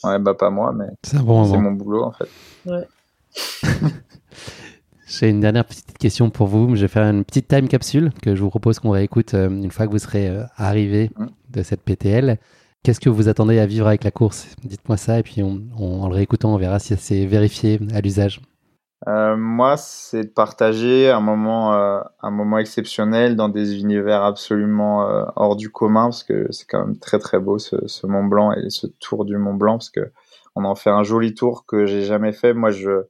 Ouais, 0.08 0.18
bah 0.18 0.34
pas 0.34 0.50
moi, 0.50 0.72
mais 0.72 0.86
C'est 1.02 1.22
bon 1.22 1.46
mon 1.60 1.72
boulot, 1.72 2.02
en 2.04 2.12
fait. 2.12 2.28
J'ai 5.06 5.28
une 5.28 5.40
dernière 5.40 5.64
petite 5.64 5.96
question 5.98 6.30
pour 6.30 6.46
vous. 6.48 6.74
Je 6.76 6.82
vais 6.82 6.88
faire 6.88 7.04
une 7.04 7.24
petite 7.24 7.46
time 7.46 7.68
capsule 7.68 8.10
que 8.22 8.34
je 8.34 8.42
vous 8.42 8.50
propose 8.50 8.78
qu'on 8.80 8.90
réécoute 8.90 9.34
euh, 9.34 9.48
une 9.48 9.70
fois 9.70 9.86
que 9.86 9.92
vous 9.92 9.98
serez 9.98 10.28
euh, 10.28 10.42
arrivé 10.56 11.10
Mm. 11.16 11.26
de 11.50 11.62
cette 11.62 11.82
PTL. 11.82 12.38
Qu'est-ce 12.82 13.00
que 13.00 13.08
vous 13.10 13.28
attendez 13.28 13.58
à 13.58 13.66
vivre 13.66 13.86
avec 13.86 14.02
la 14.04 14.10
course? 14.10 14.46
Dites-moi 14.64 14.96
ça 14.96 15.18
et 15.18 15.22
puis 15.22 15.42
on- 15.42 15.62
on- 15.78 16.02
en 16.02 16.08
le 16.08 16.14
réécoutant, 16.14 16.54
on 16.54 16.58
verra 16.58 16.78
si 16.78 16.96
c'est 16.96 17.26
vérifié 17.26 17.78
à 17.94 18.00
l'usage. 18.00 18.40
Euh, 19.06 19.36
moi, 19.36 19.76
c'est 19.76 20.24
de 20.24 20.28
partager 20.30 21.10
un 21.10 21.20
moment, 21.20 21.74
euh, 21.74 22.00
un 22.22 22.30
moment 22.30 22.58
exceptionnel 22.58 23.36
dans 23.36 23.50
des 23.50 23.78
univers 23.78 24.22
absolument 24.22 25.08
euh, 25.08 25.24
hors 25.36 25.56
du 25.56 25.70
commun, 25.70 26.04
parce 26.04 26.24
que 26.24 26.50
c'est 26.52 26.66
quand 26.66 26.86
même 26.86 26.98
très 26.98 27.18
très 27.18 27.38
beau 27.38 27.58
ce, 27.58 27.76
ce 27.86 28.06
Mont 28.06 28.24
Blanc 28.24 28.52
et 28.52 28.70
ce 28.70 28.86
tour 28.86 29.26
du 29.26 29.36
Mont 29.36 29.54
Blanc, 29.54 29.74
parce 29.78 29.90
que 29.90 30.10
on 30.56 30.64
en 30.64 30.74
fait 30.74 30.90
un 30.90 31.02
joli 31.02 31.34
tour 31.34 31.66
que 31.66 31.84
j'ai 31.86 32.02
jamais 32.02 32.32
fait. 32.32 32.54
Moi, 32.54 32.70
je 32.70 33.04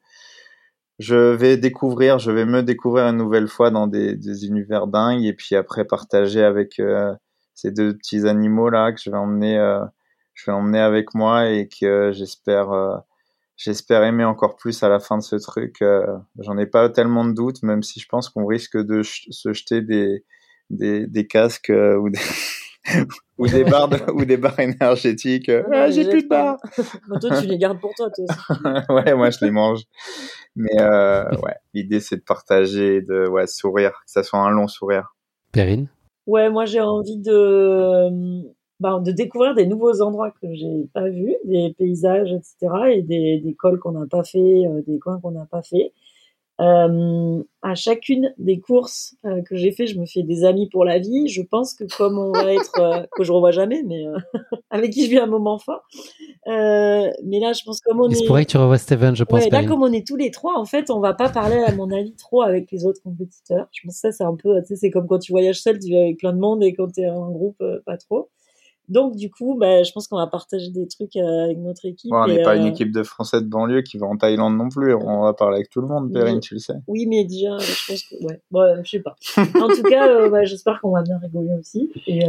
je 0.98 1.16
vais 1.16 1.56
découvrir, 1.56 2.18
je 2.18 2.30
vais 2.30 2.44
me 2.44 2.62
découvrir 2.62 3.06
une 3.06 3.16
nouvelle 3.16 3.48
fois 3.48 3.70
dans 3.70 3.86
des, 3.86 4.14
des 4.16 4.46
univers 4.46 4.86
dingues 4.86 5.24
et 5.24 5.32
puis 5.32 5.56
après 5.56 5.84
partager 5.84 6.42
avec 6.44 6.78
euh, 6.78 7.14
ces 7.54 7.72
deux 7.72 7.96
petits 7.96 8.26
animaux 8.28 8.70
là 8.70 8.92
que 8.92 9.00
je 9.00 9.10
vais 9.10 9.16
emmener, 9.16 9.58
euh, 9.58 9.84
je 10.34 10.46
vais 10.46 10.52
emmener 10.52 10.78
avec 10.80 11.14
moi 11.14 11.48
et 11.50 11.68
que 11.68 12.12
j'espère, 12.12 13.02
j'espère 13.56 14.02
aimer 14.04 14.24
encore 14.24 14.56
plus 14.56 14.82
à 14.82 14.88
la 14.88 15.00
fin 15.00 15.18
de 15.18 15.22
ce 15.22 15.36
truc. 15.36 15.82
J'en 16.38 16.58
ai 16.58 16.66
pas 16.66 16.88
tellement 16.88 17.24
de 17.24 17.32
doutes, 17.32 17.62
même 17.62 17.82
si 17.82 18.00
je 18.00 18.08
pense 18.08 18.28
qu'on 18.28 18.46
risque 18.46 18.76
de 18.76 19.02
se 19.02 19.52
jeter 19.52 19.82
des, 19.82 20.24
des, 20.70 21.06
des 21.06 21.26
casques 21.26 21.72
ou 21.72 22.10
des 22.10 22.20
ou 23.38 23.48
des 23.48 23.64
barres 23.64 23.90
ou 24.14 24.24
des 24.24 24.36
barres 24.36 24.60
énergétiques. 24.60 25.50
Ah, 25.72 25.90
j'ai 25.90 26.08
plus 26.08 26.24
de 26.24 26.28
barres. 26.28 26.58
toi, 27.20 27.40
tu 27.40 27.46
les 27.46 27.58
gardes 27.58 27.80
pour 27.80 27.94
toi, 27.94 28.10
toi 28.10 28.24
aussi. 28.28 28.86
ouais, 28.92 29.14
moi, 29.14 29.30
je 29.30 29.38
les 29.44 29.50
mange. 29.50 29.82
Mais 30.56 30.80
euh, 30.80 31.24
ouais, 31.42 31.56
l'idée, 31.72 32.00
c'est 32.00 32.16
de 32.16 32.22
partager, 32.22 33.00
de 33.00 33.26
ouais, 33.28 33.46
sourire, 33.46 33.92
que 34.04 34.10
ça 34.10 34.22
soit 34.22 34.40
un 34.40 34.50
long 34.50 34.68
sourire. 34.68 35.14
Perrine? 35.52 35.88
Ouais, 36.26 36.50
moi, 36.50 36.64
j'ai 36.64 36.80
envie 36.80 37.18
de, 37.18 38.42
bah, 38.80 39.00
de 39.04 39.12
découvrir 39.12 39.54
des 39.54 39.66
nouveaux 39.66 40.02
endroits 40.02 40.30
que 40.30 40.52
j'ai 40.52 40.88
pas 40.92 41.08
vus, 41.08 41.36
des 41.44 41.74
paysages, 41.76 42.32
etc. 42.32 42.74
et 42.92 43.02
des, 43.02 43.38
des 43.38 43.54
cols 43.54 43.78
qu'on 43.78 43.92
n'a 43.92 44.06
pas 44.06 44.24
fait, 44.24 44.66
euh, 44.66 44.82
des 44.86 44.98
coins 44.98 45.20
qu'on 45.20 45.30
n'a 45.30 45.46
pas 45.46 45.62
fait. 45.62 45.92
Euh, 46.60 47.42
à 47.62 47.74
chacune 47.74 48.32
des 48.38 48.60
courses 48.60 49.16
euh, 49.24 49.42
que 49.42 49.56
j'ai 49.56 49.72
fait, 49.72 49.88
je 49.88 49.98
me 49.98 50.06
fais 50.06 50.22
des 50.22 50.44
amis 50.44 50.68
pour 50.68 50.84
la 50.84 51.00
vie. 51.00 51.26
Je 51.26 51.42
pense 51.42 51.74
que 51.74 51.84
comme 51.96 52.16
on 52.16 52.30
va 52.30 52.52
être, 52.52 52.78
euh, 52.78 53.02
que 53.16 53.24
je 53.24 53.32
revois 53.32 53.50
jamais, 53.50 53.82
mais 53.82 54.04
avec 54.70 54.92
qui 54.92 55.04
je 55.04 55.10
vis 55.10 55.18
un 55.18 55.26
moment 55.26 55.58
fort. 55.58 55.82
mais 56.46 57.40
là, 57.40 57.52
je 57.52 57.64
pense 57.64 57.80
comme 57.80 58.00
on 58.00 58.08
est. 58.08 58.14
se 58.14 58.26
pourrait 58.26 58.44
que 58.44 58.52
tu 58.52 58.56
revois 58.56 58.78
Steven, 58.78 59.16
je 59.16 59.24
pense. 59.24 59.40
Ouais, 59.40 59.46
là, 59.46 59.50
Perrine. 59.50 59.68
comme 59.68 59.82
on 59.82 59.92
est 59.92 60.06
tous 60.06 60.16
les 60.16 60.30
trois, 60.30 60.56
en 60.56 60.64
fait, 60.64 60.90
on 60.90 61.00
va 61.00 61.12
pas 61.12 61.28
parler, 61.28 61.56
à 61.56 61.74
mon 61.74 61.90
avis, 61.90 62.14
trop 62.14 62.42
avec 62.42 62.70
les 62.70 62.86
autres 62.86 63.02
compétiteurs. 63.02 63.66
Je 63.72 63.80
pense 63.82 63.94
que 63.94 64.00
ça, 64.00 64.12
c'est 64.12 64.24
un 64.24 64.36
peu, 64.36 64.60
tu 64.60 64.68
sais, 64.68 64.76
c'est 64.76 64.90
comme 64.90 65.08
quand 65.08 65.18
tu 65.18 65.32
voyages 65.32 65.60
seul, 65.60 65.80
tu 65.80 65.92
vas 65.92 66.02
avec 66.02 66.18
plein 66.18 66.32
de 66.32 66.38
monde, 66.38 66.62
et 66.62 66.72
quand 66.72 66.88
t'es 66.92 67.08
en 67.08 67.30
groupe, 67.32 67.62
pas 67.84 67.96
trop. 67.96 68.30
Donc, 68.88 69.16
du 69.16 69.30
coup, 69.30 69.56
bah, 69.58 69.82
je 69.82 69.92
pense 69.92 70.08
qu'on 70.08 70.16
va 70.18 70.26
partager 70.26 70.68
des 70.70 70.86
trucs 70.86 71.16
euh, 71.16 71.44
avec 71.44 71.58
notre 71.58 71.86
équipe. 71.86 72.12
Ouais, 72.12 72.18
on 72.22 72.26
n'est 72.26 72.42
pas 72.42 72.56
une 72.56 72.64
euh, 72.64 72.68
équipe 72.68 72.92
de 72.92 73.02
Français 73.02 73.40
de 73.40 73.46
banlieue 73.46 73.80
qui 73.82 73.96
va 73.96 74.06
en 74.06 74.16
Thaïlande 74.16 74.56
non 74.56 74.68
plus. 74.68 74.94
On 74.94 75.22
va 75.22 75.32
parler 75.32 75.56
avec 75.56 75.70
tout 75.70 75.80
le 75.80 75.86
monde, 75.86 76.12
Perrine, 76.12 76.34
Oui. 76.34 76.40
tu 76.40 76.54
le 76.54 76.60
sais. 76.60 76.74
Oui, 76.86 77.06
mais 77.06 77.24
déjà, 77.24 77.56
je 77.58 77.86
pense 77.86 78.02
que, 78.02 78.24
ouais, 78.26 78.40
bon, 78.50 78.82
je 78.84 78.90
sais 78.90 79.00
pas. 79.00 79.16
En 79.38 79.68
tout 79.68 79.82
cas, 79.84 80.08
euh, 80.08 80.28
bah, 80.28 80.44
j'espère 80.44 80.80
qu'on 80.82 80.90
va 80.90 81.02
bien 81.02 81.18
rigoler 81.18 81.54
aussi. 81.58 81.90
Et, 82.06 82.26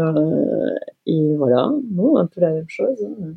et 1.08 1.36
voilà, 1.36 1.72
non, 1.91 2.18
un 2.18 2.26
peu 2.26 2.39
la 2.41 2.51
même 2.51 2.70
chose. 2.70 3.03
hein. 3.03 3.34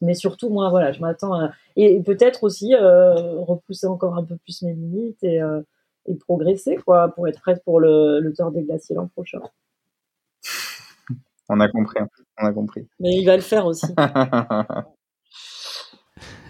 Mais 0.00 0.14
surtout, 0.14 0.48
moi, 0.50 0.68
voilà, 0.70 0.92
je 0.92 1.00
m'attends 1.00 1.34
à, 1.34 1.50
et 1.74 2.00
peut-être 2.02 2.44
aussi, 2.44 2.74
euh, 2.74 3.40
repousser 3.40 3.86
encore 3.88 4.14
un 4.16 4.22
peu 4.24 4.36
plus 4.36 4.62
mes 4.62 4.72
limites 4.74 5.24
et, 5.24 5.42
euh, 5.42 5.60
et 6.06 6.14
progresser, 6.14 6.76
quoi, 6.76 7.08
pour 7.08 7.26
être 7.26 7.40
prête 7.40 7.64
pour 7.64 7.80
le, 7.80 8.20
le 8.20 8.32
tour 8.32 8.52
des 8.52 8.62
glaciers 8.62 8.94
l'an 8.94 9.08
prochain. 9.08 9.40
On 11.48 11.58
a 11.60 11.68
compris, 11.68 11.98
on 12.40 12.46
a 12.46 12.52
compris. 12.52 12.86
Mais 13.00 13.10
il 13.16 13.24
va 13.24 13.36
le 13.36 13.42
faire 13.42 13.66
aussi. 13.66 13.86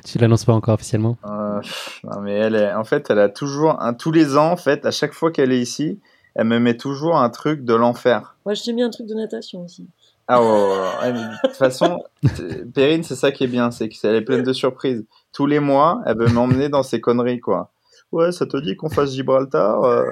Tu 0.05 0.17
l'annonces 0.17 0.47
pas 0.47 0.55
encore 0.55 0.73
officiellement? 0.73 1.19
Euh, 1.27 1.61
non, 2.05 2.21
mais 2.23 2.33
elle 2.33 2.55
est, 2.55 2.73
en 2.73 2.85
fait, 2.85 3.11
elle 3.11 3.19
a 3.19 3.29
toujours 3.29 3.83
un, 3.83 3.93
tous 3.93 4.11
les 4.11 4.39
ans, 4.39 4.51
en 4.51 4.57
fait, 4.57 4.87
à 4.87 4.91
chaque 4.91 5.13
fois 5.13 5.31
qu'elle 5.31 5.53
est 5.53 5.61
ici, 5.61 6.01
elle 6.35 6.47
me 6.47 6.59
met 6.59 6.79
toujours 6.79 7.19
un 7.19 7.29
truc 7.29 7.63
de 7.63 7.75
l'enfer. 7.75 8.37
Moi, 8.47 8.55
je 8.55 8.63
t'ai 8.63 8.73
mis 8.73 8.83
un 8.83 8.89
truc 8.89 9.07
de 9.07 9.15
natation 9.15 9.65
aussi. 9.65 9.87
Ah 10.27 10.41
ouais, 10.41 10.49
ouais, 11.03 11.13
de 11.13 11.47
toute 11.47 11.57
façon, 11.57 12.03
Perrine, 12.75 13.03
c'est 13.03 13.17
ça 13.17 13.33
qui 13.33 13.45
est 13.45 13.49
bien, 13.49 13.71
c'est 13.71 13.91
qu'elle 13.91 14.15
est 14.15 14.23
pleine 14.23 14.43
de 14.43 14.53
surprises. 14.55 15.05
Tous 15.33 15.45
les 15.45 15.61
mois, 15.61 16.01
elle 16.07 16.17
veut 16.17 16.33
m'emmener 16.33 16.71
dans 16.71 16.83
ses 16.83 17.03
conneries, 17.03 17.41
quoi. 17.41 17.71
Ouais, 18.11 18.33
ça 18.33 18.47
te 18.47 18.57
dit 18.57 18.77
qu'on 18.77 18.89
fasse 18.89 19.13
Gibraltar 19.13 19.85
euh? 19.85 20.05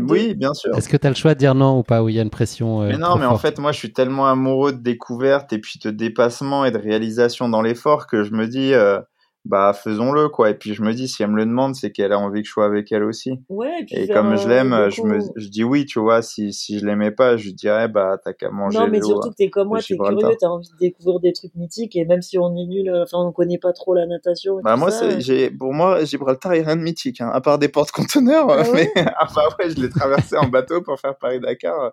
Oui, 0.00 0.34
bien 0.34 0.54
sûr. 0.54 0.76
Est-ce 0.76 0.88
que 0.88 0.96
tu 0.96 1.06
as 1.06 1.10
le 1.10 1.16
choix 1.16 1.34
de 1.34 1.38
dire 1.38 1.54
non 1.54 1.78
ou 1.78 1.82
pas 1.82 2.02
Ou 2.02 2.08
il 2.08 2.14
y 2.14 2.18
a 2.18 2.22
une 2.22 2.30
pression 2.30 2.82
euh, 2.82 2.88
Mais 2.88 2.98
non, 2.98 3.08
trop 3.08 3.18
mais 3.18 3.26
en 3.26 3.38
fait, 3.38 3.58
moi, 3.58 3.72
je 3.72 3.78
suis 3.78 3.92
tellement 3.92 4.26
amoureux 4.26 4.72
de 4.72 4.78
découverte 4.78 5.52
et 5.52 5.58
puis 5.58 5.78
de 5.82 5.90
dépassement 5.90 6.64
et 6.64 6.70
de 6.70 6.78
réalisation 6.78 7.48
dans 7.48 7.62
l'effort 7.62 8.06
que 8.06 8.24
je 8.24 8.32
me 8.32 8.46
dis, 8.46 8.72
euh, 8.74 9.00
bah, 9.44 9.72
faisons-le, 9.72 10.28
quoi. 10.28 10.50
Et 10.50 10.54
puis 10.54 10.72
je 10.72 10.82
me 10.82 10.92
dis, 10.92 11.08
si 11.08 11.22
elle 11.22 11.30
me 11.30 11.36
le 11.36 11.44
demande, 11.44 11.74
c'est 11.74 11.90
qu'elle 11.90 12.12
a 12.12 12.18
envie 12.18 12.42
que 12.42 12.46
je 12.46 12.52
sois 12.52 12.64
avec 12.64 12.92
elle 12.92 13.02
aussi. 13.02 13.40
Ouais, 13.48 13.80
et 13.80 13.84
puis 13.84 13.96
Et 13.96 14.06
faire, 14.06 14.16
comme 14.16 14.36
je 14.36 14.48
l'aime, 14.48 14.72
euh, 14.72 14.88
je 14.88 15.02
me, 15.02 15.18
je 15.34 15.48
dis 15.48 15.64
oui, 15.64 15.84
tu 15.84 15.98
vois. 15.98 16.22
Si, 16.22 16.52
si 16.52 16.78
je 16.78 16.86
l'aimais 16.86 17.10
pas, 17.10 17.36
je 17.36 17.44
lui 17.44 17.54
dirais, 17.54 17.88
bah, 17.88 18.18
t'as 18.22 18.32
qu'à 18.34 18.50
manger 18.50 18.78
Non, 18.78 18.86
mais 18.88 19.02
surtout 19.02 19.30
que 19.30 19.34
t'es 19.34 19.50
comme 19.50 19.68
moi, 19.68 19.78
de 19.78 19.84
t'es 19.84 19.96
curieux, 19.96 20.36
t'as 20.38 20.46
envie 20.46 20.68
de 20.68 20.76
découvrir 20.78 21.18
des 21.18 21.32
trucs 21.32 21.54
mythiques, 21.56 21.96
et 21.96 22.04
même 22.04 22.22
si 22.22 22.38
on 22.38 22.56
est 22.56 22.66
nul, 22.66 22.92
enfin, 23.02 23.18
on 23.18 23.32
connaît 23.32 23.58
pas 23.58 23.72
trop 23.72 23.94
la 23.94 24.06
natation 24.06 24.60
et 24.60 24.62
Bah 24.62 24.74
tout 24.74 24.80
moi, 24.80 24.90
ça, 24.92 25.10
c'est, 25.10 25.20
j'ai, 25.20 25.50
pour 25.50 25.72
moi, 25.72 26.04
Gibraltar, 26.04 26.54
il 26.54 26.58
n'y 26.60 26.64
a 26.64 26.68
rien 26.68 26.76
de 26.76 26.82
mythique, 26.82 27.20
hein, 27.20 27.30
à 27.32 27.40
part 27.40 27.58
des 27.58 27.68
portes-conteneurs. 27.68 28.46
Ah 28.48 28.62
ouais? 28.70 28.90
mais 28.94 29.02
ah 29.16 29.26
bah 29.34 29.42
ouais, 29.58 29.70
je 29.70 29.80
l'ai 29.80 29.90
traversé 29.90 30.36
en 30.36 30.46
bateau 30.48 30.82
pour 30.82 31.00
faire 31.00 31.16
Paris-Dakar. 31.16 31.92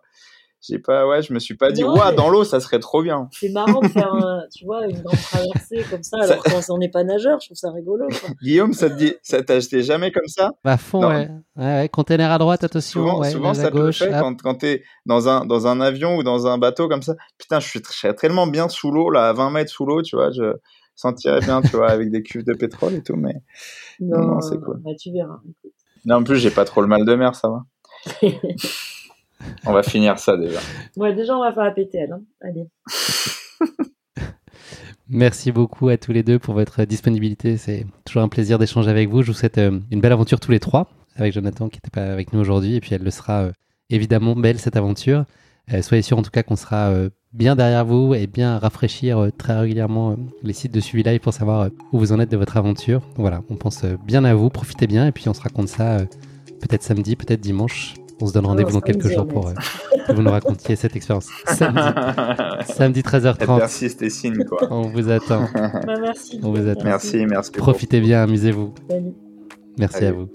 J'ai 0.61 0.77
pas, 0.77 1.07
ouais, 1.07 1.21
je 1.21 1.31
me 1.33 1.39
suis 1.39 1.55
pas 1.55 1.71
dit, 1.71 1.83
ouah, 1.85 2.09
mais- 2.09 2.17
dans 2.17 2.29
l'eau, 2.29 2.43
ça 2.43 2.59
serait 2.59 2.79
trop 2.79 3.01
bien. 3.01 3.29
c'est 3.39 3.49
marrant 3.49 3.79
de 3.81 3.87
faire, 3.87 4.13
un- 4.13 4.43
tu 4.53 4.65
vois, 4.65 4.85
une 4.87 5.01
grande 5.01 5.17
traversée 5.19 5.85
comme 5.89 6.03
ça, 6.03 6.17
alors 6.21 6.43
qu'on 6.43 6.77
n'est 6.77 6.89
pas 6.89 7.03
nageur, 7.05 7.39
je 7.39 7.47
trouve 7.47 7.57
ça 7.57 7.71
rigolo. 7.71 8.07
quoi. 8.07 8.29
Guillaume, 8.43 8.73
ça 8.73 8.89
te 8.89 8.95
dit, 8.95 9.13
ça 9.23 9.39
jamais 9.81 10.11
comme 10.11 10.27
ça? 10.27 10.51
À 10.65 10.77
fond, 10.77 11.01
Non. 11.01 11.09
ouais. 11.09 11.29
ouais. 11.55 11.63
ouais. 11.65 11.89
Container 11.89 12.31
à 12.31 12.37
droite, 12.37 12.63
attention. 12.63 13.01
Souvent, 13.01 13.19
ouais, 13.19 13.31
souvent 13.31 13.53
ça 13.53 13.67
à 13.67 13.71
te 13.71 13.77
le 13.77 13.83
gauche. 13.85 13.99
fait 13.99 14.11
quand, 14.11 14.35
quand 14.41 14.55
t'es 14.55 14.83
dans 15.05 15.29
un, 15.29 15.45
dans 15.45 15.67
un 15.67 15.79
avion 15.79 16.17
ou 16.17 16.23
dans 16.23 16.47
un 16.47 16.57
bateau 16.57 16.89
comme 16.89 17.01
ça. 17.03 17.15
Putain, 17.37 17.59
je 17.59 17.67
suis, 17.67 17.79
je 17.85 17.97
serais 17.97 18.13
tellement 18.15 18.47
bien 18.47 18.67
sous 18.67 18.91
l'eau, 18.91 19.09
là, 19.09 19.29
à 19.29 19.33
20 19.33 19.51
mètres 19.51 19.71
sous 19.71 19.85
l'eau, 19.85 20.01
tu 20.01 20.15
vois, 20.17 20.31
je 20.31 20.55
sentirais 20.95 21.39
bien, 21.39 21.61
tu 21.61 21.77
vois, 21.77 21.89
avec 21.89 22.11
des 22.11 22.21
cuves 22.21 22.43
de 22.43 22.53
pétrole 22.53 22.95
et 22.95 23.01
tout, 23.01 23.15
mais. 23.15 23.35
Non, 24.01 24.19
non, 24.19 24.41
c'est 24.41 24.59
cool. 24.59 24.81
Bah, 24.83 24.91
tu 24.99 25.11
verras. 25.13 25.39
Non, 26.05 26.15
en 26.15 26.23
plus, 26.23 26.37
j'ai 26.37 26.51
pas 26.51 26.65
trop 26.65 26.81
le 26.81 26.87
mal 26.87 27.05
de 27.05 27.15
mer, 27.15 27.35
ça 27.35 27.49
va. 27.49 27.63
On 29.65 29.73
va 29.73 29.83
finir 29.83 30.19
ça 30.19 30.37
déjà. 30.37 30.59
ouais, 30.97 31.13
déjà, 31.13 31.35
on 31.35 31.41
va 31.41 31.51
faire 31.51 31.63
la 31.63 31.71
PTL. 31.71 32.11
Hein. 32.11 32.21
Allez. 32.41 32.67
Merci 35.09 35.51
beaucoup 35.51 35.89
à 35.89 35.97
tous 35.97 36.11
les 36.11 36.21
deux 36.21 36.37
pour 36.37 36.53
votre 36.53 36.83
disponibilité. 36.85 37.57
C'est 37.57 37.87
toujours 38.05 38.21
un 38.21 38.27
plaisir 38.27 38.59
d'échanger 38.59 38.91
avec 38.91 39.09
vous. 39.09 39.23
Je 39.23 39.31
vous 39.31 39.37
souhaite 39.37 39.57
euh, 39.57 39.79
une 39.89 40.01
belle 40.01 40.11
aventure 40.11 40.39
tous 40.39 40.51
les 40.51 40.59
trois, 40.59 40.87
avec 41.15 41.33
Jonathan 41.33 41.67
qui 41.67 41.77
n'était 41.77 41.89
pas 41.89 42.11
avec 42.11 42.31
nous 42.31 42.39
aujourd'hui. 42.39 42.75
Et 42.75 42.79
puis 42.79 42.93
elle 42.93 43.01
le 43.01 43.09
sera 43.09 43.41
euh, 43.41 43.51
évidemment 43.89 44.35
belle 44.35 44.59
cette 44.59 44.75
aventure. 44.75 45.25
Euh, 45.73 45.81
soyez 45.81 46.03
sûrs 46.03 46.19
en 46.19 46.21
tout 46.21 46.29
cas 46.29 46.43
qu'on 46.43 46.55
sera 46.55 46.93
bien 47.33 47.55
derrière 47.55 47.85
vous 47.85 48.13
et 48.13 48.27
bien 48.27 48.59
rafraîchir 48.59 49.29
très 49.37 49.57
régulièrement 49.59 50.15
les 50.43 50.53
sites 50.53 50.73
de 50.73 50.79
suivi 50.79 51.03
live 51.03 51.19
pour 51.19 51.33
savoir 51.33 51.69
où 51.91 51.99
vous 51.99 52.11
en 52.11 52.19
êtes 52.19 52.31
de 52.31 52.37
votre 52.37 52.57
aventure. 52.57 53.01
Voilà, 53.15 53.41
on 53.49 53.55
pense 53.55 53.85
bien 54.05 54.23
à 54.25 54.33
vous, 54.35 54.49
profitez 54.49 54.85
bien 54.87 55.07
et 55.07 55.11
puis 55.11 55.27
on 55.27 55.33
se 55.33 55.41
raconte 55.41 55.69
ça 55.69 55.99
peut-être 56.59 56.83
samedi, 56.83 57.15
peut-être 57.15 57.41
dimanche. 57.41 57.95
On 58.21 58.25
se 58.27 58.33
donne 58.33 58.45
rendez-vous 58.47 58.71
dans 58.73 58.81
quelques 58.81 59.07
jours 59.07 59.27
pour 59.27 59.49
est- 59.49 59.53
euh, 59.53 60.03
que 60.07 60.13
vous 60.13 60.21
nous 60.21 60.31
racontiez 60.31 60.75
cette 60.75 60.95
expérience. 60.95 61.29
Samedi, 61.45 61.79
samedi 62.67 63.01
Elle 63.05 63.11
13h30. 63.21 63.57
persiste 63.59 64.01
et 64.01 64.09
signe, 64.09 64.43
quoi. 64.45 64.67
On 64.71 64.81
vous 64.89 65.09
attend. 65.09 65.45
Bah, 65.53 65.93
merci. 66.01 66.39
On 66.43 66.51
vous 66.51 66.67
attend. 66.67 66.83
Merci, 66.83 67.25
merci. 67.25 67.51
Profitez 67.51 68.01
bien, 68.01 68.23
amusez-vous. 68.23 68.73
Salut. 68.89 69.13
Merci 69.77 69.95
Salut. 69.95 70.07
à 70.07 70.11
vous. 70.11 70.29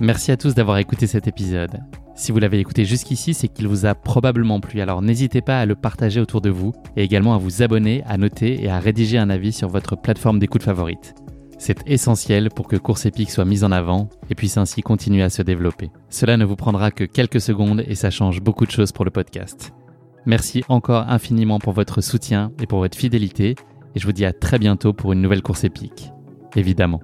Merci 0.00 0.32
à 0.32 0.36
tous 0.36 0.54
d'avoir 0.54 0.78
écouté 0.78 1.06
cet 1.06 1.28
épisode. 1.28 1.78
Si 2.16 2.32
vous 2.32 2.38
l'avez 2.38 2.58
écouté 2.58 2.84
jusqu'ici, 2.84 3.34
c'est 3.34 3.48
qu'il 3.48 3.68
vous 3.68 3.86
a 3.86 3.94
probablement 3.94 4.60
plu, 4.60 4.80
alors 4.80 5.00
n'hésitez 5.02 5.40
pas 5.42 5.60
à 5.60 5.66
le 5.66 5.74
partager 5.74 6.20
autour 6.20 6.40
de 6.40 6.50
vous 6.50 6.72
et 6.96 7.02
également 7.04 7.34
à 7.34 7.38
vous 7.38 7.62
abonner, 7.62 8.02
à 8.06 8.16
noter 8.18 8.62
et 8.64 8.68
à 8.68 8.78
rédiger 8.78 9.18
un 9.18 9.30
avis 9.30 9.52
sur 9.52 9.68
votre 9.68 9.96
plateforme 9.96 10.38
d'écoute 10.38 10.62
favorite. 10.62 11.14
C'est 11.60 11.86
essentiel 11.86 12.48
pour 12.48 12.68
que 12.68 12.76
Course 12.76 13.04
Épique 13.04 13.30
soit 13.30 13.44
mise 13.44 13.64
en 13.64 13.70
avant 13.70 14.08
et 14.30 14.34
puisse 14.34 14.56
ainsi 14.56 14.80
continuer 14.80 15.22
à 15.22 15.28
se 15.28 15.42
développer. 15.42 15.90
Cela 16.08 16.38
ne 16.38 16.46
vous 16.46 16.56
prendra 16.56 16.90
que 16.90 17.04
quelques 17.04 17.42
secondes 17.42 17.84
et 17.86 17.94
ça 17.94 18.08
change 18.08 18.40
beaucoup 18.40 18.64
de 18.64 18.70
choses 18.70 18.92
pour 18.92 19.04
le 19.04 19.10
podcast. 19.10 19.74
Merci 20.24 20.64
encore 20.70 21.10
infiniment 21.10 21.58
pour 21.58 21.74
votre 21.74 22.00
soutien 22.00 22.50
et 22.62 22.66
pour 22.66 22.78
votre 22.78 22.96
fidélité 22.96 23.56
et 23.94 24.00
je 24.00 24.06
vous 24.06 24.12
dis 24.12 24.24
à 24.24 24.32
très 24.32 24.58
bientôt 24.58 24.94
pour 24.94 25.12
une 25.12 25.20
nouvelle 25.20 25.42
course 25.42 25.64
épique. 25.64 26.10
Évidemment. 26.56 27.02